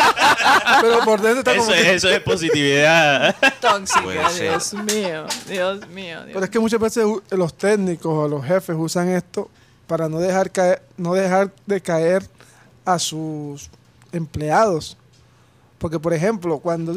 Pero 0.80 1.00
por 1.04 1.20
dentro 1.20 1.40
está 1.40 1.56
como 1.56 1.72
Eso, 1.72 1.82
que. 1.82 1.94
eso 1.94 2.08
es 2.08 2.20
positividad. 2.20 3.36
Tóxica, 3.60 4.02
Puede 4.02 4.28
ser. 4.30 4.50
Dios 4.50 4.74
mío, 4.74 5.26
Dios 5.46 5.88
mío. 5.88 6.24
Dios 6.24 6.30
Pero 6.32 6.44
es 6.44 6.50
que 6.50 6.58
muchas 6.58 6.80
veces 6.80 7.04
los 7.30 7.54
técnicos 7.54 8.12
o 8.12 8.28
los 8.28 8.44
jefes 8.44 8.76
usan 8.78 9.08
esto 9.08 9.50
para 9.86 10.08
no 10.08 10.18
dejar 10.18 10.50
caer, 10.50 10.82
no 10.96 11.14
dejar 11.14 11.52
de 11.66 11.80
caer 11.80 12.22
a 12.84 12.98
sus 12.98 13.70
empleados. 14.12 14.96
Porque, 15.78 15.98
por 15.98 16.14
ejemplo, 16.14 16.58
cuando 16.58 16.94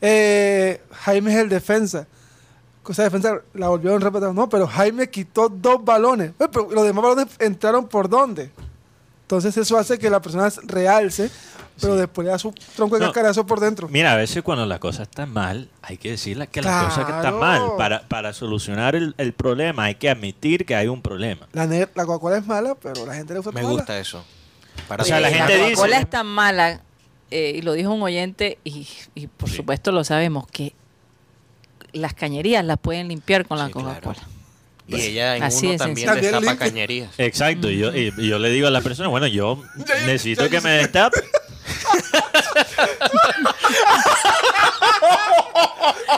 eh, 0.00 0.80
Jaime 0.92 1.32
es 1.32 1.38
el 1.38 1.48
defensa, 1.48 2.06
cosa 2.82 3.02
de 3.02 3.08
defensa 3.10 3.40
la 3.54 3.68
volvieron 3.68 4.00
repetir. 4.00 4.28
No, 4.28 4.48
pero 4.48 4.66
Jaime 4.66 5.08
quitó 5.10 5.48
dos 5.48 5.84
balones. 5.84 6.30
Eh, 6.38 6.46
pero 6.52 6.68
los 6.70 6.84
demás 6.84 7.02
balones 7.04 7.26
entraron 7.38 7.88
por 7.88 8.08
dónde. 8.08 8.50
Entonces 9.22 9.56
eso 9.56 9.78
hace 9.78 9.98
que 9.98 10.10
la 10.10 10.20
persona 10.20 10.48
realce, 10.64 11.30
pero 11.80 11.94
después 11.94 12.24
le 12.24 12.32
da 12.32 12.38
su 12.38 12.52
tronco 12.74 12.96
de 12.96 13.02
No. 13.02 13.06
cascarazo 13.12 13.46
por 13.46 13.60
dentro. 13.60 13.88
Mira, 13.88 14.12
a 14.12 14.16
veces 14.16 14.42
cuando 14.42 14.66
la 14.66 14.80
cosa 14.80 15.04
está 15.04 15.24
mal, 15.24 15.68
hay 15.82 15.98
que 15.98 16.10
decirle 16.10 16.48
que 16.48 16.60
la 16.62 16.84
cosa 16.86 17.06
que 17.06 17.12
está 17.12 17.20
Claro. 17.30 17.38
mal. 17.38 17.62
Para, 17.78 18.00
para 18.08 18.32
solucionar 18.32 18.96
el, 18.96 19.14
el 19.18 19.32
problema 19.32 19.84
hay 19.84 19.94
que 19.94 20.10
admitir 20.10 20.66
que 20.66 20.74
hay 20.74 20.88
un 20.88 21.00
problema. 21.00 21.46
La, 21.52 21.66
ne- 21.66 21.86
la 21.94 22.06
Coca-Cola 22.06 22.38
es 22.38 22.46
mala, 22.46 22.74
pero 22.74 23.06
la 23.06 23.14
gente 23.14 23.32
le 23.34 23.38
gusta 23.40 23.52
Me 23.52 23.62
gusta 23.64 23.98
eso. 24.00 24.24
Para 24.88 25.04
O 25.04 25.06
sea, 25.06 25.20
la 25.20 25.28
Oye, 25.28 25.36
gente 25.36 25.52
dice- 25.58 25.74
Coca-Cola 25.74 25.98
es 26.00 26.10
tan 26.10 26.26
mala, 26.26 26.80
eh, 27.30 27.52
y 27.54 27.62
lo 27.62 27.74
dijo 27.74 27.92
un 27.92 28.02
oyente, 28.02 28.58
y, 28.64 28.88
y 29.14 29.28
por 29.28 29.48
Sí. 29.48 29.56
supuesto 29.56 29.92
lo 29.92 30.02
sabemos, 30.02 30.48
que 30.48 30.74
las 31.92 32.14
cañerías 32.14 32.64
las 32.64 32.78
pueden 32.78 33.08
limpiar 33.08 33.46
con 33.46 33.58
la 33.58 33.66
Sí, 33.66 33.72
claro. 33.72 33.88
Coca-Cola. 33.88 34.20
Y 34.88 35.00
ella 35.00 35.36
en 35.36 35.42
Así 35.44 35.66
uno 35.68 35.76
también 35.76 36.08
sencillo. 36.08 36.32
destapa 36.32 36.56
cañerías. 36.58 37.10
Exacto, 37.18 37.70
y, 37.70 37.78
yo, 37.78 37.94
y, 37.94 38.12
y 38.16 38.28
yo 38.28 38.38
le 38.40 38.50
digo 38.50 38.66
a 38.66 38.70
la 38.70 38.80
persona, 38.80 39.08
bueno, 39.08 39.28
yo 39.28 39.62
necesito 40.06 40.48
que 40.50 40.60
me 40.60 40.70
destape. 40.70 41.20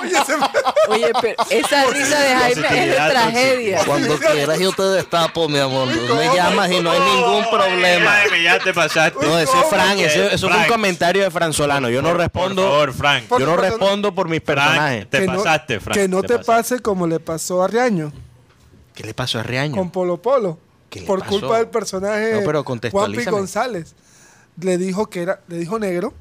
Oye, 0.00 0.16
se 0.24 0.36
me- 0.36 0.46
Oye, 0.88 1.12
pero 1.20 1.42
esa 1.50 1.84
risa 1.86 2.18
de 2.20 2.34
Jaime 2.34 2.66
es 2.82 2.88
de 2.90 2.96
tragedia. 3.10 3.80
Cuando 3.86 4.18
quieras 4.18 4.58
yo 4.58 4.72
te 4.72 4.82
destapo, 4.82 5.48
mi 5.48 5.58
amor. 5.58 5.86
Me 5.88 6.34
llamas 6.34 6.70
y 6.70 6.80
no 6.80 6.90
hay 6.90 7.00
ningún 7.00 7.50
problema. 7.50 8.10
Jaime, 8.10 8.42
ya 8.42 8.58
te 8.58 8.72
pasaste. 8.72 9.24
No, 9.24 9.38
ese 9.38 9.58
es 9.58 9.66
Fran, 9.66 9.98
ese- 9.98 10.26
eso 10.34 10.38
fue 10.48 10.48
un 10.48 10.54
Frank. 10.64 10.68
comentario 10.68 11.22
de 11.22 11.30
Fran 11.30 11.52
Solano. 11.52 11.88
Yo 11.90 12.02
no 12.02 12.08
Por 12.10 12.18
respondo, 12.18 12.62
favor, 12.62 12.92
Frank. 12.92 13.24
Por- 13.24 13.40
yo 13.40 13.46
no 13.46 13.54
por- 13.56 13.64
respondo 13.64 14.14
por 14.14 14.28
mis 14.28 14.42
Frank, 14.42 14.58
personajes. 14.58 15.10
te 15.10 15.26
pasaste, 15.26 15.80
Frank. 15.80 15.96
Que 15.98 16.08
no 16.08 16.22
te, 16.22 16.38
pase 16.38 16.80
como 16.80 17.06
le 17.06 17.20
pasó 17.20 17.62
a 17.62 17.68
Riaño 17.68 18.12
¿Qué 18.94 19.04
le 19.04 19.14
pasó 19.14 19.38
a 19.38 19.42
Riaño? 19.42 19.74
con 19.76 19.90
Polo 19.90 20.20
Polo. 20.20 20.58
¿Qué 20.90 21.00
le 21.00 21.06
Por 21.06 21.20
pasó? 21.20 21.30
culpa 21.30 21.56
del 21.58 21.68
personaje 21.68 22.32
No, 22.34 22.40
pero 22.44 22.62
Juanpi. 22.62 23.24
González. 23.24 23.94
Le 24.60 24.76
dijo 24.76 25.06
que 25.08 25.22
era, 25.22 25.40
le 25.48 25.56
dijo 25.56 25.78
negro. 25.78 26.12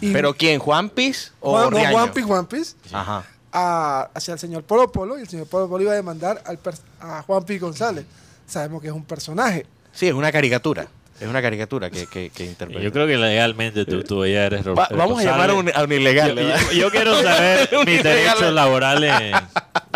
Y 0.00 0.12
¿Pero 0.12 0.34
quién? 0.34 0.58
¿Juanpis 0.60 1.32
o 1.40 1.52
Juan, 1.52 1.64
no, 1.70 1.70
Riaño? 1.78 1.92
Juanpi 1.92 2.22
Juanpis 2.22 2.76
Ajá. 2.92 3.24
a- 3.52 4.08
hacia 4.14 4.32
el 4.34 4.38
señor 4.40 4.62
Polo 4.64 4.90
Polo 4.90 5.18
y 5.18 5.22
el 5.22 5.28
señor 5.28 5.46
Polo 5.46 5.68
Polo 5.68 5.82
iba 5.82 5.92
a 5.92 5.96
demandar 5.96 6.42
al 6.46 6.58
per- 6.58 6.74
a 7.00 7.22
Juanpi 7.22 7.58
González. 7.58 8.04
Sabemos 8.46 8.80
que 8.82 8.88
es 8.88 8.94
un 8.94 9.04
personaje. 9.04 9.66
Sí, 9.92 10.06
es 10.08 10.14
una 10.14 10.32
caricatura. 10.32 10.86
Es 11.20 11.28
una 11.28 11.42
caricatura 11.42 11.90
que, 11.90 12.06
que, 12.06 12.30
que 12.30 12.46
interpreta. 12.46 12.82
Yo 12.82 12.92
creo 12.92 13.06
que 13.06 13.18
legalmente 13.18 13.84
tú, 13.84 14.02
tú 14.02 14.24
ya 14.24 14.46
eres 14.46 14.66
Va- 14.66 14.88
vamos 14.96 15.20
a 15.20 15.24
llamar 15.24 15.50
a 15.50 15.54
un, 15.54 15.70
a 15.74 15.82
un 15.84 15.92
ilegal. 15.92 16.30
Yo, 16.30 16.34
¿verdad? 16.36 16.60
yo- 16.70 16.72
yo 16.78 16.90
quiero 16.90 17.22
saber 17.22 17.68
mis 17.86 18.02
derechos 18.02 18.52
laborales. 18.54 19.12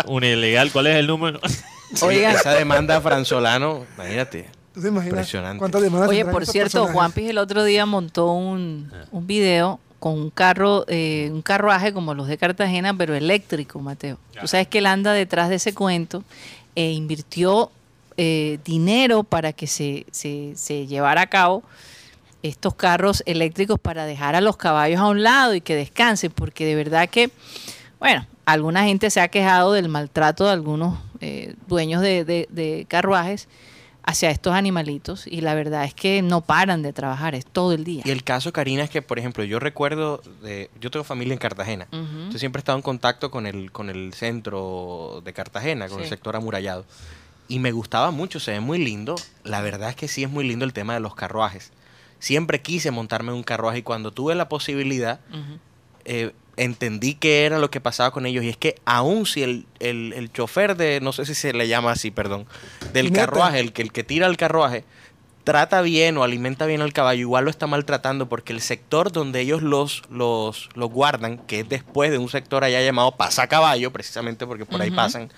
Un 0.05 0.23
ilegal, 0.23 0.71
¿cuál 0.71 0.87
es 0.87 0.97
el 0.97 1.07
número? 1.07 1.39
Sí, 1.95 2.03
Oigan. 2.05 2.35
esa 2.35 2.51
demanda 2.55 2.97
a 2.97 3.01
Fran 3.01 3.23
Solano, 3.23 3.85
imagínate. 3.95 4.49
¿Tú 4.73 4.81
te 4.81 4.89
imaginas 4.89 5.33
Impresionante. 5.33 5.63
Oye, 6.07 6.25
por 6.25 6.45
cierto, 6.45 6.71
personajes? 6.71 6.93
Juanpis 6.93 7.29
el 7.29 7.37
otro 7.37 7.63
día 7.63 7.85
montó 7.85 8.33
un, 8.33 8.91
un 9.11 9.27
video 9.27 9.79
con 9.99 10.13
un 10.13 10.29
carro, 10.29 10.85
eh, 10.87 11.29
un 11.31 11.41
carruaje 11.41 11.93
como 11.93 12.13
los 12.13 12.27
de 12.27 12.37
Cartagena, 12.37 12.93
pero 12.95 13.15
eléctrico, 13.15 13.79
Mateo. 13.79 14.17
Tú 14.41 14.47
sabes 14.47 14.67
que 14.67 14.77
él 14.79 14.85
anda 14.85 15.13
detrás 15.13 15.49
de 15.49 15.55
ese 15.55 15.73
cuento 15.73 16.23
e 16.75 16.91
invirtió 16.91 17.71
eh, 18.17 18.59
dinero 18.63 19.23
para 19.23 19.51
que 19.53 19.67
se, 19.67 20.05
se, 20.11 20.53
se 20.55 20.87
llevara 20.87 21.21
a 21.21 21.27
cabo 21.27 21.63
estos 22.43 22.75
carros 22.75 23.23
eléctricos 23.25 23.79
para 23.79 24.05
dejar 24.05 24.35
a 24.35 24.41
los 24.41 24.55
caballos 24.57 24.99
a 24.99 25.07
un 25.07 25.23
lado 25.23 25.55
y 25.55 25.61
que 25.61 25.75
descansen, 25.75 26.31
porque 26.31 26.65
de 26.65 26.75
verdad 26.75 27.09
que, 27.09 27.31
bueno, 27.99 28.27
alguna 28.45 28.83
gente 28.83 29.09
se 29.09 29.19
ha 29.21 29.29
quejado 29.29 29.71
del 29.73 29.89
maltrato 29.89 30.45
de 30.45 30.51
algunos 30.51 30.99
eh, 31.21 31.55
dueños 31.67 32.01
de, 32.03 32.23
de- 32.23 32.47
de 32.51 32.85
carruajes 32.87 33.47
hacia 34.05 34.29
estos 34.29 34.53
animalitos 34.53 35.25
y 35.25 35.41
la 35.41 35.55
verdad 35.55 35.83
es 35.83 35.93
que 35.93 36.21
no 36.21 36.41
paran 36.41 36.83
de 36.83 36.93
trabajar, 36.93 37.33
es 37.33 37.45
todo 37.45 37.73
el 37.73 37.83
día. 37.83 38.03
Y 38.05 38.11
el 38.11 38.23
caso, 38.23 38.53
Karina, 38.53 38.83
es 38.83 38.89
que, 38.89 39.01
por 39.01 39.17
ejemplo, 39.17 39.43
yo 39.43 39.59
recuerdo, 39.59 40.21
de, 40.43 40.69
yo 40.79 40.91
tengo 40.91 41.03
familia 41.03 41.33
en 41.33 41.39
Cartagena. 41.39 41.87
Yo 42.31 42.37
siempre 42.37 42.59
he 42.59 42.61
estado 42.61 42.77
en 42.77 42.83
contacto 42.83 43.31
con 43.31 43.47
el, 43.47 43.71
con 43.71 43.89
el 43.89 44.13
centro 44.13 45.21
de 45.25 45.33
Cartagena, 45.33 45.89
con 45.89 46.01
el 46.01 46.07
sector 46.07 46.35
amurallado. 46.35 46.85
Y 47.47 47.59
me 47.59 47.71
gustaba 47.71 48.11
mucho, 48.11 48.39
se 48.39 48.51
ve 48.51 48.59
muy 48.59 48.77
lindo. 48.77 49.15
La 49.43 49.61
verdad 49.61 49.89
es 49.89 49.95
que 49.95 50.07
sí 50.07 50.23
es 50.23 50.29
muy 50.29 50.47
lindo 50.47 50.65
el 50.65 50.73
tema 50.73 50.93
de 50.93 50.99
los 50.99 51.15
carruajes. 51.15 51.71
Siempre 52.19 52.61
quise 52.61 52.91
montarme 52.91 53.31
en 53.31 53.37
un 53.37 53.43
carruaje 53.43 53.79
y 53.79 53.83
cuando 53.83 54.11
tuve 54.11 54.35
la 54.35 54.49
posibilidad, 54.49 55.19
eh, 56.05 56.31
entendí 56.57 57.15
qué 57.15 57.45
era 57.45 57.59
lo 57.59 57.69
que 57.69 57.81
pasaba 57.81 58.11
con 58.11 58.25
ellos. 58.25 58.43
Y 58.43 58.49
es 58.49 58.57
que 58.57 58.75
aun 58.85 59.25
si 59.25 59.43
el, 59.43 59.65
el, 59.79 60.13
el 60.13 60.31
chofer 60.31 60.75
de, 60.75 60.99
no 61.01 61.13
sé 61.13 61.25
si 61.25 61.35
se 61.35 61.53
le 61.53 61.67
llama 61.67 61.91
así, 61.91 62.11
perdón, 62.11 62.45
del 62.93 63.11
carruaje, 63.11 63.59
el 63.59 63.73
que, 63.73 63.81
el 63.81 63.91
que 63.91 64.03
tira 64.03 64.27
el 64.27 64.37
carruaje, 64.37 64.83
trata 65.45 65.81
bien 65.81 66.17
o 66.17 66.23
alimenta 66.23 66.65
bien 66.65 66.81
al 66.81 66.91
caballo, 66.91 67.21
igual 67.21 67.45
lo 67.45 67.51
está 67.51 67.67
maltratando 67.67 68.27
porque 68.27 68.51
el 68.51 68.61
sector 68.61 69.11
donde 69.11 69.41
ellos 69.41 69.61
los, 69.61 70.01
los, 70.09 70.69
los 70.73 70.89
guardan, 70.89 71.37
que 71.37 71.59
es 71.59 71.69
después 71.69 72.11
de 72.11 72.17
un 72.17 72.29
sector 72.29 72.63
allá 72.63 72.81
llamado 72.81 73.15
pasacaballo, 73.15 73.93
precisamente 73.93 74.47
porque 74.47 74.65
por 74.65 74.81
ahí 74.81 74.91
pasan, 74.91 75.31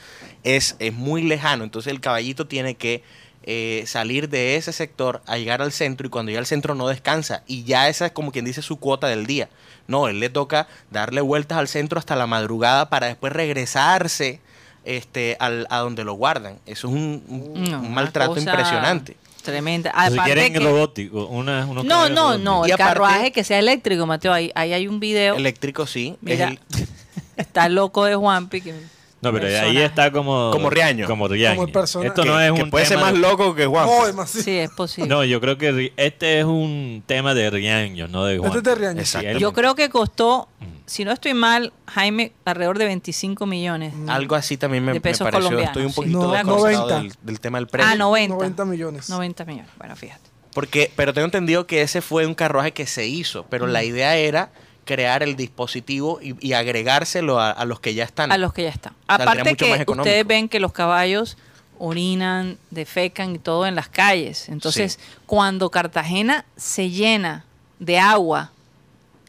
es, 0.44 0.78
es 0.80 0.94
muy 0.94 1.24
lejano. 1.24 1.66
Entonces 1.66 1.92
el 1.92 2.00
caballito 2.00 2.48
tiene 2.48 2.76
que 2.76 3.04
eh, 3.50 3.84
salir 3.88 4.28
de 4.30 4.58
ese 4.58 4.74
sector 4.74 5.22
a 5.26 5.38
llegar 5.38 5.62
al 5.62 5.72
centro 5.72 6.06
y 6.06 6.10
cuando 6.10 6.30
llega 6.32 6.40
al 6.42 6.46
centro 6.46 6.76
no 6.76 6.88
descansa. 6.90 7.44
Y 7.48 7.64
ya 7.64 7.88
esa 7.88 8.08
es 8.08 8.12
como 8.12 8.32
quien 8.34 8.44
dice 8.44 8.62
su 8.62 8.78
cuota 8.78 9.08
del 9.08 9.26
día. 9.26 9.48
No, 9.88 10.10
él 10.10 10.20
le 10.20 10.30
toca 10.30 10.68
darle 10.92 11.22
vueltas 11.22 11.58
al 11.58 11.70
centro 11.70 11.98
hasta 11.98 12.18
la 12.18 12.28
madrugada 12.28 12.90
para 12.90 13.08
después 13.08 13.32
regresarse 13.32 14.42
este, 14.84 15.38
al, 15.40 15.66
a 15.70 15.78
donde 15.80 16.04
lo 16.04 16.14
guardan. 16.16 16.60
Eso 16.66 16.88
es 16.90 16.94
un, 16.94 17.24
un- 17.30 17.54
No, 17.70 17.78
un 17.80 17.86
una 17.86 17.90
maltrato 17.90 18.38
impresionante. 18.38 19.16
Tremenda. 19.44 19.94
si 20.12 20.18
quieren 20.20 20.52
que- 20.52 20.60
robótico, 20.60 21.26
una, 21.28 21.66
unos 21.66 21.86
no, 21.86 22.10
no, 22.10 22.16
robóticos. 22.34 22.40
no, 22.42 22.66
el 22.66 22.72
aparte- 22.74 22.84
carruaje 22.84 23.32
que 23.32 23.46
sea 23.46 23.60
eléctrico, 23.60 24.06
Mateo, 24.06 24.34
ahí, 24.34 24.52
ahí 24.56 24.74
hay 24.74 24.88
un 24.90 25.00
video, 25.00 25.36
Eléctrico 25.38 25.88
sí. 25.88 26.18
es 26.18 26.22
Mira, 26.22 26.48
el- 26.50 26.60
está 27.38 27.70
loco 27.70 28.04
de 28.04 28.16
Juanpi. 28.16 28.60
que- 28.60 28.97
No, 29.22 29.34
pero 29.34 29.48
ahí 29.48 29.54
personaje. 29.54 29.86
está 29.86 30.12
como... 30.12 30.52
Como 30.52 30.70
Riaño. 30.70 31.08
Como 31.08 31.28
Riaño. 31.28 31.56
Como 31.56 31.68
el 31.68 31.74
personaje. 31.74 32.10
Esto 32.10 32.22
que, 32.24 32.30
no 32.30 32.40
es 32.40 32.52
que 32.54 32.64
un 32.64 32.70
puede 32.70 32.86
ser 32.86 33.00
más 33.00 33.14
loco 33.16 33.56
que 33.56 33.66
Juan. 33.66 33.88
No, 33.88 34.06
demasiado. 34.06 34.44
Sí, 34.44 34.52
es 34.58 34.70
posible. 34.70 35.10
No, 35.10 35.24
yo 35.26 35.42
creo 35.42 35.58
que 35.58 35.92
este 35.98 36.40
es 36.40 36.46
un 36.46 37.02
tema 37.06 37.34
de 37.34 37.50
Riaño, 37.50 38.08
no 38.08 38.26
de 38.26 38.38
Juan. 38.38 38.50
Este 38.50 38.60
es 38.60 38.64
de 38.64 38.76
Riaño. 38.76 39.00
Exacto. 39.00 39.40
Yo 39.40 39.54
creo 39.54 39.74
que 39.76 39.90
costó, 39.90 40.48
Mm. 40.60 40.66
si 40.86 41.04
no 41.06 41.12
estoy 41.12 41.34
mal, 41.34 41.74
Jaime, 41.88 42.32
alrededor 42.46 42.78
de 42.78 42.86
25 42.86 43.46
millones. 43.48 43.94
Algo 44.08 44.36
así 44.36 44.56
también 44.58 44.84
me, 44.86 44.92
De 44.94 45.00
me 45.00 45.02
pesos 45.02 45.26
pareció. 45.26 45.40
colombianos, 45.50 45.70
Estoy 45.72 45.84
un 45.86 45.90
sí. 45.90 45.96
poquito 45.96 46.20
No, 46.20 46.32
desconectado 46.32 46.58
90. 46.90 47.00
del, 47.00 47.14
del 47.24 47.40
tema 47.40 47.58
del 47.58 47.68
precio. 47.68 47.92
Ah, 47.92 47.96
90. 47.96 48.36
90 48.36 48.66
millones. 48.66 49.10
90 49.10 49.46
millones. 49.46 49.72
Bueno, 49.80 49.96
fíjate. 49.96 50.22
Porque, 50.54 50.92
pero 50.96 51.14
tengo 51.14 51.26
entendido 51.26 51.68
que 51.68 51.82
ese 51.82 52.02
fue 52.02 52.26
un 52.26 52.34
carruaje 52.36 52.72
que 52.72 52.86
se 52.88 53.06
hizo, 53.08 53.46
pero 53.50 53.66
Mm. 53.68 53.70
la 53.72 53.84
idea 53.84 54.16
era 54.16 54.50
crear 54.88 55.22
el 55.22 55.36
dispositivo 55.36 56.20
y, 56.22 56.34
y 56.46 56.54
agregárselo 56.54 57.40
a, 57.40 57.52
a 57.52 57.66
los 57.66 57.80
que 57.80 57.94
ya 57.94 58.04
están. 58.04 58.32
A 58.32 58.38
los 58.40 58.52
que 58.54 58.64
ya 58.64 58.70
están. 58.70 58.94
Saldría 59.08 59.26
Aparte 59.44 59.56
que 59.56 59.86
ustedes 59.92 60.26
ven 60.26 60.50
que 60.50 60.60
los 60.60 60.72
caballos 60.74 61.38
orinan, 61.78 62.58
defecan 62.72 63.36
y 63.36 63.38
todo 63.40 63.68
en 63.68 63.76
las 63.76 63.88
calles. 63.90 64.50
Entonces, 64.50 64.94
Sí. 65.00 65.16
cuando 65.28 65.70
Cartagena 65.70 66.46
se 66.56 66.90
llena 66.90 67.46
de 67.78 68.00
agua 68.00 68.52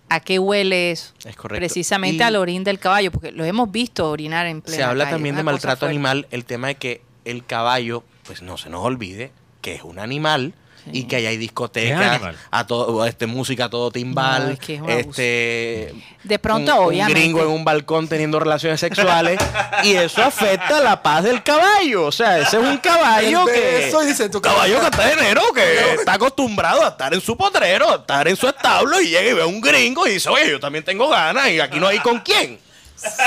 a 0.08 0.20
qué 0.20 0.38
huele 0.38 0.90
eso. 0.92 1.12
Es 1.26 1.36
correcto. 1.36 1.60
Precisamente 1.60 2.22
Y- 2.24 2.26
al 2.26 2.36
orín 2.36 2.64
del 2.64 2.78
caballo, 2.78 3.12
porque 3.12 3.30
lo 3.32 3.44
hemos 3.44 3.70
visto 3.70 4.08
orinar 4.10 4.46
en 4.46 4.62
plena 4.62 4.76
Se 4.78 4.82
habla 4.82 5.04
calle, 5.04 5.14
también 5.16 5.36
de 5.36 5.42
maltrato 5.42 5.80
fuerte. 5.80 5.90
animal, 5.94 6.26
el 6.30 6.46
tema 6.46 6.68
de 6.68 6.76
que 6.76 7.02
el 7.26 7.44
caballo, 7.44 8.02
pues 8.24 8.40
no 8.40 8.56
se 8.56 8.70
nos 8.70 8.82
olvide 8.82 9.32
que 9.60 9.74
es 9.74 9.82
un 9.82 9.98
animal 9.98 10.54
y 10.92 11.04
que 11.04 11.16
ahí 11.16 11.26
hay 11.26 11.34
¿Qué 11.34 11.40
discotecas, 11.40 12.20
a 12.50 12.66
todo, 12.66 13.04
este, 13.06 13.26
música 13.26 13.66
a 13.66 13.70
todo 13.70 13.90
timbal, 13.90 14.46
No, 14.46 14.52
es 14.52 14.58
que 14.58 14.74
es 14.76 14.80
un 14.80 14.90
abuso. 14.90 15.08
este 15.10 15.94
De 16.24 16.38
pronto, 16.38 16.72
un, 16.72 16.78
un 16.80 16.84
obviamente. 16.86 17.20
gringo 17.20 17.42
en 17.42 17.48
un 17.48 17.64
balcón 17.64 18.08
teniendo 18.08 18.38
relaciones 18.40 18.80
sexuales 18.80 19.38
y 19.84 19.92
eso 19.94 20.22
afecta 20.22 20.80
la 20.80 21.02
paz 21.02 21.24
del 21.24 21.42
caballo. 21.42 22.06
O 22.06 22.12
sea, 22.12 22.38
ese 22.38 22.56
es 22.58 22.62
un 22.62 22.78
caballo 22.78 23.44
que 23.46 23.88
eso 23.88 24.02
y 24.02 24.06
dice, 24.06 24.28
tu 24.28 24.40
caballo 24.40 24.78
caballo- 24.78 24.90
catenero 24.90 25.42
que 25.54 25.94
está 25.94 26.14
acostumbrado 26.14 26.84
a 26.84 26.88
estar 26.88 27.12
en 27.14 27.20
su 27.20 27.36
potrero, 27.36 27.90
a 27.90 27.96
estar 27.96 28.26
en 28.28 28.36
su 28.36 28.48
establo 28.48 29.00
y 29.00 29.08
llega 29.08 29.30
y 29.30 29.34
ve 29.34 29.42
a 29.42 29.46
un 29.46 29.60
gringo 29.60 30.06
y 30.06 30.12
dice, 30.12 30.28
oye, 30.28 30.50
yo 30.50 30.58
también 30.60 30.84
tengo 30.84 31.08
ganas 31.08 31.48
y 31.50 31.60
aquí 31.60 31.78
no 31.78 31.86
hay 31.86 31.98
con 32.00 32.20
quién. 32.20 32.58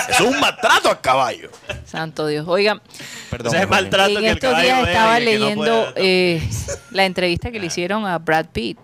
Es 0.09 0.19
un 0.19 0.39
maltrato 0.39 0.89
al 0.89 1.01
caballo. 1.01 1.49
Santo 1.85 2.27
Dios. 2.27 2.45
Oiga, 2.47 2.81
Perdón. 3.29 3.53
Ese 3.55 3.63
es 3.63 3.69
maltrato 3.69 4.09
en 4.11 4.15
que 4.19 4.29
el 4.29 4.33
estos 4.37 4.49
caballo 4.51 4.67
días 4.67 4.87
estaba 4.87 5.13
no 5.19 5.25
leyendo 5.25 5.91
puede- 5.93 6.35
eh, 6.35 6.49
la 6.91 7.05
entrevista 7.05 7.51
que 7.51 7.59
le 7.59 7.67
hicieron 7.67 8.05
a 8.05 8.17
Brad 8.17 8.47
Pitt. 8.47 8.77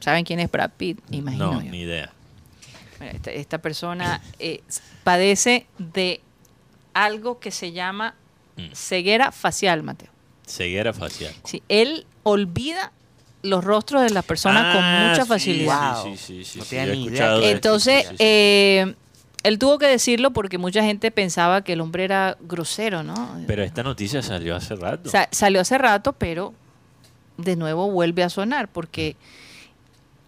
¿Saben 0.00 0.24
quién 0.24 0.40
es 0.40 0.50
Brad 0.50 0.70
Pitt? 0.76 0.98
Imagino 1.10 1.52
No, 1.52 1.62
yo. 1.62 1.70
ni 1.70 1.80
idea. 1.82 2.10
Esta, 3.00 3.30
esta 3.30 3.58
persona 3.58 4.20
eh, 4.38 4.62
padece 5.02 5.66
de 5.78 6.20
algo 6.94 7.38
que 7.38 7.50
se 7.50 7.72
llama 7.72 8.14
Mm. 8.56 8.68
ceguera 8.72 9.32
facial, 9.32 9.82
Mateo. 9.82 10.10
Ceguera 10.46 10.92
facial. 10.92 11.34
Sí, 11.44 11.62
él 11.68 12.06
olvida 12.22 12.92
los 13.42 13.64
rostros 13.64 14.02
de 14.02 14.10
las 14.10 14.24
personas 14.24 14.74
con 14.74 14.84
Ah, 14.84 15.08
mucha 15.10 15.26
facilidad. 15.26 16.02
Sí, 16.04 16.16
sí, 16.16 16.44
sí. 16.44 16.44
sí, 16.44 16.58
No 16.60 16.64
sí, 16.64 16.76
he 16.76 16.92
escuchado 16.92 17.42
Entonces, 17.42 18.02
sí, 18.02 18.08
sí, 18.10 18.16
sí. 18.16 18.16
eh, 18.20 18.94
él 19.44 19.58
tuvo 19.60 19.78
que 19.78 19.86
decirlo 19.86 20.32
porque 20.32 20.58
mucha 20.58 20.82
gente 20.82 21.10
pensaba 21.12 21.62
que 21.62 21.74
el 21.74 21.80
hombre 21.80 22.02
era 22.04 22.36
grosero, 22.40 23.02
¿no? 23.04 23.14
Pero 23.46 23.62
esta 23.62 23.82
noticia 23.84 24.20
salió 24.22 24.56
hace 24.56 24.74
rato. 24.74 25.08
Sa- 25.10 25.28
salió 25.30 25.60
hace 25.60 25.78
rato, 25.78 26.12
pero 26.14 26.52
de 27.36 27.54
nuevo 27.54 27.88
vuelve 27.90 28.24
a 28.24 28.30
sonar 28.30 28.68
porque 28.68 29.16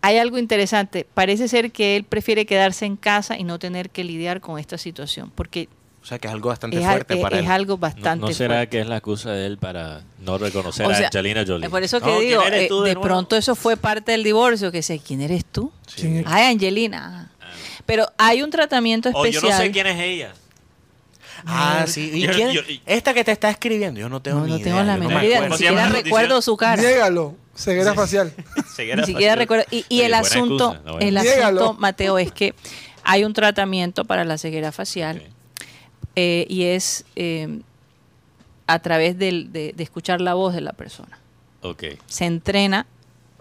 hay 0.03 0.19
algo 0.19 0.39
interesante. 0.39 1.07
Parece 1.15 1.49
ser 1.49 1.73
que 1.73 1.97
él 1.97 2.05
prefiere 2.05 2.47
quedarse 2.47 2.85
en 2.87 2.97
casa 2.97 3.37
y 3.39 3.43
no 3.45 3.59
tener 3.59 3.91
que 3.91 4.05
lidiar 4.05 4.41
con 4.41 4.59
esta 4.59 4.79
situación, 4.79 5.33
porque 5.35 5.69
O 6.03 6.07
sea, 6.07 6.19
que 6.21 6.29
es 6.29 6.33
algo 6.33 6.51
bastante 6.51 6.79
es, 6.79 6.85
fuerte 6.87 7.15
es- 7.15 7.21
para 7.21 7.39
es 7.39 7.45
él. 7.47 7.51
algo 7.51 7.73
¿No, 7.75 7.79
bastante 7.79 8.27
no 8.27 8.33
será 8.33 8.55
fuerte. 8.57 8.69
que 8.71 8.81
es 8.83 8.87
la 8.87 8.97
excusa 8.99 9.33
de 9.33 9.47
él 9.47 9.59
para 9.59 10.03
no 10.21 10.39
reconocer 10.39 10.87
O 10.87 10.91
a 10.91 10.97
Angelina 10.97 11.43
Jolie? 11.47 11.65
Es 11.67 11.71
por 11.71 11.83
eso 11.83 12.01
que 12.01 12.07
No, 12.07 12.19
¿quién 12.19 12.29
digo, 12.29 12.43
eres 12.43 12.63
eh, 12.63 12.69
tú 12.69 12.83
de, 12.83 12.91
de 12.95 13.01
pronto 13.01 13.35
eso 13.37 13.57
fue 13.57 13.77
parte 13.77 14.13
del 14.13 14.23
divorcio, 14.23 14.71
que 14.71 14.83
sé, 14.83 15.01
¿quién 15.01 15.21
eres 15.23 15.45
tú? 15.45 15.73
¿Quién 15.97 16.19
es? 16.19 16.25
Ay, 16.29 16.53
Angelina. 16.53 17.31
Pero 17.87 18.07
hay 18.19 18.43
un 18.43 18.51
tratamiento 18.51 19.11
O 19.15 19.25
especial. 19.25 19.43
yo 19.53 19.57
no 19.59 19.65
sé 19.65 19.71
quién 19.71 19.87
es 19.87 20.01
ella. 20.01 20.35
Ah, 21.47 21.85
sí. 21.87 22.11
¿Y 22.15 22.23
Yo- 22.23 22.33
quién? 22.33 22.51
yo- 22.51 22.63
Esta 22.87 23.15
que 23.15 23.23
te 23.23 23.31
está 23.31 23.49
escribiendo, 23.51 24.01
yo 24.01 24.09
no 24.09 24.21
tengo 24.21 24.41
No, 24.41 24.45
ni 24.47 24.51
no 24.53 24.57
idea. 24.59 24.65
tengo 24.73 24.83
la 24.85 24.97
menor 24.97 25.15
me 25.21 25.27
idea, 25.27 25.41
ni 25.41 25.47
¿Cómo 25.47 25.59
se 25.59 25.65
llama 25.65 25.83
siquiera 25.85 26.03
recuerdo 26.03 26.43
su 26.43 26.57
cara. 26.57 26.83
Niégalo, 26.83 27.35
ceguera 27.55 27.95
facial. 27.95 28.33
Ceguera 28.75 29.01
Ni 29.03 29.07
siquiera 29.07 29.33
facial. 29.35 29.39
recuerdo. 29.39 29.65
Y, 29.89 30.01
el 30.01 30.15
asunto, 30.15 30.73
excusa, 30.73 30.99
el. 31.01 31.15
Niégalo. 31.15 31.61
asunto, 31.65 31.81
Mateo, 31.81 32.19
es 32.19 32.33
que 32.33 32.55
hay 33.05 33.25
un 33.25 33.33
tratamiento 33.35 34.05
para 34.05 34.25
la 34.25 34.39
ceguera 34.39 34.73
facial 34.73 35.23
eh, 36.17 36.47
y 36.49 36.65
es 36.65 37.05
eh, 37.15 37.61
a 38.67 38.79
través 38.81 39.17
del- 39.19 39.53
de, 39.53 39.73
de 39.77 39.83
escuchar 39.85 40.21
la 40.21 40.35
voz 40.35 40.55
de 40.55 40.63
la 40.63 40.73
persona. 40.73 41.19
Ok. 41.63 41.85
Se 42.07 42.25
entrena 42.25 42.87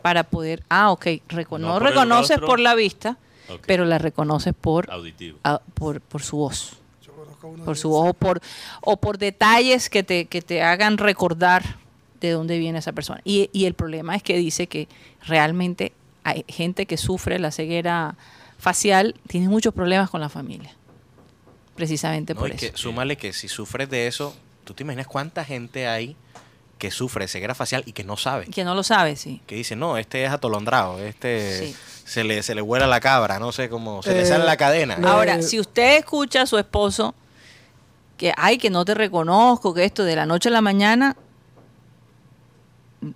para 0.03 0.23
poder, 0.25 0.61
ah, 0.69 0.91
ok, 0.91 1.05
reco- 1.29 1.57
No 1.59 1.79
reconoces 1.79 2.37
por 2.39 2.59
la 2.59 2.75
vista, 2.75 3.17
Pero 3.65 3.85
la 3.85 3.97
reconoces 3.97 4.53
por, 4.59 4.89
Auditivo. 4.91 5.39
por, 5.73 6.01
por 6.01 6.21
su 6.23 6.37
voz 6.37 6.77
Yo 7.05 7.13
conozco 7.13 7.47
uno 7.47 7.63
por 7.65 7.75
de 7.75 7.81
su 7.81 7.89
voz 7.89 8.09
o 8.09 8.13
por, 8.13 8.41
o 8.81 8.97
por 8.97 9.17
detalles 9.17 9.89
que 9.89 10.03
te, 10.03 10.25
que 10.25 10.41
te 10.41 10.61
hagan 10.63 10.97
recordar 10.97 11.77
de 12.21 12.31
dónde 12.31 12.57
viene 12.57 12.79
esa 12.79 12.91
persona. 12.93 13.21
Y, 13.23 13.49
y 13.53 13.65
el 13.65 13.73
problema 13.73 14.15
es 14.15 14.23
que 14.23 14.37
dice 14.37 14.67
que 14.67 14.87
realmente 15.25 15.91
hay 16.23 16.43
gente 16.47 16.85
que 16.85 16.97
sufre 16.97 17.37
la 17.39 17.51
ceguera 17.51 18.15
facial, 18.57 19.15
tiene 19.27 19.47
muchos 19.49 19.73
problemas 19.73 20.09
con 20.09 20.21
la 20.21 20.29
familia. 20.29 20.73
Precisamente 21.75 22.33
No, 22.33 22.39
por 22.39 22.49
y 22.49 22.53
eso. 22.53 22.59
que 22.71 22.77
súmale 22.77 23.17
que 23.17 23.33
si 23.33 23.47
sufres 23.47 23.89
de 23.89 24.07
eso, 24.07 24.35
tú 24.63 24.73
te 24.73 24.83
imaginas 24.83 25.07
cuánta 25.07 25.43
gente 25.43 25.87
hay 25.87 26.15
que 26.77 26.91
sufre 26.91 27.23
de 27.25 27.27
ceguera 27.29 27.55
facial 27.55 27.83
y 27.85 27.93
que 27.93 28.03
no 28.03 28.17
sabe. 28.17 28.47
Que 28.47 28.63
no 28.63 28.75
lo 28.75 28.83
sabe, 28.83 29.15
sí. 29.15 29.41
Que 29.47 29.55
dice, 29.55 29.75
no, 29.75 29.97
este 29.97 30.23
es 30.25 30.31
atolondrado, 30.31 30.99
este 30.99 31.67
Sí. 31.69 31.75
se, 32.05 32.23
le, 32.23 32.43
se 32.43 32.53
le 32.55 32.61
vuela 32.61 32.85
la 32.87 32.99
cabra, 32.99 33.39
no 33.39 33.51
sé 33.51 33.69
cómo, 33.69 34.03
se 34.03 34.11
le 34.13 34.21
Eh, 34.21 34.25
sale 34.25 34.43
la 34.43 34.57
cadena. 34.57 34.97
no. 34.97 35.07
Ahora, 35.07 35.35
Eh, 35.37 35.43
si 35.43 35.59
usted 35.59 35.97
escucha 35.97 36.41
a 36.41 36.45
su 36.45 36.57
esposo 36.57 37.15
que, 38.17 38.33
ay, 38.37 38.57
que 38.57 38.69
no 38.69 38.83
te 38.85 38.93
reconozco, 38.93 39.73
que 39.73 39.85
esto 39.85 40.03
de 40.03 40.15
la 40.15 40.25
noche 40.25 40.49
a 40.49 40.51
la 40.51 40.61
mañana, 40.61 41.15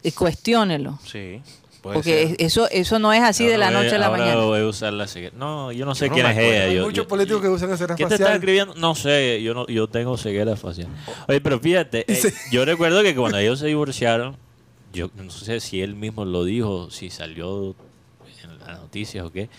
eh, 0.04 0.12
cuestiónelo. 0.12 1.00
Sí, 1.06 1.42
Porque 1.82 2.28
ser. 2.30 2.36
eso, 2.40 2.70
eso 2.70 3.00
no 3.00 3.14
es 3.14 3.22
así 3.22 3.46
de 3.46 3.58
la 3.58 3.68
voy- 3.72 3.84
noche 3.84 3.96
a 3.96 4.00
la 4.00 4.08
ahora 4.08 4.20
mañana. 4.20 4.42
voy 4.42 4.60
a 4.60 4.66
usar 4.68 4.92
la 4.94 5.08
ceguera. 5.08 5.34
No, 5.38 5.72
yo 5.72 5.86
no 5.86 5.96
sé 5.96 6.06
Yo 6.06 6.10
no 6.10 6.14
quién 6.16 6.26
es 6.28 6.38
ella. 6.38 6.64
Hay 6.66 6.76
Yo- 6.76 6.82
muchos 6.86 7.06
yo- 7.06 7.08
políticos 7.08 7.42
que 7.42 7.48
usan 7.50 7.70
ceguera 7.78 7.96
¿Qué 7.96 8.06
te 8.06 8.14
está 8.16 8.26
facial. 8.26 8.34
escribiendo? 8.40 8.76
No 8.76 8.96
sé, 8.96 9.42
yo 9.42 9.54
no, 9.54 9.66
yo 9.68 9.88
tengo 9.88 10.18
ceguera 10.18 10.56
facial. 10.58 10.88
Oye, 11.28 11.40
pero 11.42 11.60
fíjate, 11.60 12.06
eh, 12.12 12.16
Sí. 12.16 12.30
yo 12.52 12.66
recuerdo 12.66 13.02
que 13.04 13.16
cuando 13.16 13.38
ellos 13.38 13.60
se 13.60 13.68
divorciaron, 13.68 14.36
yo 14.92 15.10
no 15.16 15.30
sé 15.30 15.60
si 15.62 15.82
él 15.82 15.96
mismo 15.96 16.26
lo 16.26 16.44
dijo, 16.44 16.90
si 16.92 17.10
salió 17.10 17.76
en 18.44 18.60
las 18.60 18.80
noticias 18.82 19.26
o 19.26 19.32
qué, 19.32 19.50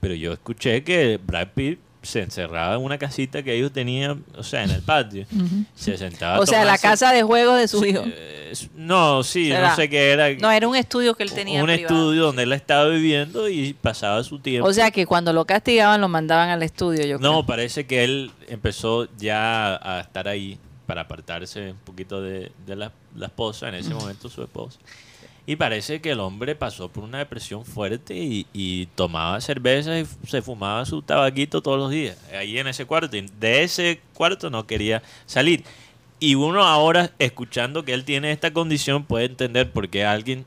pero 0.00 0.14
yo 0.14 0.32
escuché 0.32 0.82
que 0.82 1.20
Brad 1.24 1.48
Pitt 1.54 1.78
se 2.02 2.22
encerraba 2.22 2.76
en 2.76 2.82
una 2.82 2.96
casita 2.96 3.42
que 3.42 3.54
ellos 3.54 3.72
tenían, 3.72 4.24
o 4.36 4.42
sea, 4.42 4.64
en 4.64 4.70
el 4.70 4.80
patio. 4.82 5.26
Se 5.74 5.98
sentaba 5.98 6.38
O 6.40 6.46
sea, 6.46 6.64
la 6.64 6.78
casa 6.78 7.12
de 7.12 7.22
juegos 7.22 7.58
de 7.58 7.68
su 7.68 7.84
hijo. 7.84 8.02
Eh, 8.06 8.52
no, 8.74 9.22
sí, 9.22 9.48
¿Será? 9.48 9.70
no 9.70 9.76
sé 9.76 9.88
qué 9.90 10.10
era. 10.12 10.32
No, 10.34 10.50
era 10.50 10.66
un 10.66 10.76
estudio 10.76 11.14
que 11.14 11.22
él 11.22 11.32
tenía 11.32 11.60
un 11.60 11.66
privado. 11.66 11.94
estudio 11.94 12.22
donde 12.24 12.44
él 12.44 12.52
estaba 12.52 12.86
viviendo 12.88 13.48
y 13.48 13.74
pasaba 13.74 14.24
su 14.24 14.38
tiempo. 14.38 14.66
O 14.68 14.72
sea 14.72 14.90
que 14.90 15.04
cuando 15.06 15.32
lo 15.32 15.44
castigaban 15.44 16.00
lo 16.00 16.08
mandaban 16.08 16.48
al 16.48 16.62
estudio, 16.62 17.04
yo 17.04 17.18
No, 17.18 17.32
creo. 17.32 17.46
parece 17.46 17.86
que 17.86 18.02
él 18.02 18.30
empezó 18.48 19.06
ya 19.18 19.76
a 19.76 20.00
estar 20.00 20.26
ahí 20.26 20.58
para 20.86 21.02
apartarse 21.02 21.72
un 21.72 21.78
poquito 21.78 22.20
de, 22.22 22.50
de 22.66 22.76
la, 22.76 22.92
la 23.14 23.26
esposa, 23.26 23.68
en 23.68 23.74
ese 23.76 23.92
momento 23.94 24.28
su 24.28 24.42
esposa. 24.42 24.78
Y 25.50 25.56
parece 25.56 26.00
que 26.00 26.12
el 26.12 26.20
hombre 26.20 26.54
pasó 26.54 26.88
por 26.88 27.02
una 27.02 27.18
depresión 27.18 27.64
fuerte 27.64 28.14
y, 28.14 28.46
y 28.52 28.86
tomaba 28.94 29.40
cerveza 29.40 29.98
y 29.98 30.06
se 30.24 30.42
fumaba 30.42 30.86
su 30.86 31.02
tabaquito 31.02 31.60
todos 31.60 31.76
los 31.76 31.90
días, 31.90 32.16
ahí 32.32 32.56
en 32.56 32.68
ese 32.68 32.84
cuarto. 32.84 33.16
Y 33.16 33.26
de 33.40 33.64
ese 33.64 34.00
cuarto 34.14 34.48
no 34.48 34.68
quería 34.68 35.02
salir. 35.26 35.64
Y 36.20 36.36
uno 36.36 36.62
ahora, 36.62 37.10
escuchando 37.18 37.84
que 37.84 37.94
él 37.94 38.04
tiene 38.04 38.30
esta 38.30 38.52
condición, 38.52 39.02
puede 39.02 39.24
entender 39.24 39.72
por 39.72 39.88
qué 39.88 40.04
alguien 40.04 40.44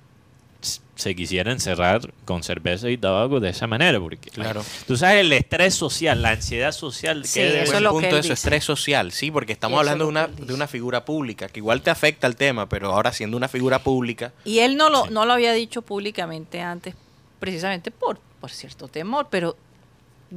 se 0.95 1.15
quisiera 1.15 1.51
encerrar 1.51 2.13
con 2.25 2.43
cerveza 2.43 2.89
y 2.89 2.97
tabaco 2.97 3.39
de 3.39 3.49
esa 3.49 3.67
manera. 3.67 3.99
Porque 3.99 4.29
Claro. 4.29 4.63
tú 4.87 4.95
sabes 4.95 5.21
el 5.21 5.33
estrés 5.33 5.73
social, 5.75 6.21
la 6.21 6.29
ansiedad 6.29 6.71
social. 6.71 7.25
Sí, 7.25 7.39
que 7.39 7.63
eso 7.63 7.73
es 7.75 7.81
lo 7.81 7.89
que 7.89 7.93
punto 7.93 8.07
él 8.07 8.13
de 8.13 8.19
eso, 8.19 8.27
dice. 8.29 8.33
estrés 8.33 8.63
social, 8.63 9.11
sí, 9.11 9.31
porque 9.31 9.53
estamos 9.53 9.79
hablando 9.79 10.05
de 10.05 10.09
es 10.09 10.11
una, 10.11 10.27
de 10.27 10.53
una 10.53 10.67
figura 10.67 11.03
pública, 11.05 11.47
que 11.49 11.59
igual 11.59 11.81
te 11.81 11.89
afecta 11.89 12.27
el 12.27 12.35
tema, 12.35 12.69
pero 12.69 12.91
ahora 12.93 13.11
siendo 13.11 13.35
una 13.37 13.47
figura 13.47 13.79
pública, 13.79 14.31
Y 14.45 14.59
él 14.59 14.77
no 14.77 14.89
lo, 14.89 15.07
no 15.07 15.25
lo 15.25 15.33
había 15.33 15.53
dicho 15.53 15.81
públicamente 15.81 16.61
antes, 16.61 16.95
precisamente 17.39 17.89
por, 17.91 18.19
por 18.39 18.51
cierto 18.51 18.87
temor, 18.87 19.27
pero 19.29 19.57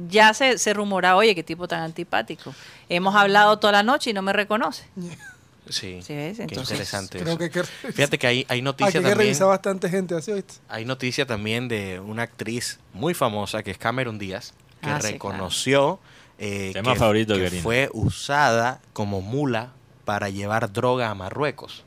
ya 0.09 0.33
se, 0.33 0.57
se 0.57 0.73
rumoraba, 0.73 1.17
oye, 1.17 1.33
qué 1.35 1.43
tipo 1.43 1.67
tan 1.67 1.81
antipático. 1.81 2.53
Hemos 2.89 3.15
hablado 3.15 3.57
toda 3.59 3.73
la 3.73 3.83
noche 3.83 4.09
y 4.09 4.13
no 4.13 4.21
me 4.21 4.33
reconoce. 4.33 4.85
sí, 5.69 5.99
Sí, 6.01 6.15
ves, 6.15 6.37
qué 6.37 6.43
interesante 6.55 7.19
Creo 7.19 7.29
eso. 7.29 7.37
que 7.37 7.43
hay 7.45 7.49
que 7.49 7.61
revisar. 7.63 7.93
Fíjate 7.93 8.17
que 8.17 8.27
hay, 8.27 8.45
hay 8.49 8.61
noticia 8.61 8.91
que 8.91 8.97
hay 8.97 9.03
que 9.03 9.09
también, 9.09 9.27
revisar 9.27 9.47
bastante 9.47 9.89
gente 9.89 10.15
así, 10.15 10.31
¿oíste? 10.31 10.55
hay 10.69 10.85
noticia 10.85 11.25
también 11.25 11.67
de 11.67 11.99
una 11.99 12.23
actriz 12.23 12.79
muy 12.93 13.13
famosa 13.13 13.63
que 13.63 13.71
es 13.71 13.77
Cameron 13.77 14.17
Díaz, 14.19 14.53
que 14.81 14.89
Ah, 14.89 14.99
sí, 15.01 15.11
reconoció 15.13 15.99
eh, 16.39 16.71
Tema 16.73 16.93
que, 16.93 16.99
favorito, 16.99 17.35
que 17.35 17.49
fue 17.49 17.89
usada 17.93 18.79
como 18.93 19.21
mula 19.21 19.71
para 20.05 20.29
llevar 20.29 20.71
droga 20.71 21.09
a 21.09 21.15
Marruecos. 21.15 21.83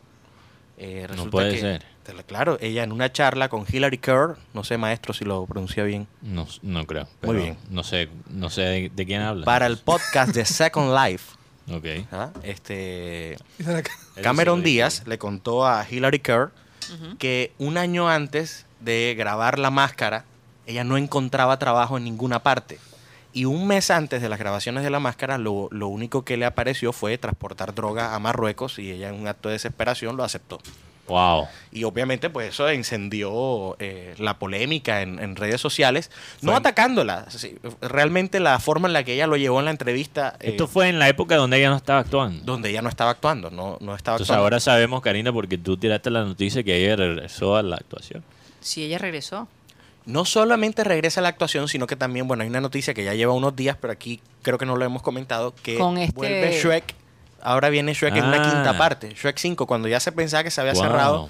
Eh, 0.79 1.07
resulta 1.09 1.31
puede 1.31 1.55
que- 1.55 1.61
ser. 1.61 1.91
Claro, 2.27 2.59
ella 2.61 2.83
en 2.83 2.91
una 2.91 3.13
charla 3.13 3.49
con 3.49 3.65
Hillary 3.71 3.99
Kerr, 3.99 4.37
no 4.53 4.65
sé 4.65 4.77
maestro 4.79 5.15
si 5.15 5.25
lo 5.25 5.47
pronuncia 5.47 5.85
bien, 5.85 6.09
No, 6.23 6.49
no 6.63 6.85
creo. 6.85 7.05
Muy 7.05 7.11
pero 7.21 7.33
bien. 7.35 7.57
No 7.71 7.85
sé, 7.85 8.09
no 8.29 8.51
sé 8.51 8.63
de, 8.63 8.91
de 8.93 9.07
quién 9.07 9.21
habla. 9.23 9.45
para 9.45 9.67
el 9.67 9.79
podcast 9.79 10.35
de 10.35 10.45
Second 10.45 10.93
Life, 10.93 11.37
Ok. 11.73 11.87
¿ah? 12.13 12.31
este, 12.43 13.37
Cameron 14.23 14.63
Díaz 14.63 15.07
le 15.07 15.19
contó 15.19 15.67
a 15.67 15.87
Hillary 15.89 16.21
Kerr 16.21 16.51
que 17.19 17.53
un 17.59 17.79
año 17.79 18.09
antes 18.09 18.67
de 18.81 19.15
grabar 19.17 19.61
La 19.61 19.71
Máscara, 19.71 20.25
ella 20.67 20.83
no 20.83 20.97
encontraba 20.97 21.59
trabajo 21.59 21.97
en 21.97 22.05
ninguna 22.05 22.43
parte. 22.43 22.79
Y 23.33 23.45
un 23.45 23.69
mes 23.69 23.93
antes 23.93 24.21
de 24.21 24.29
las 24.29 24.41
grabaciones 24.41 24.83
de 24.83 24.91
La 24.91 24.99
Máscara, 24.99 25.39
lo, 25.39 25.69
lo 25.71 25.87
único 25.87 26.25
que 26.25 26.37
le 26.37 26.47
apareció 26.47 26.93
fue 26.93 27.17
transportar 27.17 27.75
droga 27.75 28.17
a 28.17 28.19
Marruecos 28.19 28.81
y 28.81 28.91
ella 28.91 29.09
en 29.09 29.15
un 29.15 29.29
acto 29.29 29.49
de 29.49 29.53
desesperación 29.53 30.17
lo 30.17 30.25
aceptó. 30.25 30.59
Wow. 31.09 31.49
Y 31.73 31.83
obviamente, 31.85 32.31
pues 32.31 32.51
eso 32.51 32.69
encendió 32.69 33.77
eh, 33.81 34.15
la 34.19 34.39
polémica 34.39 35.03
en, 35.03 35.19
en 35.19 35.35
redes 35.35 35.61
sociales, 35.61 36.11
no 36.41 36.53
Fue- 36.53 36.59
atacándola. 36.59 37.29
sí, 37.31 37.57
realmente 37.81 38.39
la 38.39 38.59
forma 38.61 38.87
en 38.87 38.93
la 38.93 39.03
que 39.03 39.15
ella 39.15 39.27
lo 39.27 39.37
llevó 39.37 39.59
en 39.59 39.65
la 39.65 39.71
entrevista, 39.73 40.37
eh, 40.41 40.51
Esto 40.51 40.69
fue 40.69 40.89
en 40.89 40.99
la 41.01 41.09
época 41.09 41.37
donde 41.37 41.59
ella 41.59 41.71
no 41.71 41.77
estaba 41.77 42.01
actuando. 42.01 42.45
donde 42.45 42.71
ella 42.71 42.83
no 42.83 42.89
estaba 42.89 43.11
actuando, 43.11 43.51
no, 43.51 43.77
no 43.81 43.95
estaba 43.97 44.17
Entonces 44.17 44.31
actuando. 44.31 44.43
ahora 44.45 44.61
sabemos, 44.61 45.01
Karina, 45.03 45.33
porque 45.33 45.59
tú 45.59 45.77
tiraste 45.77 46.11
la 46.11 46.23
noticia 46.25 46.63
que 46.63 46.77
ella 46.85 46.95
regresó 46.97 47.57
a 47.57 47.63
la 47.63 47.77
actuación. 47.77 48.23
Si 48.61 48.85
ella 48.85 48.99
regresó. 48.99 49.49
No 50.07 50.25
solamente 50.25 50.83
regresa 50.83 51.21
a 51.21 51.23
la 51.23 51.29
actuación, 51.29 51.69
sino 51.69 51.87
que 51.87 51.95
también, 51.95 52.27
bueno, 52.27 52.43
hay 52.43 52.49
una 52.49 52.61
noticia 52.63 52.95
que 52.95 53.05
ya 53.05 53.15
lleva 53.15 53.33
unos 53.35 53.55
días, 53.55 53.77
pero 53.81 53.93
aquí 53.93 54.21
creo 54.43 54.57
que 54.59 54.65
no 54.65 54.75
lo 54.77 54.85
hemos 54.85 55.03
comentado, 55.03 55.55
que 55.63 55.77
Con 55.77 55.99
este- 55.99 56.15
vuelve 56.17 56.59
Shrek. 56.59 56.95
Ahora 57.43 57.69
viene 57.71 57.93
Shrek 57.95 58.17
en 58.17 58.25
una 58.25 58.39
Ah. 58.47 58.51
quinta 58.51 58.79
parte. 58.79 59.15
Shrek 59.15 59.39
5, 59.39 59.67
cuando 59.67 59.89
ya 59.89 60.01
se 60.01 60.13
pensaba 60.13 60.43
que 60.45 60.51
se 60.51 60.61
había 60.61 60.73
Wow. 60.75 60.83
cerrado, 60.83 61.29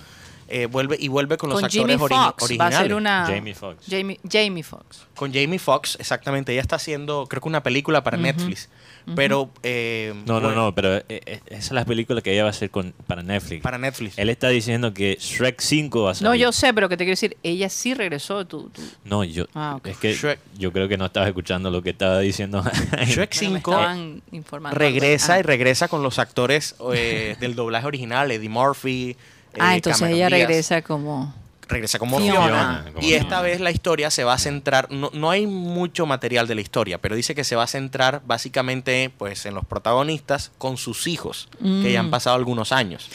eh, 0.51 0.67
vuelve 0.67 0.97
y 1.01 1.09
vuelve 1.09 1.37
con 1.37 1.49
los 1.51 1.61
Jimmy 1.69 1.93
actores 1.95 2.01
ori- 2.01 2.09
Fox. 2.09 2.21
Va 2.21 2.27
a 2.27 2.45
originales. 2.45 2.79
ser 2.79 2.95
una. 2.95 3.27
Jamie 3.27 3.55
Foxx. 3.55 3.87
Jamie, 3.89 4.21
Jamie 4.31 4.63
Foxx. 4.63 5.07
Con 5.15 5.33
Jamie 5.33 5.59
Foxx, 5.59 5.97
exactamente. 6.01 6.53
Ella 6.53 6.61
está 6.63 6.77
haciendo, 6.77 7.27
creo 7.29 7.41
que 7.43 7.49
una 7.49 7.63
película 7.63 8.03
para 8.03 8.17
Netflix. 8.17 8.69
Pero. 9.17 9.51
eh, 9.63 10.13
No, 10.27 10.35
no, 10.35 10.49
bueno, 10.49 10.55
no, 10.65 10.75
pero 10.75 10.97
eh, 10.97 11.05
eh, 11.09 11.41
esa 11.47 11.59
es 11.59 11.71
la 11.73 11.85
película 11.85 12.21
que 12.21 12.33
ella 12.33 12.43
va 12.43 12.49
a 12.49 12.51
hacer 12.51 12.71
con, 12.71 12.93
para 13.07 13.23
Netflix. 13.23 13.63
Para 13.63 13.79
Netflix. 13.79 14.19
Él 14.19 14.29
está 14.29 14.49
diciendo 14.49 14.93
que 14.95 15.17
Shrek 15.19 15.61
5 15.61 16.03
va 16.03 16.11
a 16.13 16.15
salir. 16.15 16.29
No, 16.29 16.35
yo 16.35 16.53
sé, 16.53 16.73
pero 16.75 16.89
que 16.89 16.97
te 16.97 17.05
quiero 17.05 17.13
decir, 17.13 17.37
ella 17.43 17.69
sí 17.69 17.95
regresó. 17.95 18.47
Tú, 18.47 18.71
tú- 18.71 18.83
No, 19.05 19.25
yo. 19.25 19.47
Ah, 19.55 19.77
ok. 19.79 19.87
Es 19.89 19.97
que 19.99 20.15
Shrek. 20.15 20.39
yo 20.59 20.73
creo 20.73 20.87
que 20.89 20.97
no 20.97 21.07
estabas 21.07 21.29
escuchando 21.29 21.71
lo 21.71 21.83
que 21.83 21.91
estaba 21.91 22.21
diciendo. 22.21 22.63
Shrek 23.07 23.35
bueno, 23.37 23.53
me 23.53 23.59
5 23.59 23.71
estaban 23.73 24.23
informando. 24.33 24.79
regresa 24.79 25.35
Ah. 25.35 25.39
y 25.41 25.43
regresa 25.43 25.89
con 25.89 26.03
los 26.03 26.19
actores 26.19 26.77
eh, 26.95 27.37
del 27.41 27.55
doblaje 27.55 27.87
original, 27.87 28.31
Eddie 28.31 28.49
Murphy. 28.49 29.17
Ah, 29.59 29.73
eh, 29.73 29.77
entonces 29.77 30.01
Cameron 30.01 30.17
ella 30.17 30.27
Díaz. 30.29 30.49
regresa 30.49 30.83
como. 30.83 31.35
Regresa 31.69 31.99
como 32.01 32.19
Fiona. 32.19 32.33
Fiona. 32.43 32.49
Fiona, 32.83 32.93
como 32.95 33.07
Y 33.07 33.13
esta 33.15 33.27
Fiona. 33.27 33.43
vez 33.43 33.61
la 33.61 33.71
historia 33.71 34.11
se 34.11 34.25
va 34.25 34.33
a 34.35 34.39
centrar, 34.39 34.91
no, 34.91 35.11
no 35.15 35.31
hay 35.31 35.47
mucho 35.47 36.05
material 36.05 36.49
de 36.49 36.57
la 36.57 36.61
historia, 36.63 36.99
pero 36.99 37.15
dice 37.15 37.35
que 37.37 37.45
se 37.45 37.55
va 37.55 37.63
a 37.63 37.67
centrar 37.69 38.23
básicamente 38.27 39.11
pues 39.17 39.47
en 39.47 39.55
los 39.55 39.65
protagonistas 39.65 40.51
con 40.59 40.77
sus 40.77 41.07
hijos, 41.07 41.49
que 41.61 41.93
ya 41.93 42.01
han 42.01 42.09
Mm. 42.09 42.11
pasado 42.11 42.35
algunos 42.37 42.73
años. 42.73 43.09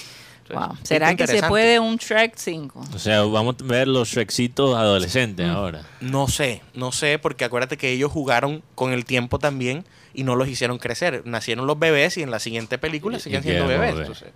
Entonces, 0.48 0.68
Wow. 0.70 0.78
¿Será 0.84 1.16
que 1.16 1.26
se 1.28 1.42
puede 1.44 1.80
un 1.80 1.98
Shrek 1.98 2.36
5? 2.38 2.86
o 2.94 3.00
sea, 3.00 3.24
vamos 3.24 3.56
a 3.60 3.64
ver 3.66 3.88
los 3.88 4.08
Shreksitos 4.10 4.78
adolescentes 4.78 5.48
Mm. 5.48 5.50
ahora. 5.50 5.82
No 6.02 6.28
sé, 6.30 6.62
no 6.76 6.92
sé, 6.94 7.20
porque 7.20 7.44
acuérdate 7.46 7.78
que 7.78 7.90
ellos 7.92 8.12
jugaron 8.12 8.62
con 8.76 8.94
el 8.94 9.04
tiempo 9.06 9.38
también 9.40 9.84
y 10.14 10.24
no 10.24 10.36
los 10.36 10.48
hicieron 10.48 10.78
crecer. 10.78 11.24
Nacieron 11.26 11.66
los 11.68 11.78
bebés 11.80 12.16
y 12.18 12.22
en 12.24 12.30
la 12.32 12.40
siguiente 12.40 12.78
película 12.78 13.20
siguen 13.20 13.42
siendo 13.44 13.68
bebés. 13.68 13.96
Entonces, 13.98 14.30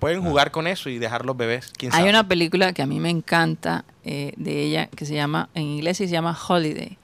pueden 0.00 0.22
jugar 0.22 0.50
con 0.50 0.66
eso 0.66 0.88
y 0.90 0.98
dejar 0.98 1.24
los 1.24 1.36
bebés. 1.36 1.72
¿Quién 1.76 1.92
Hay 1.92 1.98
sabe? 2.00 2.10
una 2.10 2.26
película 2.26 2.72
que 2.72 2.82
a 2.82 2.86
mí 2.86 2.98
me 2.98 3.10
encanta 3.10 3.84
eh, 4.04 4.32
de 4.36 4.62
ella 4.64 4.86
que 4.88 5.04
se 5.06 5.14
llama, 5.14 5.48
en 5.54 5.62
inglés 5.62 5.98
se 5.98 6.08
llama 6.08 6.36
Holiday. 6.48 6.96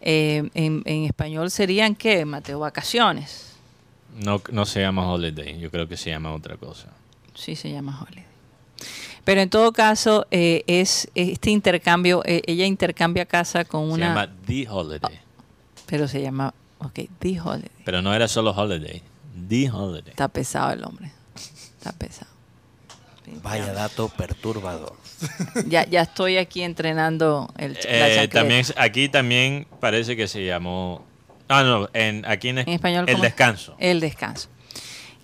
Eh, 0.00 0.48
en, 0.54 0.82
en 0.84 1.04
español 1.04 1.50
serían, 1.50 1.94
¿qué? 1.94 2.24
Mateo, 2.24 2.58
vacaciones. 2.60 3.52
No, 4.24 4.40
no 4.50 4.64
se 4.64 4.80
llama 4.80 5.10
Holiday, 5.10 5.58
yo 5.58 5.70
creo 5.70 5.86
que 5.88 5.96
se 5.96 6.10
llama 6.10 6.32
otra 6.32 6.56
cosa. 6.56 6.88
Sí, 7.34 7.56
se 7.56 7.70
llama 7.70 8.00
Holiday. 8.00 8.24
Pero 9.24 9.40
en 9.40 9.50
todo 9.50 9.72
caso, 9.72 10.26
eh, 10.30 10.64
es 10.66 11.08
este 11.14 11.50
intercambio, 11.50 12.22
eh, 12.24 12.42
ella 12.46 12.66
intercambia 12.66 13.24
casa 13.26 13.64
con 13.64 13.86
Se 13.88 13.94
una... 13.94 14.08
llama 14.08 14.28
The 14.46 14.68
Holiday. 14.68 15.20
Pero 15.86 16.08
se 16.08 16.20
llama, 16.20 16.52
ok, 16.78 17.00
The 17.20 17.40
Holiday. 17.40 17.70
Pero 17.84 18.02
no 18.02 18.12
era 18.12 18.26
solo 18.26 18.50
Holiday. 18.50 19.02
The 19.48 19.70
Holiday. 19.70 20.10
Está 20.10 20.28
pesado 20.28 20.72
el 20.72 20.84
hombre. 20.84 21.12
Está 21.82 21.92
pesado. 21.92 22.30
Vaya 23.42 23.72
dato 23.72 24.08
perturbador. 24.08 24.94
Ya, 25.66 25.84
ya 25.86 26.02
estoy 26.02 26.36
aquí 26.36 26.62
entrenando 26.62 27.52
el, 27.56 27.74
la 27.74 28.22
Eh, 28.24 28.28
también, 28.28 28.64
aquí 28.76 29.08
también 29.08 29.66
parece 29.80 30.16
que 30.16 30.28
se 30.28 30.44
llamó. 30.44 31.04
Ah, 31.48 31.62
no, 31.64 31.88
en, 31.92 32.24
aquí 32.26 32.48
en, 32.50 32.58
En 32.58 32.68
español, 32.68 33.04
El 33.08 33.14
¿cómo? 33.14 33.24
Descanso. 33.24 33.74
El 33.78 34.00
descanso. 34.00 34.48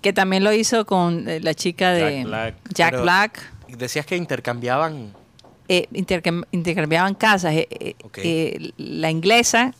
Que 0.01 0.13
también 0.13 0.43
lo 0.43 0.53
hizo 0.53 0.85
con 0.85 1.27
eh, 1.29 1.39
la 1.41 1.53
chica 1.53 1.91
de 1.91 2.17
Jack 2.19 2.25
Black. 2.27 2.55
Jack 2.73 2.91
Pero- 2.91 3.03
Black. 3.03 3.53
Decías 3.69 4.05
que 4.05 4.15
intercambiaban. 4.17 5.13
Eh, 5.67 5.87
intercam- 5.93 6.45
intercambiaban 6.51 7.15
casas. 7.15 7.53
Eh, 7.55 8.71
la 8.77 9.11
inglesa, 9.11 9.73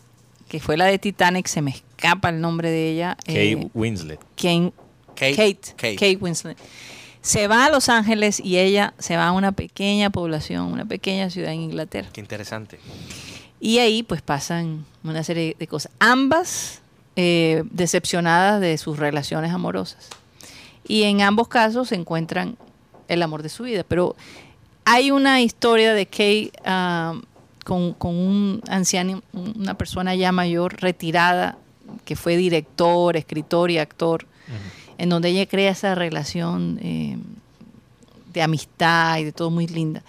que 0.47 0.59
fue 0.59 0.77
la 0.77 0.85
de 0.85 0.99
Titanic, 0.99 1.47
se 1.47 1.61
me 1.61 1.71
escapa 1.71 2.29
el 2.29 2.39
nombre 2.41 2.69
de 2.69 2.91
ella. 2.91 3.15
Kate 3.25 3.51
eh, 3.53 3.69
Winslet. 3.73 4.19
Kane- 4.35 4.73
Kate. 5.19 5.35
Kate, 5.35 5.73
Kate. 5.75 5.95
Kate 5.95 6.17
Winslet. 6.17 6.57
Se 7.21 7.47
va 7.47 7.65
a 7.65 7.69
Los 7.69 7.89
Ángeles 7.89 8.39
y 8.39 8.57
ella 8.57 8.93
se 8.97 9.17
va 9.17 9.27
a 9.27 9.31
una 9.33 9.51
pequeña 9.51 10.09
población, 10.09 10.71
una 10.71 10.85
pequeña 10.85 11.29
ciudad 11.29 11.51
en 11.51 11.61
Inglaterra. 11.61 12.07
Qué 12.13 12.21
interesante. 12.21 12.79
Y 13.59 13.79
ahí 13.79 14.03
pues 14.03 14.21
pasan 14.21 14.85
una 15.03 15.23
serie 15.23 15.55
de 15.59 15.67
cosas. 15.67 15.91
Ambas 15.99 16.81
eh, 17.17 17.63
decepcionadas 17.71 18.61
de 18.61 18.77
sus 18.77 18.97
relaciones 18.97 19.51
amorosas. 19.51 20.07
Y 20.87 21.03
en 21.03 21.21
ambos 21.21 21.49
casos 21.49 21.89
se 21.89 21.95
encuentran 21.95 22.57
el 23.09 23.21
amor 23.21 23.43
de 23.43 23.49
su 23.49 23.63
vida. 23.63 23.83
Pero 23.85 24.15
hay 24.85 25.11
una 25.11 25.41
historia 25.41 25.93
de 25.93 26.05
Kay 26.05 26.51
ah, 26.63 27.19
con, 27.65 27.93
con 27.93 28.15
un 28.15 28.61
anciano, 28.69 29.21
una 29.33 29.73
persona 29.73 30.15
ya 30.15 30.31
mayor, 30.31 30.81
retirada, 30.81 31.57
que 32.05 32.15
fue 32.15 32.37
director, 32.37 33.17
escritor 33.17 33.71
y 33.71 33.77
actor, 33.77 34.25
en 34.99 35.09
donde 35.09 35.29
ella 35.29 35.45
crea 35.47 35.71
esa 35.71 35.95
relación 35.95 36.79
eh, 36.83 37.17
de 38.33 38.41
amistad 38.43 39.17
y 39.17 39.23
de 39.23 39.31
todo 39.31 39.49
muy 39.49 39.65
linda. 39.67 40.03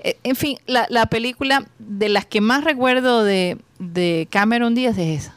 Eh, 0.00 0.16
En 0.24 0.34
fin, 0.36 0.58
la, 0.66 0.86
la 0.90 1.06
película 1.06 1.66
de 1.78 2.08
las 2.08 2.26
que 2.26 2.40
más 2.40 2.64
recuerdo 2.64 3.22
de, 3.24 3.58
de 3.78 4.26
Cameron 4.30 4.74
Díaz 4.74 4.98
es 4.98 5.22
esa. 5.24 5.34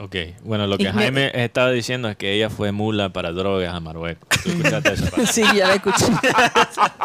Ok, 0.00 0.14
bueno, 0.44 0.68
lo 0.68 0.76
Y 0.76 0.78
que 0.78 0.92
me- 0.92 1.02
Jaime 1.02 1.32
estaba 1.34 1.72
diciendo 1.72 2.08
es 2.08 2.16
que 2.16 2.32
ella 2.32 2.50
fue 2.50 2.70
mula 2.70 3.08
para 3.12 3.32
drogas 3.32 3.74
a 3.74 3.80
Marruecos. 3.80 4.28
¿Tú 4.44 4.50
escuchaste 4.50 4.92
esa 4.92 5.10
parte? 5.10 5.26
Sí, 5.32 5.42
ya 5.56 5.66
la 5.66 5.74
escuché. 5.74 6.06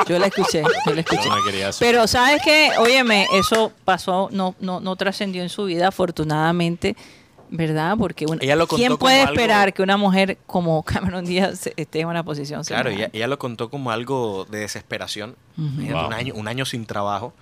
Yo 0.08 0.20
la 0.20 0.28
escuché, 0.28 0.62
yo 0.86 0.94
la 0.94 1.02
escuché. 1.02 1.28
No 1.30 1.36
me. 1.44 1.72
Pero 1.80 2.06
sabes 2.06 2.40
qué, 2.46 2.70
óyeme, 2.78 3.26
eso 3.34 3.72
pasó, 3.84 4.30
no, 4.32 4.54
no, 4.60 4.80
no 4.80 4.96
trascendió 4.96 5.42
en 5.42 5.50
su 5.50 5.66
vida, 5.66 5.88
afortunadamente, 5.88 6.96
¿verdad? 7.50 7.96
Porque 7.98 8.26
una- 8.26 8.42
Ella 8.44 8.56
lo 8.56 8.68
contó 8.68 8.78
¿quién 8.80 8.90
como 8.90 9.00
puede 9.00 9.22
algo- 9.22 9.34
esperar 9.34 9.74
que 9.74 9.82
una 9.84 9.98
mujer 9.98 10.38
como 10.48 10.84
Cameron 10.86 11.26
Díaz 11.26 11.70
esté 11.76 12.00
en 12.02 12.08
una 12.08 12.24
posición 12.24 12.64
Claro, 12.64 12.90
ella, 12.90 13.10
ella 13.14 13.28
lo 13.28 13.38
contó 13.40 13.70
como 13.70 13.92
algo 13.92 14.46
de 14.50 14.60
desesperación. 14.60 15.36
Imagínate, 15.58 15.94
Wow. 15.94 16.08
un, 16.08 16.14
año, 16.14 16.34
un 16.36 16.48
año 16.48 16.66
sin 16.66 16.86
trabajo 16.86 17.34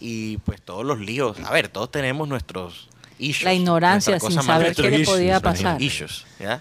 y 0.00 0.38
pues 0.38 0.60
todos 0.62 0.84
los 0.86 0.98
líos. 1.00 1.36
A 1.44 1.50
ver, 1.52 1.68
todos 1.68 1.90
tenemos 1.90 2.28
nuestros 2.28 2.88
issues. 3.18 3.44
La 3.44 3.52
ignorancia 3.54 4.18
sin 4.20 4.40
saber 4.42 4.74
qué 4.74 4.82
le 4.90 5.00
issues, 5.00 5.08
podía 5.16 5.40
pasar. 5.40 5.80
issues, 5.82 6.24
¿ya? 6.40 6.60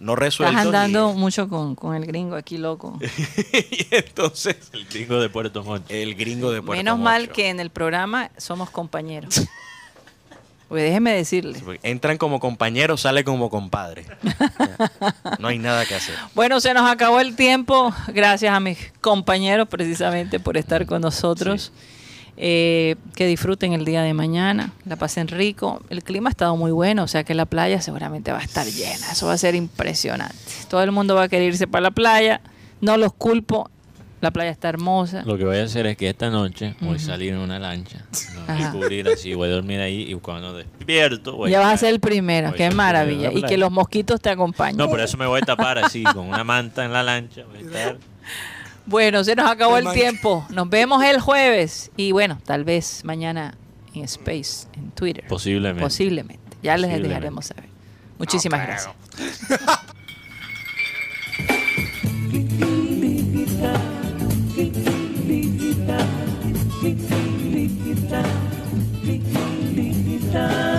No 0.00 0.12
Estás 0.12 0.24
resueltos. 0.24 0.60
andando 0.64 1.12
y- 1.12 1.18
mucho 1.18 1.48
con, 1.48 1.74
con 1.74 1.94
el 1.96 2.06
gringo 2.06 2.36
aquí, 2.36 2.56
loco. 2.56 2.98
y 3.52 3.86
entonces, 3.90 4.56
El 4.72 4.86
gringo 4.86 5.20
de 5.20 5.28
Puerto 5.28 5.64
Montt. 5.64 5.90
el 5.90 6.14
gringo 6.14 6.52
de 6.52 6.62
Puerto 6.62 6.78
Menos 6.78 6.98
mal 7.00 7.30
que 7.30 7.48
en 7.50 7.58
el 7.60 7.70
programa 7.70 8.30
somos 8.36 8.70
compañeros. 8.70 9.42
Pues 10.68 10.82
déjeme 10.82 11.14
decirle. 11.14 11.58
Entran 11.82 12.18
como 12.18 12.40
compañeros, 12.40 13.00
sale 13.00 13.24
como 13.24 13.48
compadre. 13.48 14.04
No 15.38 15.48
hay 15.48 15.58
nada 15.58 15.86
que 15.86 15.94
hacer. 15.94 16.14
Bueno, 16.34 16.60
se 16.60 16.74
nos 16.74 16.90
acabó 16.90 17.20
el 17.20 17.36
tiempo. 17.36 17.94
Gracias 18.08 18.52
a 18.54 18.60
mis 18.60 18.92
compañeros 19.00 19.66
precisamente 19.68 20.38
por 20.40 20.58
estar 20.58 20.84
con 20.84 21.00
nosotros. 21.00 21.72
Eh, 22.40 22.94
que 23.16 23.26
disfruten 23.26 23.72
el 23.72 23.84
día 23.84 24.02
de 24.02 24.14
mañana, 24.14 24.72
la 24.84 24.94
pasen 24.94 25.26
rico. 25.26 25.82
El 25.90 26.04
clima 26.04 26.28
ha 26.28 26.30
estado 26.30 26.56
muy 26.56 26.70
bueno, 26.70 27.02
o 27.02 27.08
sea 27.08 27.24
que 27.24 27.34
la 27.34 27.46
playa 27.46 27.80
seguramente 27.80 28.30
va 28.30 28.38
a 28.38 28.44
estar 28.44 28.64
llena. 28.64 29.10
Eso 29.10 29.26
va 29.26 29.32
a 29.32 29.38
ser 29.38 29.56
impresionante. 29.56 30.36
Todo 30.68 30.82
el 30.84 30.92
mundo 30.92 31.16
va 31.16 31.24
a 31.24 31.28
querer 31.28 31.48
irse 31.48 31.66
para 31.66 31.82
la 31.82 31.90
playa. 31.90 32.40
No 32.80 32.96
los 32.96 33.12
culpo. 33.12 33.70
La 34.20 34.30
playa 34.32 34.50
está 34.50 34.68
hermosa. 34.68 35.22
Lo 35.24 35.38
que 35.38 35.44
voy 35.44 35.58
a 35.58 35.64
hacer 35.64 35.86
es 35.86 35.96
que 35.96 36.08
esta 36.08 36.28
noche 36.28 36.74
voy 36.80 36.96
a 36.96 36.98
salir 36.98 37.32
en 37.34 37.38
una 37.38 37.58
lancha, 37.60 38.04
me 38.34 38.40
voy 38.40 38.48
a 38.48 38.66
Ajá. 38.68 38.72
cubrir 38.72 39.08
así, 39.08 39.32
voy 39.34 39.48
a 39.48 39.52
dormir 39.52 39.78
ahí 39.80 40.10
y 40.10 40.14
cuando 40.16 40.52
despierto 40.56 41.36
voy 41.36 41.50
Ya 41.52 41.60
vas 41.60 41.74
a 41.74 41.76
ser 41.76 41.94
el 41.94 42.00
primero. 42.00 42.48
voy 42.50 42.54
a 42.54 42.68
Qué 42.68 42.74
maravilla. 42.74 43.30
la 43.30 43.38
Y 43.38 43.42
que 43.42 43.56
los 43.56 43.70
mosquitos 43.70 44.20
te 44.20 44.30
acompañen. 44.30 44.76
No, 44.76 44.88
por 44.88 45.00
eso 45.00 45.16
me 45.16 45.26
voy 45.26 45.40
a 45.42 45.46
tapar 45.46 45.78
así, 45.78 46.02
con 46.02 46.26
una 46.26 46.42
manta 46.42 46.84
en 46.84 46.92
la 46.92 47.02
lancha. 47.04 47.44
Voy 47.48 47.58
a 47.58 47.60
estar... 47.60 47.98
Bueno, 48.86 49.22
se 49.22 49.36
nos 49.36 49.50
acabó 49.50 49.76
El 49.76 49.92
tiempo. 49.92 50.46
Nos 50.48 50.68
vemos 50.70 51.04
el 51.04 51.20
jueves. 51.20 51.90
Y 51.96 52.12
bueno, 52.12 52.40
tal 52.44 52.64
vez 52.64 53.04
mañana 53.04 53.54
en 53.94 54.02
Space, 54.04 54.66
en 54.74 54.90
Twitter. 54.92 55.24
Posiblemente. 55.28 55.82
Posiblemente. 55.82 56.56
Ya 56.62 56.76
les 56.76 56.86
Posiblemente. 56.88 57.08
dejaremos 57.08 57.46
saber. 57.46 57.64
Muchísimas 58.18 58.66
gracias. 58.66 58.94
distance. 70.30 70.77